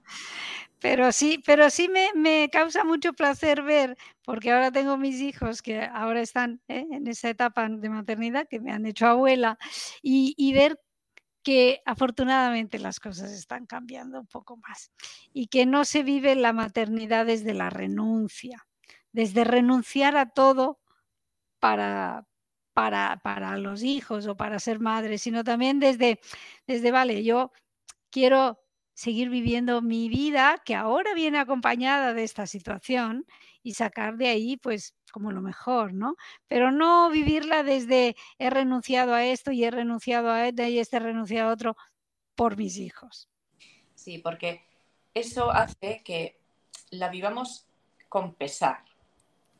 Pero 0.79 1.11
sí, 1.11 1.41
pero 1.45 1.69
sí 1.69 1.89
me, 1.89 2.49
causa 2.49 2.83
mucho 2.83 3.13
placer 3.13 3.61
ver, 3.61 3.95
porque 4.23 4.51
ahora 4.51 4.71
tengo 4.71 4.97
mis 4.97 5.21
hijos 5.21 5.61
que 5.61 5.83
ahora 5.83 6.21
están 6.21 6.59
¿eh? 6.67 6.85
en 6.91 7.07
esa 7.07 7.29
etapa 7.29 7.69
de 7.69 7.89
maternidad, 7.89 8.47
que 8.49 8.59
me 8.59 8.71
han 8.71 8.85
hecho 8.85 9.05
abuela, 9.05 9.57
y, 10.01 10.33
y 10.37 10.53
ver 10.53 10.79
que 11.43 11.81
afortunadamente 11.85 12.79
las 12.79 12.99
cosas 12.99 13.31
están 13.31 13.65
cambiando 13.65 14.19
un 14.19 14.27
poco 14.27 14.57
más 14.57 14.91
y 15.33 15.47
que 15.47 15.65
no 15.65 15.85
se 15.85 16.03
vive 16.03 16.35
la 16.35 16.53
maternidad 16.53 17.25
desde 17.25 17.53
la 17.53 17.69
renuncia, 17.69 18.67
desde 19.11 19.43
renunciar 19.43 20.17
a 20.17 20.29
todo 20.29 20.80
para, 21.61 22.27
para, 22.73 23.21
para 23.23 23.57
los 23.57 23.83
hijos 23.83 24.27
o 24.27 24.35
para 24.35 24.59
ser 24.59 24.79
madre, 24.79 25.17
sino 25.17 25.45
también 25.45 25.79
desde, 25.79 26.19
desde, 26.67 26.91
vale, 26.91 27.23
yo 27.23 27.53
quiero 28.09 28.59
seguir 28.93 29.29
viviendo 29.29 29.81
mi 29.81 30.09
vida 30.09 30.61
que 30.65 30.75
ahora 30.75 31.13
viene 31.13 31.39
acompañada 31.39 32.13
de 32.13 32.23
esta 32.23 32.47
situación 32.47 33.25
y 33.63 33.75
sacar 33.75 34.17
de 34.17 34.27
ahí 34.27 34.57
pues 34.57 34.95
como 35.13 35.31
lo 35.31 35.41
mejor, 35.41 35.93
¿no? 35.93 36.15
Pero 36.47 36.71
no 36.71 37.09
vivirla 37.09 37.63
desde 37.63 38.15
he 38.39 38.49
renunciado 38.49 39.13
a 39.13 39.23
esto 39.25 39.51
y 39.51 39.63
he 39.63 39.71
renunciado 39.71 40.31
a 40.31 40.47
este 40.47 40.69
y 40.69 40.79
este 40.79 40.97
he 40.97 40.99
renunciado 40.99 41.49
a 41.49 41.53
otro 41.53 41.77
por 42.35 42.57
mis 42.57 42.77
hijos. 42.77 43.29
Sí, 43.93 44.17
porque 44.17 44.65
eso 45.13 45.51
hace 45.51 46.01
que 46.03 46.39
la 46.89 47.09
vivamos 47.09 47.65
con 48.09 48.33
pesar 48.33 48.83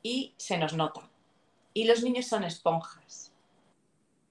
y 0.01 0.33
se 0.37 0.57
nos 0.57 0.73
nota. 0.73 1.10
Y 1.73 1.85
los 1.85 2.03
niños 2.03 2.27
son 2.27 2.43
esponjas. 2.43 3.31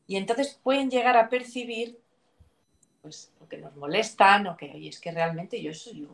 Y 0.07 0.17
entonces 0.17 0.59
pueden 0.63 0.91
llegar 0.91 1.17
a 1.17 1.29
percibir 1.29 1.99
pues, 3.03 3.33
lo 3.41 3.49
que 3.49 3.59
nos 3.59 3.75
molestan 3.77 4.47
o 4.47 4.57
que, 4.57 4.71
oye, 4.73 4.89
es 4.89 5.01
que 5.01 5.13
realmente 5.13 5.63
yo 5.63 5.73
soy 5.73 6.09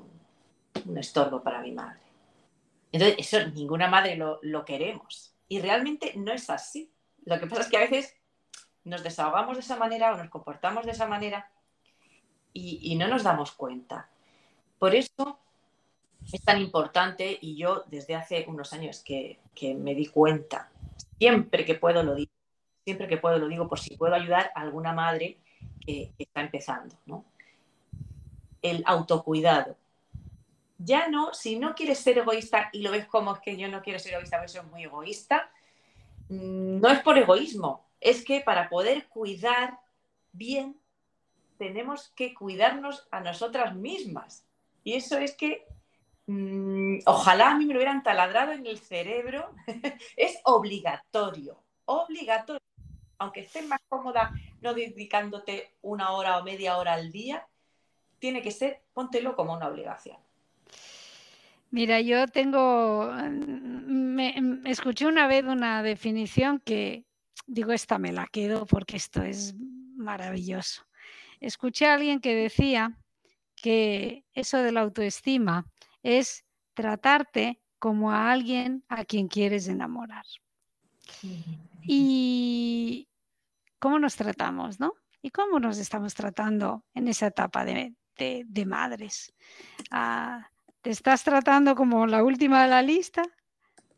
un 0.85 0.99
estorbo 0.99 1.43
para 1.43 1.61
mi 1.61 1.73
madre. 1.73 2.07
Entonces, 2.97 3.17
eso 3.19 3.51
ninguna 3.51 3.89
madre 3.89 4.17
lo, 4.17 4.65
queremos. 4.65 5.35
Y 5.49 5.61
realmente 5.61 6.15
no 6.17 6.33
es 6.33 6.49
así. 6.49 6.91
Lo 7.25 7.39
que 7.39 7.47
pasa 7.47 7.63
es 7.63 7.69
que 7.69 7.77
a 7.77 7.81
veces 7.81 8.15
nos 8.85 9.03
desahogamos 9.03 9.57
de 9.57 9.61
esa 9.61 9.77
manera 9.77 10.15
o 10.15 10.17
nos 10.17 10.31
comportamos 10.31 10.87
de 10.87 10.93
esa 10.93 11.07
manera 11.07 11.51
y, 12.55 12.95
no 12.97 13.07
nos 13.09 13.23
damos 13.23 13.53
cuenta. 13.53 14.09
Por 14.79 14.95
eso 14.95 15.39
es 16.33 16.41
tan 16.43 16.59
importante 16.59 17.39
y 17.39 17.57
yo 17.57 17.85
desde 17.89 18.15
hace 18.15 18.47
unos 18.49 18.73
años 18.73 19.03
que, 19.05 19.41
me 19.77 19.95
di 19.95 20.07
cuenta, 20.07 20.71
siempre 21.19 21.65
que 21.65 21.75
puedo 21.75 22.03
lo 22.03 22.15
digo, 22.15 22.33
siempre 22.85 23.09
que 23.09 23.17
puedo 23.17 23.39
lo 23.39 23.49
digo 23.49 23.69
por 23.69 23.79
si 23.79 23.97
puedo 23.97 24.15
ayudar 24.15 24.53
a 24.55 24.61
alguna 24.61 24.93
madre 24.93 25.39
que, 25.85 26.13
está 26.19 26.41
empezando. 26.41 26.95
El 28.63 28.83
autocuidado, 28.87 29.77
ya 30.79 31.09
no, 31.09 31.33
si 31.33 31.59
no 31.59 31.75
quieres 31.75 31.99
ser 31.99 32.19
egoísta 32.19 32.69
y 32.73 32.83
lo 32.83 32.91
ves 32.91 33.07
como 33.07 33.35
es 33.35 33.41
que 33.41 33.57
yo 33.57 33.69
no 33.69 33.83
quiero 33.83 33.99
ser 33.99 34.15
egoísta, 34.15 34.39
porque 34.39 34.53
soy 34.53 34.67
muy 34.67 34.85
egoísta, 34.85 35.51
mm, 36.29 36.81
no 36.81 36.89
es 36.89 37.01
por 37.01 37.17
egoísmo, 37.17 37.87
es 38.01 38.25
que 38.25 38.41
para 38.41 38.69
poder 38.69 39.07
cuidar 39.09 39.79
bien 40.33 40.79
tenemos 41.59 42.11
que 42.11 42.35
cuidarnos 42.35 43.09
a 43.11 43.21
nosotras 43.21 43.75
mismas. 43.75 44.47
Y 44.85 44.95
eso 44.95 45.19
es 45.19 45.35
que 45.35 45.67
mm, 46.27 46.99
ojalá 47.07 47.51
a 47.51 47.57
mí 47.57 47.67
me 47.67 47.75
lo 47.75 47.79
hubieran 47.79 48.03
taladrado 48.03 48.53
en 48.53 48.67
el 48.67 48.79
cerebro, 48.79 49.55
es 50.17 50.39
obligatorio, 50.45 51.63
obligatorio. 51.85 52.61
Aunque 53.19 53.41
estés 53.41 53.67
más 53.67 53.81
cómoda 53.89 54.33
no 54.61 54.75
dedicándote 54.75 55.75
una 55.83 56.13
hora 56.13 56.39
o 56.39 56.45
media 56.45 56.77
hora 56.77 56.95
al 56.95 57.11
día, 57.13 57.47
tiene 58.19 58.43
que 58.43 58.51
ser, 58.51 58.83
póntelo 58.93 59.35
como 59.37 59.55
una 59.55 59.69
obligación. 59.69 60.19
Mira, 61.71 62.01
yo 62.01 62.27
tengo, 62.29 63.11
me, 63.13 64.35
escuché 64.65 65.07
una 65.07 65.27
vez 65.27 65.45
una 65.45 65.83
definición 65.83 66.61
que 66.61 67.05
digo, 67.47 67.73
esta 67.73 67.99
me 67.99 68.13
la 68.13 68.27
quedo 68.27 68.67
porque 68.67 68.97
esto 68.97 69.23
es 69.23 69.55
maravilloso. 69.97 70.87
Escuché 71.41 71.87
a 71.87 71.95
alguien 71.95 72.21
que 72.21 72.35
decía 72.35 72.99
que 73.57 74.25
eso 74.35 74.59
de 74.59 74.73
la 74.73 74.81
autoestima 74.81 75.67
es 76.07 76.45
tratarte 76.75 77.61
como 77.81 78.13
a 78.13 78.31
alguien 78.31 78.85
a 78.89 79.05
quien 79.05 79.27
quieres 79.27 79.67
enamorar. 79.67 80.25
Y 81.83 83.09
cómo 83.81 83.99
nos 83.99 84.15
tratamos, 84.15 84.79
¿no? 84.79 84.93
Y 85.21 85.31
cómo 85.31 85.59
nos 85.59 85.79
estamos 85.79 86.15
tratando 86.15 86.85
en 86.95 87.09
esa 87.09 87.27
etapa 87.27 87.65
de, 87.65 87.95
madres. 88.67 89.35
Ah, 89.91 90.49
¿Te 90.81 90.91
estás 90.91 91.25
tratando 91.25 91.75
como 91.75 92.07
la 92.07 92.23
última 92.23 92.63
de 92.63 92.71
la 92.71 92.83
lista? 92.83 93.23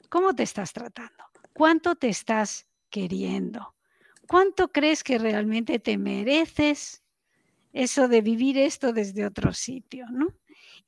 ¿Cómo 0.08 0.34
te 0.34 0.44
estás 0.44 0.72
tratando? 0.72 1.24
¿Cuánto 1.52 1.94
te 1.94 2.08
estás 2.08 2.66
queriendo? 2.88 3.74
¿Cuánto 4.26 4.68
crees 4.68 5.04
que 5.04 5.18
realmente 5.18 5.78
te 5.78 5.98
mereces 5.98 7.02
eso 7.74 8.08
de 8.08 8.22
vivir 8.22 8.56
esto 8.56 8.94
desde 8.94 9.26
otro 9.26 9.52
sitio, 9.52 10.06
¿no? 10.10 10.28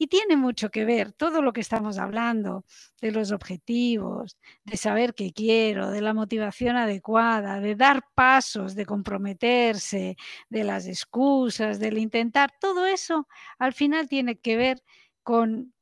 Y 0.03 0.07
tiene 0.07 0.35
mucho 0.35 0.71
que 0.71 0.87
ver 0.87 1.13
todo 1.13 1.43
lo 1.43 1.53
que 1.53 1.61
estamos 1.61 1.99
hablando, 1.99 2.65
de 3.03 3.13
los 3.13 3.33
objetivos, 3.33 4.39
de 4.65 4.79
saber 4.79 5.13
qué 5.15 5.31
quiero, 5.31 5.91
de 5.91 6.01
la 6.01 6.15
motivación 6.15 6.77
adecuada, 6.79 7.61
de 7.61 7.77
dar 7.77 8.03
pasos, 8.15 8.75
de 8.75 8.87
comprometerse, 8.87 10.17
de 10.49 10.65
las 10.65 10.87
excusas, 10.87 11.79
del 11.79 11.99
intentar, 11.99 12.51
todo 12.59 12.87
eso 12.87 13.29
al 13.59 13.75
final 13.75 14.09
tiene 14.09 14.39
que 14.39 14.57
ver 14.57 14.83
con 15.23 15.75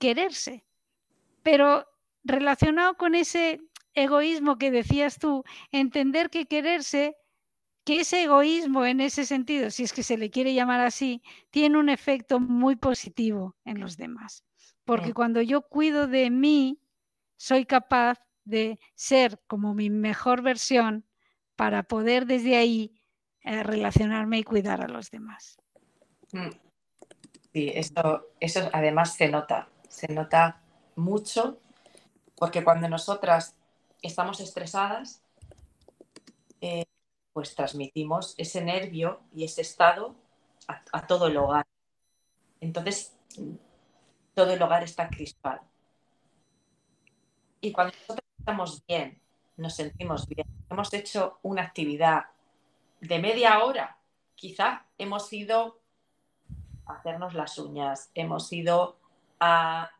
quererse. 0.00 0.64
Pero 1.44 1.86
relacionado 2.24 2.96
con 2.96 3.14
ese 3.14 3.60
egoísmo 3.94 4.58
que 4.58 4.72
decías 4.72 5.20
tú, 5.20 5.44
entender 5.70 6.28
que 6.28 6.46
quererse, 6.46 7.16
que 7.84 8.00
ese 8.00 8.24
egoísmo 8.24 8.84
en 8.84 9.00
ese 9.00 9.24
sentido, 9.24 9.70
si 9.70 9.82
es 9.82 9.92
que 9.92 10.02
se 10.02 10.16
le 10.16 10.30
quiere 10.30 10.54
llamar 10.54 10.80
así, 10.80 11.22
tiene 11.50 11.78
un 11.78 11.88
efecto 11.88 12.38
muy 12.38 12.76
positivo 12.76 13.56
en 13.64 13.80
los 13.80 13.96
demás. 13.96 14.44
Porque 14.84 15.14
cuando 15.14 15.40
yo 15.42 15.62
cuido 15.62 16.06
de 16.06 16.30
mí, 16.30 16.80
soy 17.36 17.66
capaz 17.66 18.20
de 18.44 18.78
ser 18.94 19.40
como 19.46 19.74
mi 19.74 19.90
mejor 19.90 20.42
versión 20.42 21.04
para 21.56 21.82
poder 21.84 22.26
desde 22.26 22.56
ahí 22.56 22.92
eh, 23.42 23.62
relacionarme 23.62 24.38
y 24.38 24.44
cuidar 24.44 24.80
a 24.82 24.88
los 24.88 25.10
demás. 25.10 25.58
Mm. 26.32 26.50
Sí, 27.52 27.70
eso, 27.74 28.28
eso 28.40 28.70
además 28.72 29.14
se 29.14 29.28
nota, 29.28 29.68
se 29.88 30.12
nota 30.12 30.62
mucho, 30.96 31.60
porque 32.36 32.64
cuando 32.64 32.88
nosotras 32.88 33.54
estamos 34.00 34.40
estresadas, 34.40 35.22
eh, 36.60 36.84
pues 37.32 37.54
transmitimos 37.54 38.34
ese 38.36 38.62
nervio 38.62 39.20
y 39.34 39.44
ese 39.44 39.62
estado 39.62 40.14
a, 40.68 41.06
todo 41.06 41.26
el 41.26 41.36
hogar. 41.36 41.66
Entonces, 42.60 43.16
todo 44.34 44.52
el 44.52 44.62
hogar 44.62 44.82
está 44.84 45.08
crispado. 45.08 45.62
Y 47.60 47.72
cuando 47.72 47.94
nosotros 47.94 48.26
estamos 48.38 48.84
bien, 48.86 49.20
nos 49.56 49.74
sentimos 49.76 50.26
bien, 50.28 50.46
hemos 50.70 50.92
hecho 50.92 51.38
una 51.42 51.62
actividad 51.62 52.26
de 53.00 53.18
media 53.18 53.62
hora, 53.64 53.98
quizá 54.34 54.86
hemos 54.98 55.32
ido 55.32 55.80
hacernos 56.86 57.34
las 57.34 57.58
uñas, 57.58 58.10
hemos 58.14 58.52
ido 58.52 58.98
a 59.38 59.90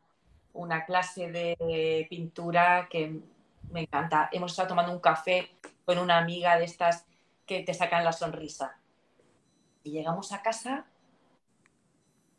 una 0.53 0.85
clase 0.85 1.31
de 1.31 2.07
pintura 2.11 2.89
que 2.91 3.21
me 3.71 3.83
encanta, 3.83 4.29
hemos 4.33 4.53
estado 4.53 4.69
tomando 4.69 4.93
un 4.93 5.01
café 5.01 5.51
con 5.85 5.99
una 5.99 6.19
amiga 6.19 6.59
de 6.59 6.65
estas 6.65 7.07
que 7.47 7.63
te 7.63 7.75
sacan 7.75 8.05
la 8.05 8.13
sonrisa. 8.13 8.77
Y 9.85 9.91
llegamos 9.91 10.33
a 10.33 10.43
casa 10.43 10.87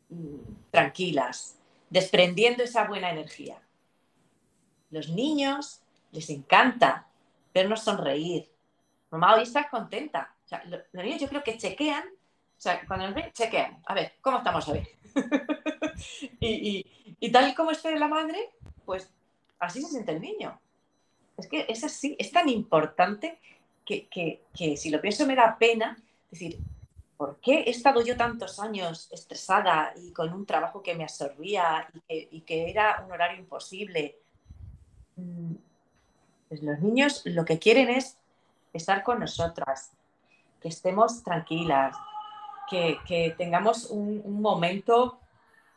mm, 0.08 0.70
tranquilas, 0.70 1.56
desprendiendo 1.90 2.62
esa 2.62 2.84
buena 2.84 3.10
energía. 3.10 3.60
Los 4.90 5.08
niños 5.08 5.82
les 6.12 6.30
encanta 6.30 7.06
vernos 7.52 7.82
sonreír. 7.82 8.50
Mamá, 9.10 9.34
hoy 9.34 9.42
estás 9.42 9.68
contenta. 9.68 10.34
los 10.68 11.04
niños 11.04 11.20
yo 11.20 11.28
creo 11.28 11.42
que 11.42 11.58
chequean 11.58 12.04
o 12.56 12.60
sea, 12.64 12.80
cuando 12.86 13.06
nos 13.06 13.14
ven, 13.14 13.30
chequean. 13.32 13.82
A 13.84 13.94
ver, 13.94 14.14
¿cómo 14.20 14.38
estamos 14.38 14.68
a 14.68 14.72
ver? 14.72 14.88
y, 16.40 17.30
tal 17.30 17.48
y 17.48 17.54
como 17.54 17.70
esté 17.72 17.96
la 17.98 18.08
madre, 18.08 18.50
pues 18.84 19.10
así 19.58 19.82
se 19.82 19.88
siente 19.88 20.12
el 20.12 20.20
niño. 20.20 20.58
Es 21.36 21.48
que 21.48 21.66
es 21.68 21.82
así, 21.84 22.16
es 22.18 22.30
tan 22.30 22.48
importante 22.48 23.38
que, 23.84 24.40
si 24.76 24.90
lo 24.90 25.00
pienso 25.00 25.26
me 25.26 25.36
da 25.36 25.56
pena 25.58 25.96
decir, 26.30 26.58
¿por 27.16 27.38
qué 27.40 27.60
he 27.60 27.70
estado 27.70 28.02
yo 28.02 28.16
tantos 28.16 28.58
años 28.58 29.08
estresada 29.12 29.92
y 29.96 30.12
con 30.12 30.32
un 30.32 30.46
trabajo 30.46 30.82
que 30.82 30.94
me 30.94 31.04
absorbía 31.04 31.88
y 32.08 32.40
que, 32.42 32.70
era 32.70 33.02
un 33.04 33.12
horario 33.12 33.38
imposible? 33.38 34.18
Mm, 35.16 35.54
pues 36.48 36.62
los 36.62 36.80
niños 36.80 37.22
lo 37.24 37.44
que 37.44 37.58
quieren 37.58 37.88
es 37.88 38.18
estar 38.72 39.02
con 39.02 39.20
nosotras, 39.20 39.92
que 40.60 40.68
estemos 40.68 41.22
tranquilas, 41.22 41.96
que, 42.68 43.34
tengamos 43.36 43.90
un, 43.90 44.40
momento 44.40 45.18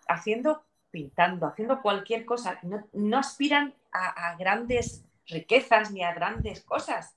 haciendo, 0.07 0.63
pintando, 0.91 1.45
haciendo 1.47 1.81
cualquier 1.81 2.25
cosa. 2.25 2.59
No, 2.93 3.17
aspiran 3.17 3.73
a, 3.91 4.35
grandes 4.37 5.03
riquezas 5.27 5.91
ni 5.91 6.03
a 6.03 6.13
grandes 6.13 6.61
cosas. 6.61 7.15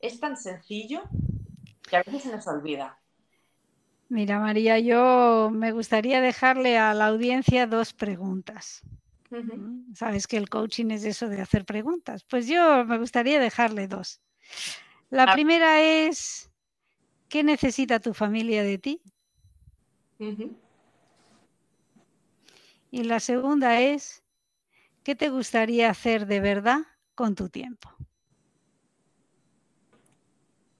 Es 0.00 0.20
tan 0.20 0.36
sencillo 0.36 1.02
que 1.88 1.96
a 1.96 2.02
veces 2.02 2.22
se 2.22 2.30
nos 2.30 2.46
olvida. 2.46 2.98
Mira, 4.08 4.38
María, 4.38 4.78
yo 4.78 5.50
me 5.52 5.72
gustaría 5.72 6.20
dejarle 6.20 6.78
a 6.78 6.94
la 6.94 7.08
audiencia 7.08 7.66
dos 7.66 7.92
preguntas. 7.92 8.82
Mm, 9.30 9.92
Sabes 9.94 10.26
que 10.26 10.38
el 10.38 10.48
coaching 10.48 10.90
es 10.90 11.04
eso 11.04 11.28
de 11.28 11.42
hacer 11.42 11.66
preguntas. 11.66 12.24
Pues 12.24 12.46
yo 12.46 12.84
me 12.86 12.98
gustaría 12.98 13.38
dejarle 13.38 13.86
dos. 13.86 14.22
La 15.10 15.24
ah. 15.24 15.32
primera 15.34 15.80
es, 15.82 16.50
¿qué 17.28 17.42
necesita 17.42 18.00
tu 18.00 18.14
familia 18.14 18.62
de 18.62 18.78
ti? 18.78 19.02
Y 22.90 23.04
la 23.04 23.20
segunda 23.20 23.80
es, 23.80 24.22
¿qué 25.02 25.14
te 25.14 25.28
gustaría 25.28 25.90
hacer 25.90 26.26
de 26.26 26.40
verdad 26.40 26.80
con 27.14 27.34
tu 27.34 27.50
tiempo? 27.50 27.94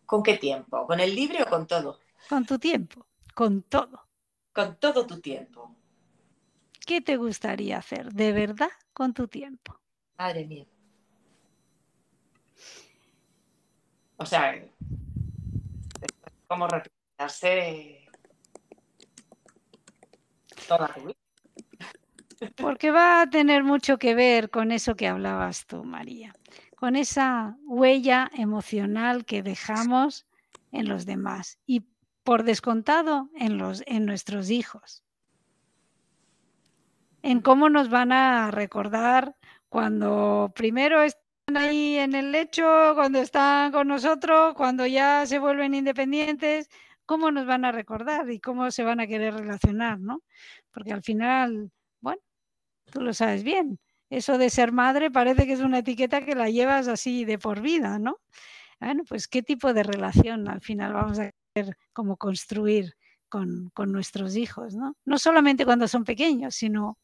¿Con 0.08 0.22
qué 0.22 0.38
tiempo? 0.38 0.86
¿Con 0.86 1.00
el 1.00 1.14
libre 1.14 1.42
o 1.42 1.46
con 1.46 1.66
todo? 1.66 2.00
Con 2.30 2.46
tu 2.46 2.58
tiempo, 2.58 3.06
con 3.34 3.60
todo. 3.64 4.08
Con 4.54 4.76
todo 4.76 5.06
tu 5.06 5.20
tiempo. 5.20 5.76
¿Qué 6.86 7.02
te 7.02 7.18
gustaría 7.18 7.76
hacer 7.76 8.10
de 8.14 8.32
verdad 8.32 8.70
con 8.94 9.12
tu 9.12 9.28
tiempo? 9.28 9.78
Madre 10.16 10.46
mía. 10.46 10.64
O 14.16 14.24
sea, 14.24 14.64
como 16.46 16.66
retirarse 16.68 18.08
porque 22.56 22.90
va 22.90 23.20
a 23.20 23.28
tener 23.28 23.62
mucho 23.62 23.98
que 23.98 24.14
ver 24.14 24.48
con 24.48 24.72
eso 24.72 24.96
que 24.96 25.06
hablabas 25.06 25.66
tú, 25.66 25.84
María, 25.84 26.34
con 26.78 26.94
esa 26.94 27.56
huella 27.64 28.30
emocional 28.34 29.24
que 29.24 29.42
dejamos 29.42 30.28
en 30.70 30.88
los 30.88 31.06
demás 31.06 31.58
y 31.66 31.82
por 32.22 32.44
descontado 32.44 33.30
en, 33.34 33.58
los, 33.58 33.82
en 33.86 34.06
nuestros 34.06 34.48
hijos. 34.48 35.02
En 37.22 37.40
cómo 37.40 37.68
nos 37.68 37.90
van 37.90 38.12
a 38.12 38.52
recordar 38.52 39.34
cuando 39.68 40.52
primero 40.54 41.02
están 41.02 41.56
ahí 41.56 41.96
en 41.96 42.14
el 42.14 42.30
lecho, 42.30 42.62
cuando 42.94 43.18
están 43.18 43.72
con 43.72 43.88
nosotros, 43.88 44.54
cuando 44.54 44.86
ya 44.86 45.26
se 45.26 45.40
vuelven 45.40 45.74
independientes, 45.74 46.70
cómo 47.06 47.32
nos 47.32 47.44
van 47.44 47.64
a 47.64 47.72
recordar 47.72 48.30
y 48.30 48.38
cómo 48.38 48.70
se 48.70 48.84
van 48.84 49.00
a 49.00 49.08
querer 49.08 49.34
relacionar, 49.34 49.98
¿no? 49.98 50.22
Porque 50.70 50.92
al 50.92 51.02
final, 51.02 51.72
bueno, 52.00 52.22
tú 52.92 53.00
lo 53.00 53.12
sabes 53.12 53.42
bien, 53.42 53.80
eso 54.10 54.38
de 54.38 54.50
ser 54.50 54.72
madre 54.72 55.10
parece 55.10 55.46
que 55.46 55.52
es 55.52 55.60
una 55.60 55.78
etiqueta 55.78 56.24
que 56.24 56.34
la 56.34 56.48
llevas 56.50 56.88
así 56.88 57.24
de 57.24 57.38
por 57.38 57.60
vida, 57.60 57.98
¿no? 57.98 58.18
Bueno, 58.80 59.02
pues 59.08 59.28
qué 59.28 59.42
tipo 59.42 59.72
de 59.74 59.82
relación 59.82 60.48
al 60.48 60.60
final 60.60 60.92
vamos 60.92 61.18
a 61.18 61.32
querer 61.52 61.76
como 61.92 62.16
construir 62.16 62.96
con, 63.28 63.70
nuestros 63.76 64.36
hijos, 64.36 64.74
¿no? 64.74 64.96
No 65.04 65.18
solamente 65.18 65.64
cuando 65.64 65.86
son 65.88 66.04
pequeños, 66.04 66.54
sino 66.54 66.98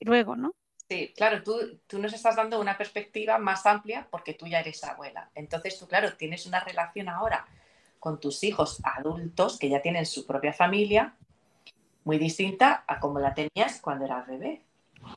luego, 0.00 0.36
¿no? 0.36 0.54
Sí, 0.88 1.12
claro, 1.16 1.42
tú, 1.42 1.80
tú, 1.86 1.98
nos 1.98 2.12
estás 2.12 2.36
dando 2.36 2.60
una 2.60 2.76
perspectiva 2.76 3.38
más 3.38 3.64
amplia 3.66 4.06
porque 4.10 4.34
tú 4.34 4.46
ya 4.46 4.60
eres 4.60 4.84
abuela. 4.84 5.30
Entonces 5.34 5.78
tú, 5.78 5.86
claro, 5.86 6.16
tienes 6.16 6.46
una 6.46 6.60
relación 6.60 7.08
ahora 7.08 7.46
con 7.98 8.20
tus 8.20 8.44
hijos 8.44 8.80
adultos 8.84 9.58
que 9.58 9.70
ya 9.70 9.80
tienen 9.80 10.04
su 10.04 10.26
propia 10.26 10.52
familia, 10.52 11.16
muy 12.04 12.18
distinta 12.18 12.84
a 12.86 13.00
como 13.00 13.18
la 13.18 13.34
tenías 13.34 13.80
cuando 13.80 14.04
eras 14.04 14.26
bebé. 14.26 14.62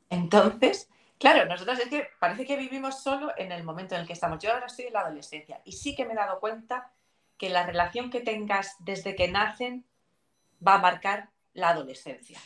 Entonces, 0.09 0.89
claro, 1.19 1.45
nosotros 1.45 1.79
es 1.79 1.89
que 1.89 2.07
parece 2.19 2.45
que 2.45 2.57
vivimos 2.57 3.01
solo 3.01 3.31
en 3.37 3.51
el 3.51 3.63
momento 3.63 3.95
en 3.95 4.01
el 4.01 4.07
que 4.07 4.13
estamos. 4.13 4.39
Yo 4.39 4.53
ahora 4.53 4.67
estoy 4.67 4.85
en 4.85 4.93
la 4.93 5.01
adolescencia 5.01 5.61
y 5.63 5.73
sí 5.73 5.95
que 5.95 6.05
me 6.05 6.13
he 6.13 6.15
dado 6.17 6.39
cuenta 6.39 6.91
que 7.37 7.49
la 7.49 7.65
relación 7.65 8.09
que 8.09 8.21
tengas 8.21 8.75
desde 8.79 9.15
que 9.15 9.27
nacen 9.27 9.85
va 10.65 10.75
a 10.75 10.79
marcar 10.79 11.29
la 11.53 11.69
adolescencia. 11.69 12.39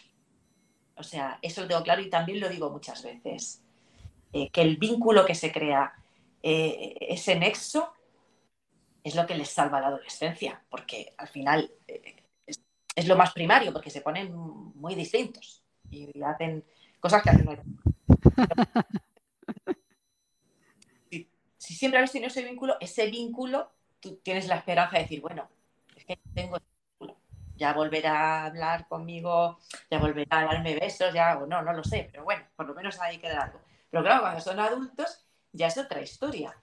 O 0.96 1.04
sea, 1.04 1.40
eso 1.42 1.62
lo 1.62 1.68
tengo 1.68 1.84
claro 1.84 2.02
y 2.02 2.10
también 2.10 2.40
lo 2.40 2.50
digo 2.50 2.70
muchas 2.70 3.04
veces. 3.04 3.64
Eh, 4.34 4.50
que 4.50 4.62
el 4.62 4.78
vínculo 4.78 5.26
que 5.26 5.36
se 5.36 5.52
crea, 5.52 5.94
eh, 6.42 6.96
ese 7.02 7.36
nexo, 7.36 7.94
es 9.04 9.16
lo 9.16 9.26
que 9.26 9.36
les 9.36 9.50
salva 9.50 9.82
la 9.82 9.88
adolescencia, 9.88 10.64
porque 10.70 11.14
al 11.18 11.28
final 11.28 11.72
eh, 11.88 12.24
es, 12.46 13.08
lo 13.08 13.16
más 13.16 13.34
primario, 13.34 13.74
porque 13.74 13.90
se 13.90 14.02
ponen 14.02 14.32
muy 14.34 14.96
distintos 14.96 15.64
y 15.90 16.22
hacen 16.24 16.64
cosas 17.00 17.24
que 17.24 17.32
hacen. 17.32 17.60
Si, 21.10 21.30
si 21.58 21.74
siempre 21.74 22.00
habéis 22.00 22.12
tenido 22.12 22.28
ese 22.28 22.44
vínculo, 22.44 22.78
ese 22.80 23.08
vínculo, 23.08 23.72
tú 24.00 24.18
tienes 24.18 24.48
la 24.48 24.58
esperanza 24.58 24.98
de 24.98 25.04
decir, 25.04 25.22
bueno, 25.22 25.48
es 25.96 26.06
que 26.06 26.20
tengo 26.34 26.58
vínculo, 27.00 27.18
ya 27.56 27.74
volverá 27.74 28.42
a 28.42 28.46
hablar 28.46 28.88
conmigo, 28.88 29.60
ya 29.90 30.00
volverá 30.00 30.40
a 30.40 30.46
darme 30.46 30.76
besos, 30.76 31.14
ya, 31.14 31.38
o 31.38 31.46
no, 31.46 31.62
no 31.62 31.74
lo 31.74 31.84
sé, 31.84 32.10
pero 32.12 32.24
bueno, 32.24 32.44
por 32.56 32.68
lo 32.68 32.74
menos 32.74 33.00
ahí 33.00 33.18
queda 33.18 33.44
algo. 33.44 33.60
Pero 33.90 34.04
claro, 34.04 34.22
cuando 34.22 34.42
son 34.42 34.60
adultos, 34.60 35.26
ya 35.52 35.68
es 35.68 35.78
otra 35.78 36.02
historia 36.02 36.56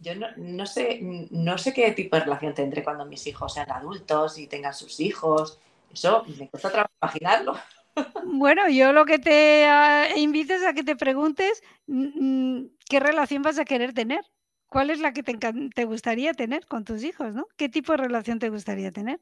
yo 0.00 0.12
no, 0.14 0.66
sé, 0.66 0.98
no 1.02 1.58
sé 1.58 1.74
qué 1.74 1.92
tipo 1.92 2.16
de 2.16 2.22
relación 2.22 2.54
tendré 2.54 2.82
cuando 2.82 3.04
mis 3.04 3.26
hijos 3.26 3.52
sean 3.52 3.70
adultos 3.70 4.38
y 4.38 4.46
tengan 4.46 4.72
sus 4.72 4.98
hijos. 4.98 5.58
Eso 5.92 6.24
me 6.38 6.48
cuesta 6.48 6.70
trabajo 6.70 6.92
imaginarlo. 7.02 7.54
Bueno, 8.24 8.68
yo 8.68 8.92
lo 8.92 9.04
que 9.04 9.18
te 9.18 9.66
uh, 9.68 10.18
invito 10.18 10.54
es 10.54 10.64
a 10.64 10.72
que 10.72 10.84
te 10.84 10.96
preguntes 10.96 11.62
mm, 11.86 12.62
qué 12.88 13.00
relación 13.00 13.42
vas 13.42 13.58
a 13.58 13.64
querer 13.64 13.92
tener. 13.92 14.24
¿Cuál 14.68 14.90
es 14.90 15.00
la 15.00 15.12
que 15.12 15.22
te, 15.24 15.84
gustaría 15.84 16.32
tener 16.32 16.66
con 16.66 16.84
tus 16.84 17.02
hijos? 17.02 17.34
¿no? 17.34 17.46
¿Qué 17.56 17.68
tipo 17.68 17.92
de 17.92 17.98
relación 17.98 18.38
te 18.38 18.50
gustaría 18.50 18.92
tener? 18.92 19.20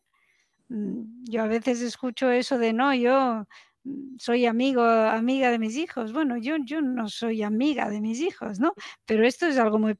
Mm, 0.68 1.24
yo 1.24 1.43
a 1.43 1.47
veces 1.49 1.81
escucho 1.81 2.31
eso 2.31 2.59
de 2.59 2.72
no, 2.72 2.95
yo 2.95 3.47
mm, 3.85 4.16
soy 4.18 4.47
amigo, 4.47 4.83
amiga 4.85 5.51
de 5.51 5.59
mis 5.59 5.76
hijos. 5.76 6.12
Bueno, 6.12 6.37
yo, 6.37 6.57
yo 6.64 6.83
no 6.83 7.09
soy 7.09 7.43
amiga 7.43 7.89
de 7.91 8.01
mis 8.01 8.20
hijos, 8.20 8.61
¿no? 8.61 8.74
Pero 9.07 9.26
esto 9.26 9.47
es 9.47 9.59
algo 9.59 9.79
muy 9.79 9.97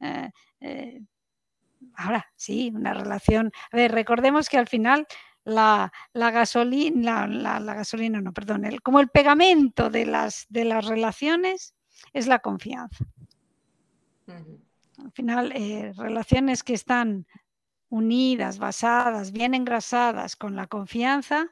eh, 0.00 0.30
eh, 0.60 1.00
ahora, 1.94 2.26
sí, 2.36 2.72
una 2.74 2.94
relación. 2.94 3.52
A 3.70 3.76
ver, 3.76 3.92
recordemos 3.92 4.48
que 4.48 4.58
al 4.58 4.68
final 4.68 5.06
la, 5.44 5.92
gasolina, 6.14 7.26
la, 7.26 7.60
gasolina, 7.74 8.20
no, 8.20 8.32
perdón, 8.32 8.64
el, 8.64 8.82
como 8.82 9.00
el 9.00 9.08
pegamento 9.08 9.90
de 9.90 10.06
las, 10.06 10.46
de 10.48 10.64
las 10.64 10.86
relaciones 10.86 11.74
es 12.12 12.26
la 12.26 12.38
confianza. 12.38 13.04
Al 14.26 15.12
final, 15.12 15.52
eh, 15.52 15.92
relaciones 15.96 16.62
que 16.62 16.74
están 16.74 17.26
unidas, 17.88 18.58
basadas, 18.58 19.32
bien 19.32 19.54
engrasadas 19.54 20.36
con 20.36 20.56
la 20.56 20.66
confianza, 20.66 21.50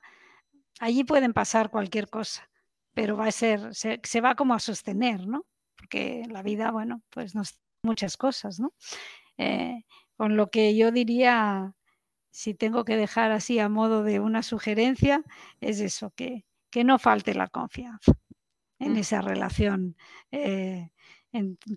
allí 0.79 1.05
pueden 1.05 1.33
pasar 1.33 1.71
cualquier 1.71 2.09
cosa, 2.09 2.49
pero 2.95 3.17
va 3.17 3.27
a 3.27 3.33
ser, 3.33 3.75
se, 3.75 4.21
va 4.21 4.35
como 4.35 4.55
a 4.55 4.61
sostener, 4.61 5.27
¿no? 5.27 5.45
Porque 5.77 6.25
la 6.29 6.43
vida, 6.43 6.71
bueno, 6.71 7.03
pues 7.11 7.35
nos 7.35 7.59
muchas 7.83 8.17
cosas, 8.17 8.61
¿no? 8.61 8.73
Eh, 9.37 9.85
con 10.17 10.37
lo 10.37 10.51
que 10.51 10.77
yo 10.77 10.91
diría, 10.91 11.75
si 12.31 12.55
tengo 12.55 12.85
que 12.85 12.97
dejar 12.97 13.33
así 13.33 13.59
a 13.59 13.69
modo 13.69 14.03
de 14.03 14.21
una 14.21 14.43
sugerencia, 14.43 15.23
es 15.61 15.81
eso, 15.81 16.13
que, 16.17 16.45
que 16.71 16.85
no 16.85 16.99
falte 16.99 17.35
la 17.35 17.49
confianza 17.49 18.13
en 18.79 18.95
mm. 18.95 18.97
esa 18.97 19.21
relación 19.21 19.97
eh, 20.31 20.91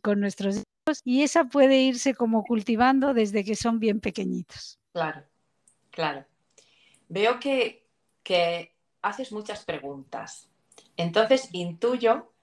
con 0.02 0.20
nuestros 0.20 0.58
hijos 0.58 1.02
y 1.04 1.24
esa 1.24 1.46
puede 1.46 1.82
irse 1.82 2.16
como 2.16 2.44
cultivando 2.44 3.14
desde 3.14 3.44
que 3.44 3.56
son 3.56 3.80
bien 3.80 4.00
pequeñitos. 4.00 4.80
Claro, 4.94 5.24
claro. 5.92 6.26
Veo 7.10 7.40
que, 7.40 7.88
que 8.24 8.76
haces 9.02 9.32
muchas 9.32 9.66
preguntas. 9.66 10.50
Entonces 10.98 11.50
intuyo 11.52 12.34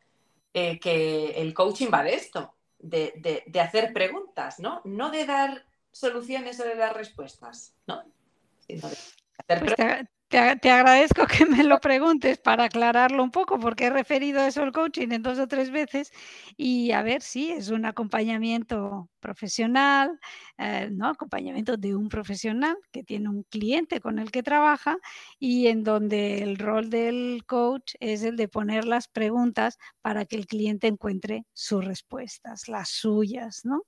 eh, 0.52 0.78
que 0.78 1.40
el 1.40 1.54
coaching 1.54 1.88
va 1.92 2.02
de 2.02 2.14
esto, 2.14 2.54
de, 2.78 3.44
de, 3.46 3.61
hacer 3.61 3.92
preguntas, 3.92 4.58
¿no? 4.58 4.80
No 4.84 5.11
de 5.11 5.24
dar 5.24 5.64
soluciones 5.93 6.59
de 6.59 6.74
dar 6.74 6.97
respuestas, 6.97 7.74
¿no? 7.86 8.05
Pues 8.66 9.14
preguntas. 9.47 10.07
Te, 10.30 10.70
agradezco 10.70 11.26
que 11.26 11.45
me 11.45 11.64
lo 11.64 11.80
preguntes 11.80 12.38
para 12.38 12.66
aclararlo 12.66 13.24
un 13.24 13.32
poco, 13.32 13.59
porque 13.59 13.86
he 13.86 13.91
referido 13.91 14.41
eso 14.45 14.62
al 14.62 14.70
coaching 14.70 15.09
en 15.11 15.22
dos 15.22 15.41
o 15.41 15.49
tres 15.49 15.72
veces 15.72 16.12
y 16.57 16.93
a 16.93 17.03
ver 17.03 17.20
si 17.20 17.51
es 17.51 17.70
un 17.70 17.84
acompañamiento 17.84 19.11
profesional, 19.18 20.20
eh, 20.57 20.88
¿no? 20.93 21.09
Acompañamiento 21.09 21.76
de 21.76 21.97
un 21.97 22.09
profesional 22.09 22.76
que 22.93 23.03
tiene 23.03 23.28
un 23.28 23.43
cliente 23.43 23.99
con 24.01 24.20
el 24.20 24.30
que 24.30 24.45
trabaja 24.45 24.99
y 25.41 25.66
en 25.66 25.82
donde 25.82 26.45
el 26.45 26.59
rol 26.59 26.91
del 26.91 27.43
coach 27.45 27.95
es 27.99 28.22
el 28.22 28.36
de 28.36 28.47
poner 28.47 28.84
las 28.84 29.09
preguntas 29.09 29.78
para 30.01 30.26
que 30.26 30.36
el 30.36 30.47
cliente 30.47 30.86
encuentre 30.86 31.45
sus 31.53 31.84
respuestas, 31.84 32.68
las 32.68 32.88
suyas, 32.91 33.62
¿no? 33.64 33.82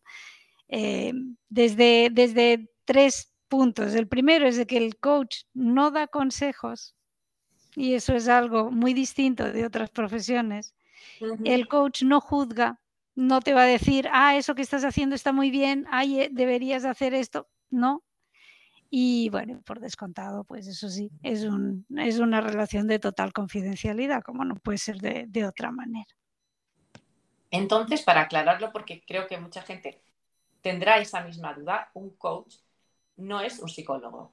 Eh, 0.75 1.13
desde, 1.51 2.09
desde 2.11 2.71
tres 2.87 3.35
puntos. 3.47 3.95
El 3.95 4.09
primero 4.09 4.49
es 4.49 4.57
de 4.57 4.67
que 4.67 4.79
el 4.79 4.97
coach 4.97 5.43
no 5.53 5.91
da 5.91 6.07
consejos 6.07 6.97
y 7.77 7.93
eso 7.93 8.15
es 8.15 8.27
algo 8.27 8.71
muy 8.71 8.95
distinto 8.95 9.53
de 9.53 9.67
otras 9.67 9.91
profesiones. 9.91 10.75
El 11.45 11.69
coach 11.69 12.05
no 12.05 12.23
juzga, 12.23 12.81
no 13.15 13.41
te 13.43 13.53
va 13.53 13.65
a 13.65 13.67
decir, 13.67 14.09
ah, 14.13 14.35
eso 14.37 14.55
que 14.55 14.63
estás 14.63 14.83
haciendo 14.83 15.15
está 15.15 15.31
muy 15.31 15.51
bien, 15.51 15.87
ay, 15.91 16.21
eh, 16.21 16.29
deberías 16.33 16.87
hacer 16.87 17.13
esto. 17.13 17.51
No. 17.69 18.03
Y 18.89 19.29
bueno, 19.29 19.61
por 19.67 19.79
descontado, 19.79 20.45
pues 20.45 20.67
eso 20.67 20.89
sí, 20.89 21.11
es, 21.23 21.45
un, 21.45 21.85
es 21.99 22.19
una 22.19 22.41
relación 22.41 22.87
de 22.87 22.99
total 22.99 23.35
confidencialidad, 23.35 24.23
como 24.23 24.47
no 24.47 24.55
puede 24.55 24.79
ser 24.79 24.97
de, 25.03 25.27
de 25.29 25.45
otra 25.45 25.71
manera. 25.71 26.09
Entonces, 27.51 28.01
para 28.01 28.23
aclararlo, 28.23 28.73
porque 28.73 29.03
creo 29.07 29.27
que 29.27 29.39
mucha 29.39 29.61
gente 29.61 30.03
tendrá 30.63 30.99
esa 30.99 31.23
misma 31.23 31.53
duda, 31.53 31.91
un 31.95 32.11
coach 32.17 32.57
no 33.17 33.41
es 33.41 33.59
un 33.59 33.69
psicólogo. 33.69 34.33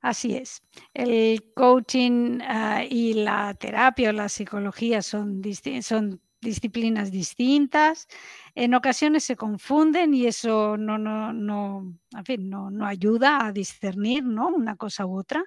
Así 0.00 0.36
es. 0.36 0.62
El 0.92 1.52
coaching 1.54 2.40
ah, 2.42 2.84
y 2.84 3.14
la 3.14 3.54
terapia 3.54 4.10
o 4.10 4.12
la 4.12 4.28
psicología 4.28 5.00
son, 5.00 5.40
son 5.80 6.20
disciplinas 6.40 7.10
distintas. 7.10 8.06
En 8.54 8.74
ocasiones 8.74 9.24
se 9.24 9.34
confunden 9.34 10.12
y 10.12 10.26
eso 10.26 10.76
no, 10.76 10.98
no, 10.98 11.32
no, 11.32 11.96
no, 12.12 12.70
no 12.70 12.86
ayuda 12.86 13.46
a 13.46 13.52
discernir 13.52 14.24
¿no? 14.24 14.48
una 14.48 14.76
cosa 14.76 15.06
u 15.06 15.18
otra. 15.18 15.42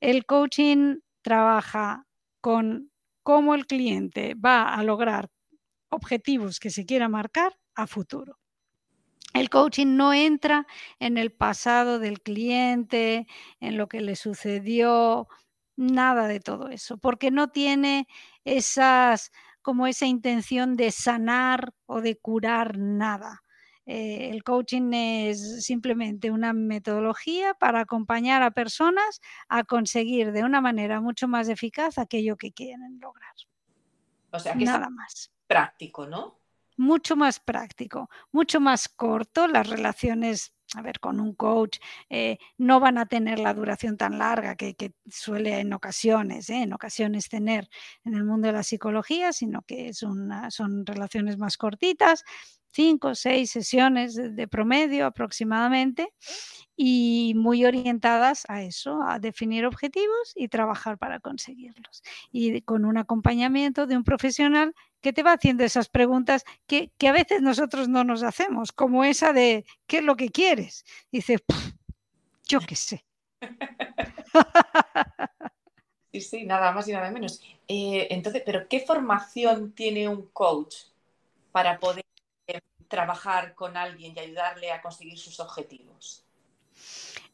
El 0.00 0.24
coaching 0.24 0.98
trabaja 1.20 2.06
con 2.40 2.92
cómo 3.24 3.56
el 3.56 3.66
cliente 3.66 4.34
va 4.34 4.72
a 4.72 4.84
lograr 4.84 5.28
objetivos 5.88 6.60
que 6.60 6.70
se 6.70 6.86
quiera 6.86 7.08
marcar 7.08 7.56
a 7.76 7.86
futuro. 7.86 8.38
El 9.34 9.50
coaching 9.50 9.96
no 9.96 10.14
entra 10.14 10.66
en 10.98 11.18
el 11.18 11.30
pasado 11.30 11.98
del 11.98 12.20
cliente, 12.22 13.26
en 13.60 13.76
lo 13.76 13.86
que 13.86 14.00
le 14.00 14.16
sucedió, 14.16 15.28
nada 15.76 16.26
de 16.26 16.40
todo 16.40 16.70
eso, 16.70 16.96
porque 16.96 17.30
no 17.30 17.48
tiene 17.48 18.08
esas 18.44 19.30
como 19.60 19.86
esa 19.86 20.06
intención 20.06 20.76
de 20.76 20.90
sanar 20.90 21.74
o 21.86 22.00
de 22.00 22.16
curar 22.16 22.78
nada. 22.78 23.42
Eh, 23.84 24.30
el 24.30 24.42
coaching 24.42 24.92
es 24.92 25.64
simplemente 25.64 26.30
una 26.30 26.52
metodología 26.52 27.54
para 27.54 27.80
acompañar 27.80 28.42
a 28.42 28.52
personas 28.52 29.20
a 29.48 29.64
conseguir 29.64 30.32
de 30.32 30.44
una 30.44 30.60
manera 30.60 31.00
mucho 31.00 31.28
más 31.28 31.48
eficaz 31.48 31.98
aquello 31.98 32.36
que 32.36 32.52
quieren 32.52 32.98
lograr. 33.00 33.34
O 34.30 34.38
sea 34.38 34.54
que 34.54 34.64
nada 34.64 34.88
más. 34.88 35.30
Práctico, 35.46 36.06
¿no? 36.06 36.40
Mucho 36.76 37.16
más 37.16 37.40
práctico, 37.40 38.10
mucho 38.32 38.60
más 38.60 38.88
corto. 38.88 39.46
Las 39.46 39.68
relaciones, 39.68 40.54
a 40.74 40.82
ver, 40.82 41.00
con 41.00 41.20
un 41.20 41.34
coach 41.34 41.78
eh, 42.08 42.38
no 42.58 42.80
van 42.80 42.98
a 42.98 43.06
tener 43.06 43.38
la 43.38 43.54
duración 43.54 43.96
tan 43.96 44.18
larga 44.18 44.56
que, 44.56 44.76
suele 45.10 45.60
en 45.60 45.72
ocasiones, 45.72 46.50
¿eh? 46.50 46.62
en 46.62 46.72
ocasiones 46.72 47.28
tener 47.28 47.68
en 48.04 48.14
el 48.14 48.24
mundo 48.24 48.48
de 48.48 48.54
la 48.54 48.62
psicología, 48.62 49.32
sino 49.32 49.62
que 49.62 49.92
son 49.94 50.86
relaciones 50.86 51.38
más 51.38 51.56
cortitas, 51.56 52.24
cinco 52.76 53.08
o 53.08 53.14
seis 53.14 53.50
sesiones 53.50 54.14
de 54.14 54.48
promedio 54.48 55.06
aproximadamente 55.06 56.12
y 56.76 57.32
muy 57.34 57.64
orientadas 57.64 58.44
a 58.48 58.62
eso, 58.62 59.00
a 59.02 59.18
definir 59.18 59.64
objetivos 59.64 60.32
y 60.34 60.48
trabajar 60.48 60.98
para 60.98 61.20
conseguirlos. 61.20 62.02
Y 62.30 62.60
con 62.60 62.84
un 62.84 62.98
acompañamiento 62.98 63.86
de 63.86 63.96
un 63.96 64.04
profesional 64.04 64.74
que 65.00 65.14
te 65.14 65.22
va 65.22 65.32
haciendo 65.32 65.64
esas 65.64 65.88
preguntas 65.88 66.44
que, 66.66 66.92
a 67.08 67.12
veces 67.12 67.40
nosotros 67.40 67.88
no 67.88 68.04
nos 68.04 68.22
hacemos, 68.22 68.72
como 68.72 69.04
esa 69.04 69.32
de 69.32 69.64
¿qué 69.86 69.98
es 69.98 70.04
lo 70.04 70.16
que 70.16 70.28
quieres? 70.28 70.84
dice, 71.10 71.38
yo 72.46 72.60
qué 72.60 72.76
sé. 72.76 73.04
Sí, 76.12 76.22
sí, 76.22 76.46
nada 76.46 76.72
más 76.72 76.88
y 76.88 76.92
nada 76.92 77.10
menos. 77.10 77.42
Eh, 77.68 78.06
entonces, 78.08 78.42
¿pero 78.46 78.68
qué 78.68 78.80
formación 78.80 79.72
tiene 79.72 80.08
un 80.08 80.22
coach 80.28 80.74
para 81.52 81.78
poder 81.78 82.06
trabajar 82.88 83.54
con 83.54 83.76
alguien 83.76 84.14
y 84.16 84.20
ayudarle 84.20 84.72
a 84.72 84.80
conseguir 84.80 85.18
sus 85.18 85.40
objetivos? 85.40 86.24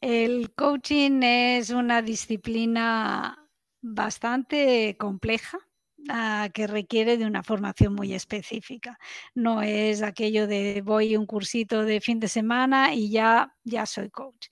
El 0.00 0.52
coaching 0.54 1.22
es 1.22 1.70
una 1.70 2.02
disciplina 2.02 3.38
bastante 3.80 4.96
compleja 4.98 5.58
ah, 6.08 6.48
que 6.52 6.66
requiere 6.66 7.16
de 7.16 7.26
una 7.26 7.42
formación 7.42 7.94
muy 7.94 8.12
específica. 8.14 8.98
No 9.34 9.62
es 9.62 10.02
aquello 10.02 10.46
de 10.46 10.82
voy 10.84 11.16
un 11.16 11.26
cursito 11.26 11.84
de 11.84 12.00
fin 12.00 12.18
de 12.20 12.28
semana 12.28 12.94
y 12.94 13.10
ya, 13.10 13.54
ya 13.64 13.86
soy 13.86 14.10
coach. 14.10 14.48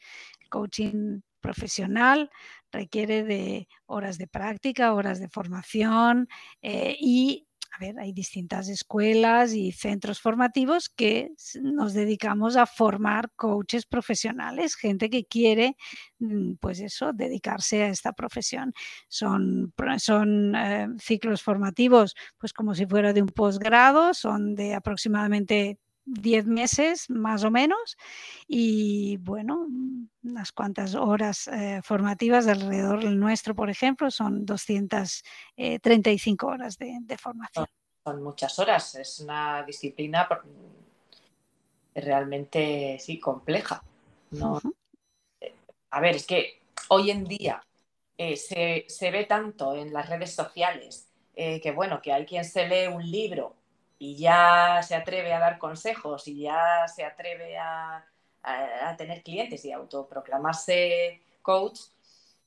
Coaching 0.50 1.20
profesional 1.40 2.30
requiere 2.70 3.24
de 3.24 3.68
horas 3.86 4.18
de 4.18 4.26
práctica, 4.26 4.94
horas 4.94 5.20
de 5.20 5.28
formación 5.28 6.28
eh, 6.62 6.96
y 7.00 7.48
a 7.72 7.78
ver, 7.78 7.98
hay 8.00 8.12
distintas 8.12 8.68
escuelas 8.68 9.52
y 9.54 9.72
centros 9.72 10.20
formativos 10.20 10.88
que 10.88 11.30
nos 11.62 11.94
dedicamos 11.94 12.56
a 12.56 12.66
formar 12.66 13.30
coaches 13.36 13.86
profesionales, 13.86 14.74
gente 14.74 15.08
que 15.08 15.24
quiere, 15.24 15.76
mm, 16.18 16.54
pues 16.60 16.80
eso, 16.80 17.12
dedicarse 17.12 17.84
a 17.84 17.88
esta 17.88 18.12
profesión. 18.12 18.72
Son, 19.08 19.72
son 19.98 20.54
eh, 20.56 20.88
ciclos 20.98 21.42
formativos, 21.42 22.16
pues 22.38 22.52
como 22.52 22.74
si 22.74 22.86
fuera 22.86 23.12
de 23.12 23.22
un 23.22 23.28
posgrado, 23.28 24.14
son 24.14 24.54
de 24.56 24.74
aproximadamente 24.74 25.78
10 26.10 26.46
meses 26.46 27.08
más 27.08 27.44
o 27.44 27.50
menos 27.50 27.96
y 28.48 29.16
bueno, 29.18 29.66
unas 30.22 30.52
cuantas 30.52 30.94
horas 30.94 31.48
eh, 31.48 31.80
formativas 31.84 32.46
alrededor 32.46 33.04
del 33.04 33.18
nuestro, 33.18 33.54
por 33.54 33.70
ejemplo, 33.70 34.10
son 34.10 34.44
235 34.44 36.46
eh, 36.46 36.52
horas 36.52 36.78
de, 36.78 37.18
formación. 37.18 37.66
Son, 38.04 38.22
muchas 38.22 38.58
horas, 38.58 38.94
es 38.96 39.20
una 39.20 39.62
disciplina 39.62 40.28
realmente 41.94 42.98
sí 42.98 43.20
compleja. 43.20 43.82
¿no? 44.32 44.60
Eh, 45.40 45.54
a 45.90 46.00
ver, 46.00 46.16
es 46.16 46.26
que 46.26 46.60
hoy 46.88 47.10
en 47.10 47.24
día 47.24 47.62
se, 48.18 48.84
se, 48.88 49.10
ve 49.10 49.24
tanto 49.24 49.74
en 49.74 49.92
las 49.92 50.08
redes 50.08 50.34
sociales 50.34 51.06
que 51.34 51.72
bueno, 51.74 52.02
que 52.02 52.12
hay 52.12 52.26
quien 52.26 52.44
se 52.44 52.68
lee 52.68 52.92
un 52.92 53.10
libro 53.10 53.56
y 54.00 54.16
ya 54.16 54.82
se 54.82 54.94
atreve 54.94 55.34
a 55.34 55.38
dar 55.38 55.58
consejos 55.58 56.26
y 56.26 56.40
ya 56.40 56.88
se 56.88 57.04
atreve 57.04 57.58
a, 57.58 58.06
tener 58.96 59.22
clientes 59.22 59.62
y 59.66 59.72
autoproclamarse 59.72 61.20
coach, 61.42 61.80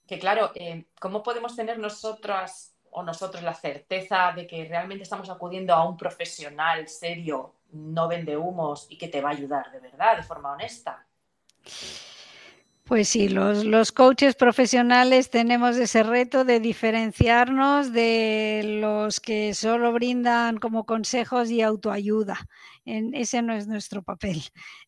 que 0.07 0.17
claro, 0.17 0.51
eh, 0.55 0.85
¿cómo 0.99 1.21
podemos 1.21 1.55
tener 1.55 1.77
nosotras 1.77 2.73
o 2.89 3.03
nosotros 3.03 3.43
la 3.43 3.53
certeza 3.53 4.31
de 4.35 4.47
que 4.47 4.65
realmente 4.65 5.03
estamos 5.03 5.29
acudiendo 5.29 5.75
a 5.75 5.87
un 5.87 5.95
profesional 5.95 6.87
serio, 6.87 7.53
no 7.71 8.07
vende 8.07 8.35
humos 8.35 8.87
y 8.89 8.97
que 8.97 9.07
te 9.07 9.21
va 9.21 9.29
a 9.29 9.33
ayudar 9.33 9.71
de 9.71 9.79
verdad, 9.79 10.17
de 10.17 10.23
forma 10.23 10.53
honesta? 10.53 11.05
Pues 12.85 13.07
sí, 13.07 13.29
los, 13.29 13.63
los, 13.63 13.93
coaches 13.93 14.35
profesionales 14.35 15.29
tenemos 15.29 15.77
ese 15.77 16.03
reto 16.03 16.43
de 16.43 16.59
diferenciarnos 16.59 17.93
de 17.93 18.79
los 18.81 19.21
que 19.21 19.53
solo 19.53 19.93
brindan 19.93 20.57
como 20.57 20.85
consejos 20.85 21.49
y 21.49 21.61
autoayuda. 21.61 22.45
En, 22.83 23.13
ese 23.13 23.41
no 23.41 23.53
es 23.53 23.67
nuestro 23.67 24.03
papel. 24.03 24.43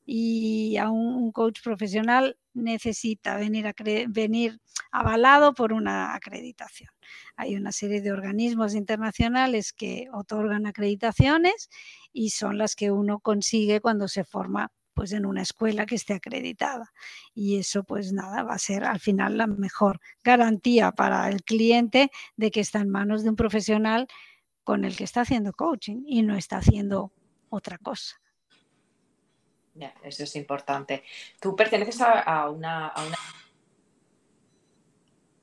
Y 0.05 0.75
a 0.75 0.89
un, 0.89 1.31
coach 1.31 1.61
profesional 1.63 2.37
necesita 2.53 3.37
venir, 3.37 3.65
a 3.67 3.73
venir 4.09 4.59
avalado 4.91 5.53
por 5.53 5.71
una 5.71 6.15
acreditación. 6.15 6.89
Hay 7.37 7.55
una 7.55 7.71
serie 7.71 8.01
de 8.01 8.11
organismos 8.11 8.75
internacionales 8.75 9.71
que 9.71 10.07
otorgan 10.11 10.65
acreditaciones 10.65 11.69
y 12.11 12.31
son 12.31 12.57
las 12.57 12.75
que 12.75 12.91
uno 12.91 13.19
consigue 13.19 13.79
cuando 13.79 14.09
se 14.09 14.25
forma 14.25 14.69
pues 14.95 15.11
en 15.11 15.25
una 15.25 15.43
escuela 15.43 15.85
que 15.85 15.95
esté 15.95 16.13
acreditada. 16.13 16.91
Y 17.35 17.59
eso 17.59 17.83
pues 17.83 18.13
nada, 18.13 18.41
va 18.43 18.55
a 18.55 18.59
ser 18.59 18.85
al 18.85 18.99
final 18.99 19.37
la 19.37 19.45
mejor 19.45 19.99
garantía 20.23 20.91
para 20.91 21.29
el 21.29 21.43
cliente 21.43 22.09
de 22.37 22.49
que 22.49 22.61
está 22.61 22.79
en 22.79 22.89
manos 22.89 23.23
de 23.23 23.29
un 23.29 23.35
profesional 23.35 24.07
con 24.63 24.85
el 24.85 24.95
que 24.95 25.03
está 25.03 25.21
haciendo 25.21 25.53
coaching 25.53 26.03
y 26.07 26.23
no 26.23 26.35
está 26.35 26.57
haciendo 26.57 27.11
otra 27.49 27.77
cosa. 27.77 28.19
Eso 30.03 30.23
es 30.23 30.35
importante. 30.37 31.03
Tú 31.39 31.55
perteneces 31.55 32.01
a, 32.01 32.49
una, 32.49 32.93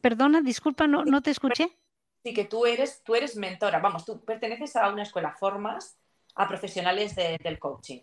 Perdona, 0.00 0.40
disculpa, 0.40 0.86
no, 0.86 1.04
no 1.04 1.22
te 1.22 1.30
escuché. 1.30 1.76
Sí, 2.24 2.32
que 2.32 2.46
tú 2.46 2.64
eres, 2.66 3.02
tú 3.04 3.14
eres 3.14 3.36
mentora. 3.36 3.78
Vamos, 3.78 4.04
tú 4.04 4.24
perteneces 4.24 4.74
a 4.76 4.88
una 4.90 5.02
escuela, 5.02 5.32
formas 5.32 5.98
a 6.34 6.48
profesionales 6.48 7.14
del 7.14 7.58
coaching. 7.58 8.00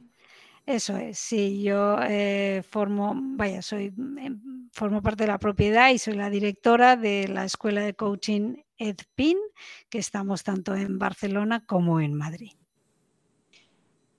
Eso 0.69 0.97
es, 0.97 1.17
sí, 1.17 1.63
yo 1.63 1.97
eh, 2.03 2.61
formo, 2.61 3.13
vaya, 3.15 3.63
soy, 3.63 3.91
em, 4.21 4.69
formo 4.71 5.01
parte 5.01 5.23
de 5.23 5.27
la 5.27 5.39
propiedad 5.39 5.89
y 5.89 5.97
soy 5.97 6.13
la 6.13 6.29
directora 6.29 6.95
de 6.95 7.27
la 7.27 7.43
Escuela 7.43 7.81
de 7.81 7.95
Coaching 7.95 8.57
EdPIN, 8.77 9.39
que 9.89 9.97
estamos 9.97 10.43
tanto 10.43 10.75
en 10.75 10.99
Barcelona 10.99 11.65
como 11.65 11.99
en 11.99 12.13
Madrid. 12.13 12.51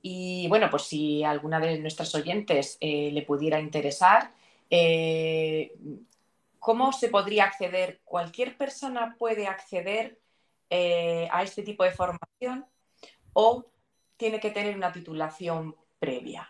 Y 0.03 0.48
bueno, 0.48 0.68
pues 0.70 0.82
si 0.82 1.22
alguna 1.22 1.61
de 1.61 1.78
nuestras 1.78 2.12
oyentes 2.16 2.78
eh, 2.80 3.12
le 3.12 3.22
pudiera 3.22 3.61
interesar, 3.61 4.32
eh, 4.70 5.76
¿cómo 6.59 6.92
se 6.92 7.11
podría 7.11 7.44
acceder? 7.44 8.01
¿Cualquier 8.03 8.57
persona 8.57 9.14
puede 9.16 9.46
acceder 9.46 10.18
a 10.68 11.42
este 11.44 11.62
tipo 11.62 11.84
de 11.84 11.92
formación 11.92 12.66
o 13.34 13.66
tiene 14.16 14.40
que 14.40 14.51
tener 14.51 14.76
una 14.76 14.92
titulación 14.92 15.76
previa? 16.01 16.48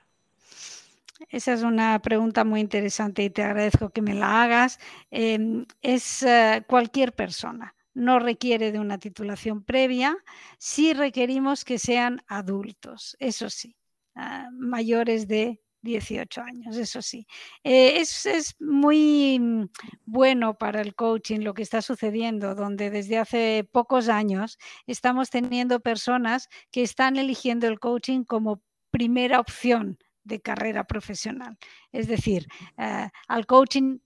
Esa 1.29 1.53
es 1.53 1.63
una 1.63 2.01
pregunta 2.01 2.45
muy 2.45 2.61
interesante 2.61 3.23
y 3.23 3.31
te 3.31 3.43
agradezco 3.43 3.91
que 3.91 4.01
me 4.01 4.15
la 4.15 4.43
hagas. 4.43 4.79
Em, 5.11 5.67
es 5.83 6.23
eh, 6.23 6.65
cualquier 6.67 7.13
persona, 7.15 7.75
no 7.93 8.19
requiere 8.19 8.73
de 8.73 8.79
una 8.79 8.99
titulación 8.99 9.63
previa, 9.63 10.17
sí 10.59 10.95
requerimos 10.95 11.65
que 11.65 11.79
sean 11.79 12.23
adultos, 12.27 13.17
eso 13.21 13.51
sí, 13.51 13.77
ah, 14.15 14.49
mayores 14.53 15.29
de 15.29 15.61
18 15.83 16.43
años, 16.43 16.77
eso 16.77 17.03
sí. 17.03 17.27
Eh, 17.65 18.01
es, 18.01 18.27
es, 18.27 18.57
muy 18.61 19.39
mm, 19.39 19.69
bueno 20.05 20.57
para 20.59 20.81
el 20.81 20.95
coaching 20.95 21.41
lo 21.41 21.55
que 21.55 21.63
está 21.63 21.83
sucediendo, 21.83 22.55
donde 22.55 22.91
desde 22.91 23.19
hace 23.19 23.69
pocos 23.71 24.09
años 24.09 24.59
estamos 24.87 25.31
teniendo 25.31 25.81
personas 25.81 26.49
que 26.71 26.83
están 26.83 27.17
eligiendo 27.17 27.67
el 27.67 27.79
coaching 27.81 28.25
como 28.25 28.63
primera 28.91 29.41
opción 29.41 29.99
de 30.25 30.41
carrera 30.41 30.85
profesional. 30.85 31.57
Es 31.93 32.09
decir, 32.09 32.47
eh, 32.77 33.09
al 33.29 33.47
coaching 33.47 33.99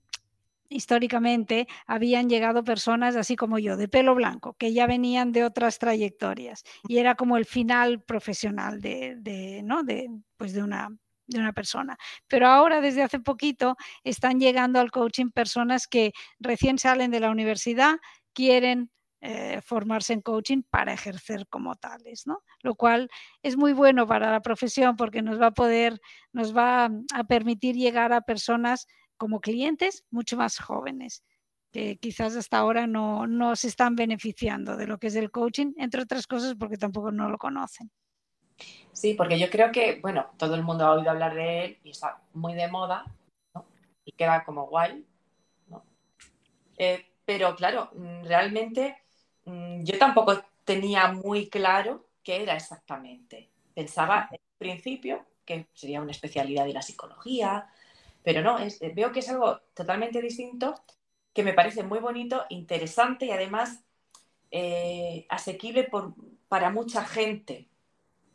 históricamente 0.69 1.67
habían 1.85 2.29
llegado 2.29 2.63
personas 2.63 3.15
así 3.15 3.35
como 3.35 3.59
yo, 3.59 3.77
de 3.77 3.87
pelo 3.87 4.15
blanco, 4.15 4.55
que 4.57 4.73
ya 4.73 4.87
venían 4.87 5.31
de 5.31 5.43
otras 5.43 5.79
trayectorias 5.79 6.63
y 6.87 6.97
era 6.97 7.15
como 7.15 7.37
el 7.37 7.45
final 7.45 8.01
profesional 8.01 8.81
de, 8.81 9.61
¿no? 9.63 9.83
de, 9.83 10.09
pues 10.37 10.53
de, 10.53 10.63
una, 10.63 10.89
de 11.27 11.39
una 11.39 11.53
persona. 11.53 11.97
Pero 12.27 12.47
ahora, 12.47 12.81
desde 12.81 13.03
hace 13.03 13.19
poquito, 13.19 13.75
están 14.03 14.39
llegando 14.39 14.79
al 14.79 14.91
coaching 14.91 15.29
personas 15.29 15.87
que 15.87 16.13
recién 16.39 16.77
salen 16.79 17.11
de 17.11 17.19
la 17.19 17.29
universidad, 17.29 17.97
quieren 18.33 18.89
eh, 19.27 19.59
formarse 19.61 20.13
en 20.13 20.21
coaching 20.21 20.61
para 20.69 20.93
ejercer 20.93 21.47
como 21.47 21.75
tales, 21.75 22.27
¿no? 22.27 22.43
Lo 22.61 22.75
cual 22.75 23.09
es 23.41 23.57
muy 23.57 23.73
bueno 23.73 24.05
para 24.05 24.31
la 24.31 24.41
profesión 24.41 24.95
porque 24.95 25.23
nos 25.23 25.41
va 25.41 25.47
a 25.47 25.51
poder, 25.51 25.99
nos 26.31 26.55
va 26.55 26.91
a 27.13 27.23
permitir 27.23 27.75
llegar 27.75 28.13
a 28.13 28.21
personas 28.21 28.85
como 29.17 29.41
clientes 29.41 30.05
mucho 30.11 30.37
más 30.37 30.59
jóvenes 30.59 31.23
que 31.71 31.97
quizás 31.97 32.35
hasta 32.35 32.59
ahora 32.59 32.85
no, 32.85 33.25
no 33.25 33.55
se 33.55 33.67
están 33.67 33.95
beneficiando 33.95 34.77
de 34.77 34.85
lo 34.85 34.99
que 34.99 35.07
es 35.07 35.15
el 35.15 35.31
coaching, 35.31 35.73
entre 35.77 36.03
otras 36.03 36.27
cosas 36.27 36.53
porque 36.53 36.77
tampoco 36.77 37.11
no 37.11 37.27
lo 37.27 37.39
conocen. 37.39 37.91
Sí, 38.93 39.15
porque 39.15 39.39
yo 39.39 39.49
creo 39.49 39.71
que, 39.71 39.99
bueno, 40.01 40.27
todo 40.37 40.53
el 40.53 40.61
mundo 40.61 40.85
ha 40.85 40.93
oído 40.93 41.09
hablar 41.09 41.33
de 41.33 41.65
él 41.65 41.79
y 41.83 41.89
está 41.89 42.21
muy 42.33 42.53
de 42.53 42.67
moda. 42.67 43.05
Y 44.05 44.11
queda 44.11 44.43
como 44.43 44.67
guay. 44.67 45.03
Eh, 46.77 47.05
pero 47.25 47.55
claro, 47.55 47.89
mm, 47.95 48.23
realmente 48.25 49.04
yo 49.45 49.97
tampoco 49.99 50.43
tenía 50.63 51.11
muy 51.11 51.49
claro 51.49 52.07
qué 52.23 52.41
era 52.43 52.55
exactamente. 52.55 53.49
Pensaba 53.73 54.27
en 54.31 54.39
principio 54.57 55.25
que 55.45 55.67
sería 55.73 56.01
una 56.01 56.11
especialidad 56.11 56.65
de 56.65 56.73
la 56.73 56.81
psicología, 56.81 57.69
pero 58.23 58.41
no, 58.41 58.57
veo 58.95 59.11
que 59.11 59.19
es 59.19 59.29
algo 59.29 59.59
totalmente 59.75 60.21
distinto, 60.21 60.73
que 61.33 61.43
me 61.43 61.53
parece 61.53 61.83
muy 61.83 61.99
bonito, 61.99 62.45
interesante 62.49 63.27
y 63.27 63.31
además 63.31 63.83
eh, 64.49 65.27
asequible 65.29 65.89
para 66.47 66.71
mucha 66.71 67.05
gente. 67.05 67.67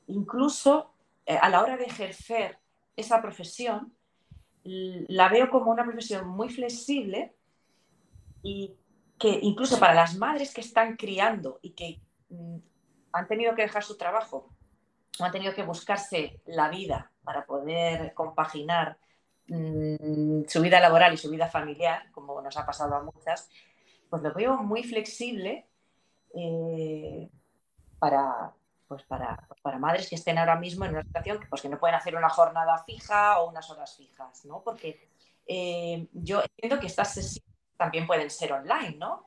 Incluso 0.06 0.92
eh, 1.26 1.36
a 1.40 1.48
la 1.48 1.62
hora 1.62 1.76
de 1.76 1.84
ejercer 1.84 2.58
esa 2.96 3.20
profesión, 3.20 3.92
la 4.62 5.28
veo 5.28 5.50
como 5.50 5.70
una 5.70 5.84
profesión 5.84 6.28
muy 6.28 6.50
flexible 6.50 7.34
y 8.42 8.74
que 9.20 9.38
incluso 9.42 9.78
para 9.78 9.92
las 9.92 10.16
madres 10.16 10.54
que 10.54 10.62
están 10.62 10.96
criando 10.96 11.58
y 11.60 11.72
que 11.72 12.00
mm, 12.30 12.56
han 13.12 13.28
tenido 13.28 13.54
que 13.54 13.62
dejar 13.62 13.84
su 13.84 13.98
trabajo 13.98 14.48
o 15.18 15.24
han 15.24 15.30
tenido 15.30 15.54
que 15.54 15.62
buscarse 15.62 16.40
la 16.46 16.70
vida 16.70 17.12
para 17.22 17.44
poder 17.44 18.14
compaginar 18.14 18.96
mm, 19.46 20.44
su 20.48 20.62
vida 20.62 20.80
laboral 20.80 21.12
y 21.12 21.18
su 21.18 21.28
vida 21.28 21.48
familiar, 21.48 22.10
como 22.12 22.40
nos 22.40 22.56
ha 22.56 22.64
pasado 22.64 22.94
a 22.94 23.02
muchas, 23.02 23.50
pues 24.08 24.22
lo 24.22 24.32
veo 24.32 24.56
muy 24.62 24.84
flexible 24.84 25.68
eh, 26.34 27.28
para, 27.98 28.54
pues 28.88 29.02
para, 29.02 29.46
para, 29.60 29.78
madres 29.78 30.08
que 30.08 30.14
estén 30.14 30.38
ahora 30.38 30.56
mismo 30.56 30.86
en 30.86 30.92
una 30.92 31.02
situación 31.02 31.40
pues 31.50 31.60
que 31.60 31.68
no 31.68 31.78
pueden 31.78 31.96
hacer 31.96 32.16
una 32.16 32.30
jornada 32.30 32.82
fija 32.84 33.38
o 33.40 33.50
unas 33.50 33.68
horas 33.68 33.94
fijas, 33.98 34.46
¿no? 34.46 34.62
Porque 34.62 35.10
eh, 35.46 36.08
yo 36.14 36.40
entiendo 36.42 36.80
que 36.80 36.86
estas 36.86 37.12
sesiones 37.12 37.49
también 37.80 38.06
pueden 38.06 38.28
ser 38.28 38.52
online, 38.52 38.96
¿no? 38.98 39.26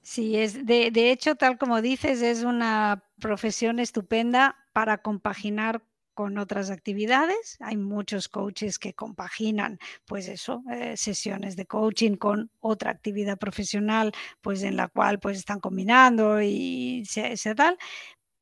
Sí, 0.00 0.36
es 0.36 0.64
de, 0.64 0.90
de 0.90 1.12
hecho, 1.12 1.36
tal 1.36 1.58
como 1.58 1.82
dices, 1.82 2.22
es 2.22 2.42
una 2.42 3.04
profesión 3.20 3.78
estupenda 3.78 4.56
para 4.72 4.98
compaginar 4.98 5.82
con 6.14 6.38
otras 6.38 6.70
actividades. 6.70 7.58
Hay 7.60 7.76
muchos 7.76 8.28
coaches 8.28 8.78
que 8.78 8.94
compaginan, 8.94 9.78
pues 10.06 10.26
eso, 10.28 10.62
eh, 10.72 10.96
sesiones 10.96 11.54
de 11.54 11.66
coaching 11.66 12.16
con 12.16 12.50
otra 12.60 12.90
actividad 12.90 13.38
profesional, 13.38 14.12
pues 14.40 14.62
en 14.62 14.76
la 14.76 14.88
cual 14.88 15.20
pues 15.20 15.36
están 15.36 15.60
combinando 15.60 16.40
y 16.40 17.04
se, 17.04 17.36
tal 17.54 17.76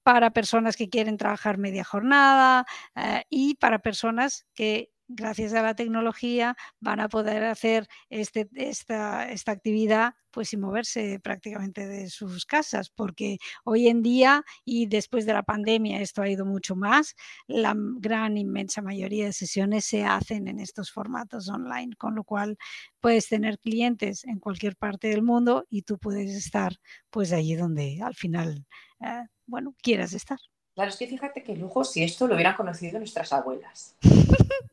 para 0.02 0.30
personas 0.30 0.76
que 0.76 0.88
quieren 0.88 1.18
trabajar 1.18 1.58
media 1.58 1.84
jornada 1.84 2.64
eh, 2.94 3.24
y 3.28 3.56
para 3.56 3.80
personas 3.80 4.46
que 4.54 4.90
gracias 5.12 5.52
a 5.54 5.62
la 5.62 5.74
tecnología 5.74 6.56
van 6.78 7.00
a 7.00 7.08
poder 7.08 7.44
hacer 7.44 7.88
este, 8.08 8.48
esta, 8.54 9.30
esta, 9.30 9.52
actividad 9.52 10.14
pues 10.30 10.50
sin 10.50 10.60
moverse 10.60 11.18
prácticamente 11.18 11.88
de 11.88 12.08
sus 12.08 12.46
casas, 12.46 12.88
porque 12.90 13.38
hoy 13.64 13.88
en 13.88 14.02
día 14.02 14.44
y 14.64 14.86
después 14.86 15.26
de 15.26 15.32
la 15.32 15.42
pandemia 15.42 16.00
esto 16.00 16.22
ha 16.22 16.28
ido 16.28 16.46
mucho 16.46 16.76
más, 16.76 17.16
la 17.48 17.74
gran 17.76 18.36
inmensa 18.36 18.80
mayoría 18.80 19.26
de 19.26 19.32
sesiones 19.32 19.84
se 19.84 20.04
hacen 20.04 20.46
en 20.46 20.60
estos 20.60 20.92
formatos 20.92 21.48
online, 21.48 21.96
con 21.96 22.14
lo 22.14 22.22
cual 22.22 22.56
puedes 23.00 23.28
tener 23.28 23.58
clientes 23.58 24.24
en 24.24 24.38
cualquier 24.38 24.76
parte 24.76 25.08
del 25.08 25.22
mundo 25.22 25.66
y 25.68 25.82
tú 25.82 25.98
puedes 25.98 26.30
estar 26.30 26.76
pues 27.10 27.32
allí 27.32 27.56
donde 27.56 27.98
al 28.00 28.14
final, 28.14 28.64
eh, 29.00 29.24
bueno, 29.46 29.74
quieras 29.82 30.12
estar. 30.12 30.38
Claro, 30.74 30.90
es 30.90 30.96
que 30.96 31.08
fíjate 31.08 31.42
que 31.42 31.56
lujo 31.56 31.84
si 31.84 32.04
esto 32.04 32.28
lo 32.28 32.34
hubieran 32.34 32.54
conocido 32.54 32.98
nuestras 32.98 33.32
abuelas. 33.32 33.96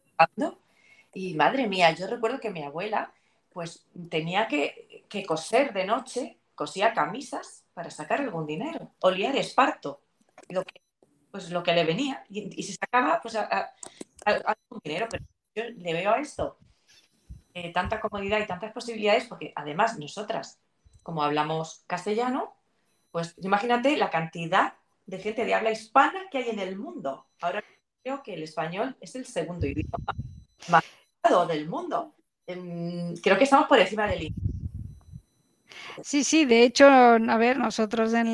Y 1.13 1.33
madre 1.35 1.67
mía, 1.67 1.91
yo 1.91 2.07
recuerdo 2.07 2.39
que 2.39 2.51
mi 2.51 2.63
abuela, 2.63 3.11
pues 3.51 3.87
tenía 4.09 4.47
que, 4.47 5.05
que 5.09 5.25
coser 5.25 5.73
de 5.73 5.85
noche, 5.85 6.37
cosía 6.55 6.93
camisas 6.93 7.65
para 7.73 7.89
sacar 7.89 8.21
algún 8.21 8.45
dinero, 8.45 8.91
o 8.99 9.11
liar 9.11 9.35
esparto, 9.35 10.01
lo 10.49 10.63
que, 10.63 10.81
pues 11.31 11.49
lo 11.51 11.63
que 11.63 11.73
le 11.73 11.85
venía, 11.85 12.23
y, 12.29 12.63
se 12.63 12.73
sacaba 12.73 13.19
pues 13.21 13.35
a- 13.35 13.73
algún 14.25 14.81
dinero, 14.83 15.07
pero 15.09 15.23
yo 15.55 15.63
le 15.63 15.93
veo 15.93 16.11
a 16.11 16.19
esto 16.19 16.57
eh, 17.53 17.73
tanta 17.73 17.99
comodidad 17.99 18.39
y 18.39 18.45
tantas 18.45 18.71
posibilidades, 18.71 19.25
porque 19.25 19.53
además 19.55 19.97
nosotras, 19.97 20.59
como 21.01 21.23
hablamos 21.23 21.83
castellano, 21.87 22.53
pues 23.11 23.33
imagínate 23.41 23.97
la 23.97 24.11
cantidad 24.11 24.75
de 25.07 25.17
gente 25.17 25.45
de 25.45 25.55
habla 25.55 25.71
hispana 25.71 26.29
que 26.29 26.37
hay 26.39 26.49
en 26.49 26.59
el 26.59 26.77
mundo. 26.77 27.25
Ahora 27.41 27.63
que 28.23 28.33
el 28.33 28.43
español 28.43 28.95
es 29.01 29.15
el 29.15 29.25
segundo 29.25 29.67
idioma 29.67 29.97
más 30.69 30.83
del 31.47 31.67
mundo. 31.67 32.15
Em, 32.47 33.15
Creo 33.17 33.37
que 33.37 33.43
estamos 33.43 33.67
por 33.67 33.79
encima 33.79 34.07
del 34.07 34.23
inglés. 34.23 34.57
Sí, 36.03 36.23
sí, 36.23 36.45
de 36.45 36.63
hecho, 36.63 36.85
a 36.87 37.37
ver, 37.37 37.57
nosotros 37.57 38.13
en 38.13 38.31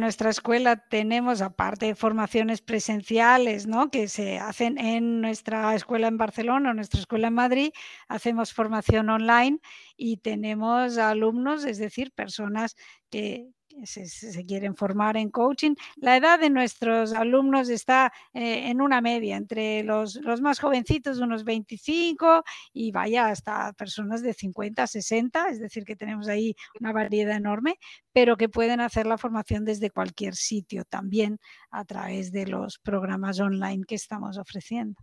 nuestra 0.00 0.28
escuela 0.28 0.76
tenemos, 0.76 1.40
aparte 1.40 1.86
de 1.86 1.94
formaciones 1.94 2.60
presenciales, 2.60 3.66
¿no? 3.66 3.90
Que 3.90 4.06
se 4.08 4.38
hacen 4.38 4.78
en 4.78 5.22
nuestra 5.22 5.74
escuela 5.74 6.08
en 6.08 6.18
Barcelona 6.18 6.70
o 6.70 6.74
nuestra 6.74 7.00
escuela 7.00 7.28
en 7.28 7.34
Madrid, 7.34 7.70
hacemos 8.08 8.52
formación 8.52 9.08
online 9.08 9.60
y 9.96 10.18
tenemos 10.18 10.98
alumnos, 10.98 11.64
es 11.64 11.78
decir, 11.78 12.12
personas 12.12 12.76
que 13.10 13.48
se 13.84 14.46
quieren 14.46 14.76
formar 14.76 15.16
en 15.16 15.30
coaching. 15.30 15.74
La 15.96 16.16
edad 16.16 16.38
de 16.38 16.50
nuestros 16.50 17.12
alumnos 17.12 17.68
está 17.68 18.12
eh, 18.32 18.68
en 18.70 18.80
una 18.80 19.00
media, 19.00 19.36
entre 19.36 19.82
los, 19.82 20.16
los 20.16 20.40
más 20.40 20.58
jovencitos, 20.58 21.18
unos 21.18 21.44
25, 21.44 22.42
y 22.72 22.90
vaya 22.92 23.28
hasta 23.28 23.72
personas 23.74 24.22
de 24.22 24.32
50, 24.32 24.86
60, 24.86 25.48
es 25.48 25.60
decir, 25.60 25.84
que 25.84 25.96
tenemos 25.96 26.28
ahí 26.28 26.54
una 26.80 26.92
variedad 26.92 27.36
enorme, 27.36 27.78
pero 28.12 28.36
que 28.36 28.48
pueden 28.48 28.80
hacer 28.80 29.06
la 29.06 29.18
formación 29.18 29.64
desde 29.64 29.90
cualquier 29.90 30.34
sitio 30.34 30.84
también 30.84 31.38
a 31.70 31.84
través 31.84 32.32
de 32.32 32.46
los 32.46 32.78
programas 32.78 33.40
online 33.40 33.84
que 33.86 33.94
estamos 33.94 34.38
ofreciendo. 34.38 35.00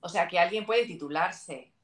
O 0.00 0.08
sea, 0.08 0.28
que 0.28 0.38
alguien 0.38 0.64
puede 0.64 0.86
titularse 0.86 1.75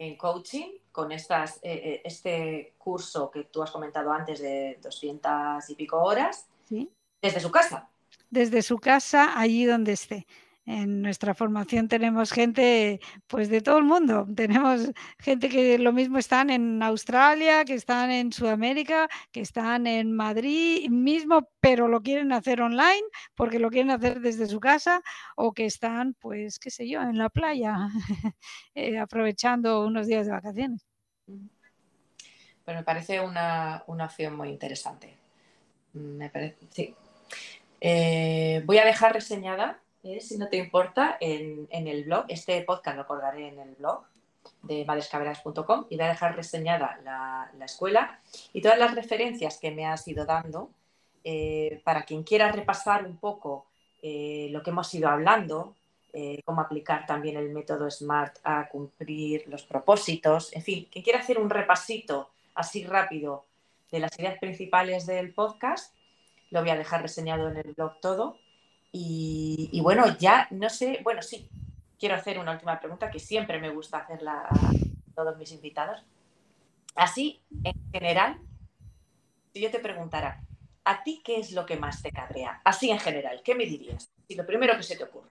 en 0.00 0.16
coaching 0.16 0.78
con 0.90 1.12
estas, 1.12 1.56
eh, 1.56 1.72
eh, 1.72 2.02
este 2.04 2.74
curso 2.78 3.30
que 3.30 3.44
tú 3.44 3.62
has 3.62 3.70
comentado 3.70 4.10
antes 4.10 4.40
de 4.40 4.78
200 4.82 5.68
y 5.68 5.74
pico 5.74 6.02
horas 6.02 6.46
¿sí? 6.64 6.90
desde 7.20 7.38
su 7.38 7.50
casa. 7.50 7.90
Desde 8.30 8.62
su 8.62 8.78
casa, 8.78 9.38
allí 9.38 9.66
donde 9.66 9.92
esté. 9.92 10.26
En 10.70 11.02
nuestra 11.02 11.34
formación 11.34 11.88
tenemos 11.88 12.30
gente 12.30 13.00
pues 13.26 13.48
de 13.48 13.60
todo 13.60 13.78
el 13.78 13.82
mundo. 13.82 14.24
Tenemos 14.36 14.92
gente 15.18 15.48
que 15.48 15.78
lo 15.78 15.92
mismo 15.92 16.16
están 16.16 16.48
en 16.48 16.80
Australia, 16.80 17.64
que 17.64 17.74
están 17.74 18.12
en 18.12 18.32
Sudamérica, 18.32 19.08
que 19.32 19.40
están 19.40 19.88
en 19.88 20.12
Madrid 20.12 20.88
mismo, 20.88 21.48
pero 21.58 21.88
lo 21.88 22.02
quieren 22.02 22.32
hacer 22.32 22.60
online 22.62 23.02
porque 23.34 23.58
lo 23.58 23.68
quieren 23.68 23.90
hacer 23.90 24.20
desde 24.20 24.46
su 24.46 24.60
casa 24.60 25.02
o 25.34 25.52
que 25.52 25.66
están, 25.66 26.14
pues, 26.20 26.60
qué 26.60 26.70
sé 26.70 26.88
yo, 26.88 27.02
en 27.02 27.18
la 27.18 27.30
playa 27.30 27.88
eh, 28.76 28.96
aprovechando 29.00 29.84
unos 29.84 30.06
días 30.06 30.26
de 30.26 30.32
vacaciones. 30.32 30.86
Pero 32.64 32.78
me 32.78 32.84
parece 32.84 33.20
una, 33.20 33.82
una 33.88 34.04
opción 34.04 34.36
muy 34.36 34.50
interesante. 34.50 35.16
Me 35.94 36.30
parece, 36.30 36.58
sí. 36.70 36.94
Eh, 37.80 38.62
voy 38.66 38.78
a 38.78 38.84
dejar 38.84 39.14
reseñada, 39.14 39.80
eh, 40.02 40.20
si 40.20 40.38
no 40.38 40.48
te 40.48 40.56
importa, 40.56 41.16
en, 41.20 41.68
el 41.70 42.04
blog. 42.04 42.24
Este 42.28 42.62
podcast 42.62 42.96
lo 42.96 43.06
colgaré 43.06 43.48
en 43.48 43.58
el 43.58 43.74
blog 43.74 44.04
de 44.62 44.84
madrescabreras.com 44.84 45.86
y 45.90 45.96
voy 45.96 46.04
a 46.04 46.08
dejar 46.08 46.36
reseñada 46.36 46.98
la, 47.04 47.50
la 47.56 47.64
escuela 47.64 48.20
y 48.52 48.60
todas 48.60 48.78
las 48.78 48.94
referencias 48.94 49.58
que 49.58 49.70
me 49.70 49.86
has 49.86 50.06
ido 50.08 50.24
dando 50.24 50.70
eh, 51.22 51.82
para 51.84 52.02
quien 52.02 52.22
quiera 52.22 52.50
repasar 52.50 53.04
un 53.04 53.18
poco 53.18 53.66
eh, 54.00 54.48
lo 54.50 54.62
que 54.62 54.70
hemos 54.70 54.92
ido 54.94 55.08
hablando, 55.08 55.76
eh, 56.14 56.40
cómo 56.46 56.62
aplicar 56.62 57.04
también 57.04 57.36
el 57.36 57.50
método 57.50 57.90
SMART 57.90 58.38
a 58.42 58.68
cumplir 58.70 59.44
los 59.46 59.64
propósitos, 59.64 60.54
en 60.54 60.62
fin, 60.62 60.88
quien 60.90 61.04
quiera 61.04 61.20
hacer 61.20 61.38
un 61.38 61.50
repasito 61.50 62.30
así 62.54 62.84
rápido 62.84 63.44
de 63.90 64.00
las 64.00 64.18
ideas 64.18 64.38
principales 64.38 65.04
del 65.04 65.34
podcast, 65.34 65.94
lo 66.50 66.60
voy 66.60 66.70
a 66.70 66.76
dejar 66.76 67.02
reseñado 67.02 67.48
en 67.48 67.58
el 67.58 67.74
blog 67.74 68.00
todo. 68.00 68.38
Y, 68.92 69.70
y 69.72 69.80
bueno, 69.80 70.16
ya 70.18 70.48
no 70.50 70.68
sé, 70.68 71.00
bueno, 71.04 71.22
sí, 71.22 71.48
quiero 71.98 72.14
hacer 72.14 72.38
una 72.38 72.52
última 72.52 72.80
pregunta 72.80 73.10
que 73.10 73.20
siempre 73.20 73.60
me 73.60 73.70
gusta 73.70 73.98
hacerla 73.98 74.48
a 74.50 74.72
todos 75.14 75.36
mis 75.36 75.52
invitados. 75.52 76.02
Así, 76.96 77.42
en 77.62 77.74
general, 77.92 78.40
si 79.52 79.60
yo 79.60 79.70
te 79.70 79.78
preguntara, 79.78 80.42
¿a 80.84 81.02
ti 81.02 81.20
qué 81.24 81.38
es 81.38 81.52
lo 81.52 81.66
que 81.66 81.76
más 81.76 82.02
te 82.02 82.10
cabrea? 82.10 82.60
Así 82.64 82.90
en 82.90 82.98
general, 82.98 83.42
¿qué 83.44 83.54
me 83.54 83.66
dirías? 83.66 84.10
Y 84.26 84.34
lo 84.34 84.46
primero 84.46 84.76
que 84.76 84.82
se 84.82 84.96
te 84.96 85.04
ocurra. 85.04 85.28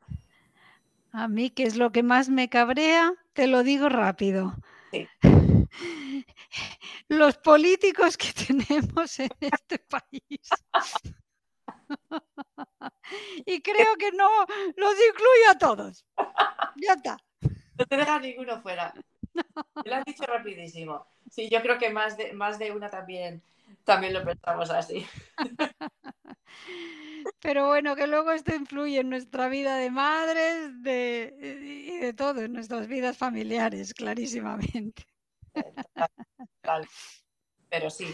A 1.11 1.27
mí, 1.27 1.49
¿qué 1.49 1.63
es 1.63 1.75
lo 1.75 1.91
que 1.91 2.03
más 2.03 2.29
me 2.29 2.49
cabrea? 2.49 3.13
Te 3.33 3.47
lo 3.47 3.63
digo 3.63 3.89
rápido. 3.89 4.55
Sí. 4.91 5.07
Los 7.07 7.37
políticos 7.37 8.15
que 8.15 8.31
tenemos 8.47 9.19
en 9.19 9.31
este 9.39 9.79
país. 9.79 10.49
y 13.45 13.61
creo 13.61 13.95
que 13.97 14.11
no 14.11 14.29
los 14.75 14.93
incluye 14.93 15.47
a 15.49 15.57
todos. 15.57 16.05
Ya 16.75 16.93
está. 16.93 17.17
No 17.77 17.85
te 17.85 17.97
dejas 17.97 18.21
ninguno 18.21 18.61
fuera. 18.61 18.93
Lo 19.85 19.95
has 19.95 20.05
dicho 20.05 20.23
rapidísimo. 20.23 21.07
Sí, 21.29 21.49
yo 21.49 21.61
creo 21.61 21.77
que 21.77 21.89
más 21.89 22.17
de, 22.17 22.33
más 22.33 22.59
de 22.59 22.71
una 22.71 22.89
también, 22.89 23.41
también 23.83 24.13
lo 24.13 24.23
pensamos 24.23 24.69
así. 24.69 25.05
Pero 27.41 27.67
bueno, 27.67 27.95
que 27.95 28.07
luego 28.07 28.31
esto 28.31 28.53
influye 28.55 28.99
en 28.99 29.09
nuestra 29.09 29.47
vida 29.49 29.77
de 29.77 29.91
madres 29.91 30.83
de, 30.83 31.35
y 31.39 31.97
de 31.97 32.13
todo, 32.13 32.41
en 32.41 32.53
nuestras 32.53 32.87
vidas 32.87 33.17
familiares, 33.17 33.93
clarísimamente. 33.93 35.05
Tal. 36.61 36.87
Pero 37.69 37.89
sí, 37.89 38.07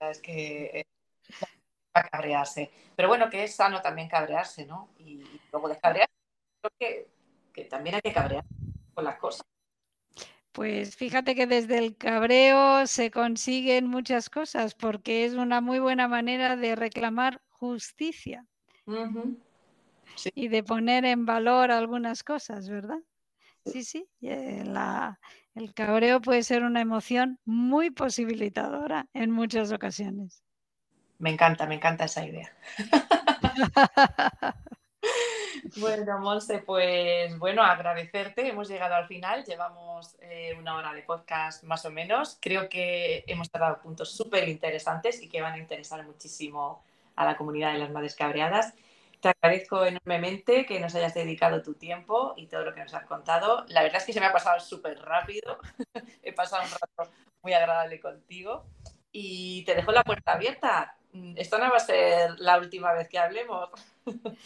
es 0.00 0.20
que 0.20 0.64
eh, 0.74 0.86
a 1.98 2.08
cabrearse. 2.08 2.70
Pero 2.96 3.08
bueno, 3.08 3.28
que 3.30 3.44
es 3.44 3.54
sano 3.54 3.80
también 3.82 4.08
cabrearse, 4.08 4.66
¿no? 4.66 4.90
Y, 4.98 5.12
y 5.22 5.40
luego 5.52 5.68
descabrearse, 5.68 6.12
creo 6.60 6.72
que, 6.78 7.08
que 7.52 7.64
también 7.64 7.96
hay 7.96 8.00
que 8.02 8.12
cabrear 8.12 8.44
con 8.94 9.04
las 9.04 9.18
cosas. 9.18 9.42
Pues 10.52 10.96
fíjate 10.96 11.34
que 11.34 11.46
desde 11.46 11.78
el 11.78 11.96
cabreo 11.96 12.86
se 12.86 13.10
consiguen 13.10 13.86
muchas 13.86 14.28
cosas 14.28 14.74
porque 14.74 15.24
es 15.24 15.34
una 15.34 15.60
muy 15.60 15.78
buena 15.78 16.08
manera 16.08 16.56
de 16.56 16.74
reclamar 16.74 17.40
justicia. 17.48 18.44
Sí. 20.16 20.30
y 20.34 20.48
de 20.48 20.64
poner 20.64 21.04
en 21.04 21.26
valor 21.26 21.70
algunas 21.70 22.24
cosas, 22.24 22.68
¿verdad? 22.68 22.98
Sí, 23.64 23.84
sí, 23.84 24.08
eh, 24.22 24.64
la- 24.66 25.20
el 25.54 25.74
cabreo 25.74 26.20
puede 26.20 26.42
ser 26.42 26.64
una 26.64 26.80
emoción 26.80 27.38
muy 27.44 27.90
posibilitadora 27.90 29.06
en 29.12 29.30
muchas 29.30 29.70
ocasiones. 29.70 30.42
Me 31.18 31.30
encanta, 31.30 31.66
me 31.66 31.76
encanta 31.76 32.04
esa 32.04 32.24
idea. 32.24 32.52
Bueno, 35.76 36.18
Monse, 36.18 36.58
pues 36.58 37.38
bueno, 37.38 37.62
agradecerte. 37.62 38.48
Hemos 38.48 38.68
llegado 38.68 38.94
al 38.94 39.06
final, 39.06 39.44
llevamos 39.44 40.16
eh, 40.20 40.54
una 40.58 40.76
hora 40.76 40.92
de 40.92 41.02
podcast 41.02 41.62
más 41.64 41.84
o 41.84 41.90
menos. 41.90 42.38
Creo 42.40 42.68
que 42.68 43.24
hemos 43.26 43.50
tratado 43.50 43.80
puntos 43.80 44.10
súper 44.12 44.48
interesantes 44.48 45.22
y 45.22 45.28
que 45.28 45.42
van 45.42 45.54
a 45.54 45.58
interesar 45.58 46.04
muchísimo 46.04 46.82
a 47.16 47.24
la 47.24 47.36
comunidad 47.36 47.72
de 47.72 47.78
las 47.78 47.90
madres 47.90 48.14
cabreadas. 48.14 48.74
Te 49.20 49.30
agradezco 49.30 49.84
enormemente 49.84 50.64
que 50.64 50.80
nos 50.80 50.94
hayas 50.94 51.14
dedicado 51.14 51.62
tu 51.62 51.74
tiempo 51.74 52.34
y 52.36 52.46
todo 52.46 52.64
lo 52.64 52.74
que 52.74 52.82
nos 52.82 52.94
has 52.94 53.04
contado. 53.04 53.64
La 53.68 53.82
verdad 53.82 53.98
es 53.98 54.04
que 54.04 54.12
se 54.12 54.20
me 54.20 54.26
ha 54.26 54.32
pasado 54.32 54.60
súper 54.60 54.98
rápido. 55.00 55.58
He 56.22 56.32
pasado 56.32 56.62
un 56.62 56.70
rato 56.70 57.12
muy 57.42 57.52
agradable 57.52 58.00
contigo 58.00 58.66
y 59.10 59.64
te 59.64 59.74
dejo 59.74 59.92
la 59.92 60.04
puerta 60.04 60.32
abierta. 60.32 60.97
Esto 61.36 61.58
no 61.58 61.70
va 61.70 61.76
a 61.76 61.80
ser 61.80 62.38
la 62.38 62.58
última 62.58 62.92
vez 62.92 63.08
que 63.08 63.18
hablemos. 63.18 63.70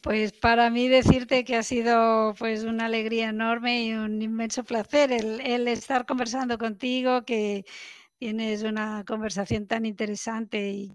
Pues 0.00 0.32
para 0.32 0.70
mí 0.70 0.88
decirte 0.88 1.44
que 1.44 1.56
ha 1.56 1.62
sido 1.62 2.34
pues 2.38 2.64
una 2.64 2.86
alegría 2.86 3.28
enorme 3.28 3.84
y 3.84 3.92
un 3.92 4.22
inmenso 4.22 4.64
placer 4.64 5.12
el, 5.12 5.68
estar 5.68 6.06
conversando 6.06 6.56
contigo, 6.56 7.22
que 7.26 7.66
tienes 8.18 8.62
una 8.62 9.04
conversación 9.04 9.66
tan 9.66 9.84
interesante 9.84 10.70
y 10.70 10.94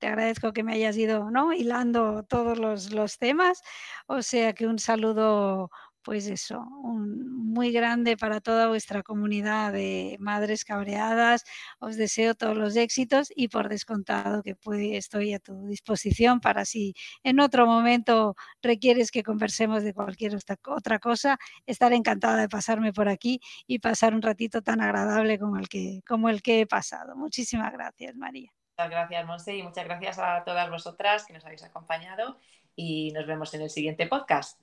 te 0.00 0.08
agradezco 0.08 0.52
que 0.52 0.64
me 0.64 0.72
hayas 0.72 0.96
ido 0.96 1.30
¿no? 1.30 1.52
hilando 1.52 2.24
todos 2.24 2.58
los, 2.58 2.92
los 2.92 3.16
temas. 3.18 3.62
O 4.08 4.22
sea 4.22 4.54
que 4.54 4.66
un 4.66 4.80
saludo 4.80 5.70
pues 6.10 6.26
eso, 6.26 6.66
un 6.82 7.52
muy 7.52 7.70
grande 7.70 8.16
para 8.16 8.40
toda 8.40 8.66
vuestra 8.66 9.04
comunidad 9.04 9.72
de 9.72 10.16
madres 10.18 10.64
cabreadas. 10.64 11.44
Os 11.78 11.96
deseo 11.96 12.34
todos 12.34 12.56
los 12.56 12.74
éxitos 12.74 13.28
y 13.32 13.46
por 13.46 13.68
descontado 13.68 14.42
que 14.42 14.56
estoy 14.96 15.34
a 15.34 15.38
tu 15.38 15.68
disposición 15.68 16.40
para 16.40 16.64
si 16.64 16.94
en 17.22 17.38
otro 17.38 17.64
momento 17.64 18.34
requieres 18.60 19.12
que 19.12 19.22
conversemos 19.22 19.84
de 19.84 19.94
cualquier 19.94 20.34
otra 20.34 20.98
cosa, 20.98 21.38
estaré 21.64 21.94
encantada 21.94 22.38
de 22.38 22.48
pasarme 22.48 22.92
por 22.92 23.08
aquí 23.08 23.40
y 23.68 23.78
pasar 23.78 24.12
un 24.12 24.22
ratito 24.22 24.62
tan 24.62 24.80
agradable 24.80 25.38
como 25.38 25.58
el 25.58 25.68
que, 25.68 26.00
como 26.04 26.28
el 26.28 26.42
que 26.42 26.62
he 26.62 26.66
pasado. 26.66 27.14
Muchísimas 27.14 27.72
gracias, 27.72 28.16
María. 28.16 28.50
Muchas 28.76 28.90
gracias, 28.90 29.26
Monse, 29.26 29.56
y 29.56 29.62
muchas 29.62 29.84
gracias 29.84 30.18
a 30.18 30.42
todas 30.42 30.68
vosotras 30.70 31.24
que 31.24 31.34
nos 31.34 31.44
habéis 31.44 31.62
acompañado 31.62 32.36
y 32.74 33.12
nos 33.12 33.28
vemos 33.28 33.54
en 33.54 33.62
el 33.62 33.70
siguiente 33.70 34.08
podcast. 34.08 34.58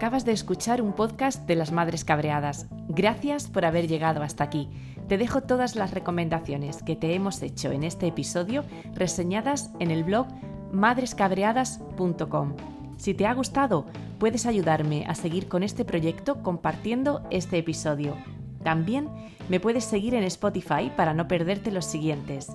Acabas 0.00 0.24
de 0.24 0.32
escuchar 0.32 0.80
un 0.80 0.92
podcast 0.92 1.46
de 1.46 1.56
las 1.56 1.72
Madres 1.72 2.04
Cabreadas. 2.04 2.68
Gracias 2.88 3.48
por 3.48 3.64
haber 3.64 3.86
llegado 3.86 4.22
hasta 4.22 4.44
aquí. 4.44 4.70
Te 5.08 5.18
dejo 5.18 5.42
todas 5.42 5.76
las 5.76 5.90
recomendaciones 5.90 6.82
que 6.82 6.96
te 6.96 7.14
hemos 7.14 7.42
hecho 7.42 7.70
en 7.70 7.82
este 7.82 8.06
episodio 8.06 8.64
reseñadas 8.94 9.72
en 9.78 9.90
el 9.90 10.04
blog 10.04 10.26
madrescabreadas.com. 10.72 12.54
Si 12.96 13.14
te 13.14 13.26
ha 13.26 13.34
gustado, 13.34 13.84
puedes 14.18 14.46
ayudarme 14.46 15.04
a 15.06 15.14
seguir 15.14 15.48
con 15.48 15.62
este 15.62 15.84
proyecto 15.84 16.42
compartiendo 16.42 17.22
este 17.30 17.58
episodio. 17.58 18.16
También 18.62 19.08
me 19.48 19.60
puedes 19.60 19.84
seguir 19.84 20.14
en 20.14 20.24
Spotify 20.24 20.92
para 20.96 21.14
no 21.14 21.26
perderte 21.26 21.72
los 21.72 21.84
siguientes. 21.84 22.48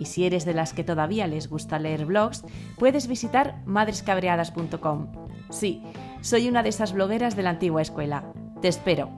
Y 0.00 0.06
si 0.06 0.24
eres 0.24 0.44
de 0.44 0.54
las 0.54 0.72
que 0.72 0.82
todavía 0.82 1.28
les 1.28 1.48
gusta 1.48 1.78
leer 1.78 2.06
blogs, 2.06 2.42
puedes 2.78 3.06
visitar 3.06 3.62
madrescabreadas.com. 3.66 5.12
Sí, 5.50 5.82
soy 6.22 6.48
una 6.48 6.64
de 6.64 6.70
esas 6.70 6.94
blogueras 6.94 7.36
de 7.36 7.42
la 7.42 7.50
antigua 7.50 7.82
escuela. 7.82 8.24
Te 8.60 8.68
espero. 8.68 9.10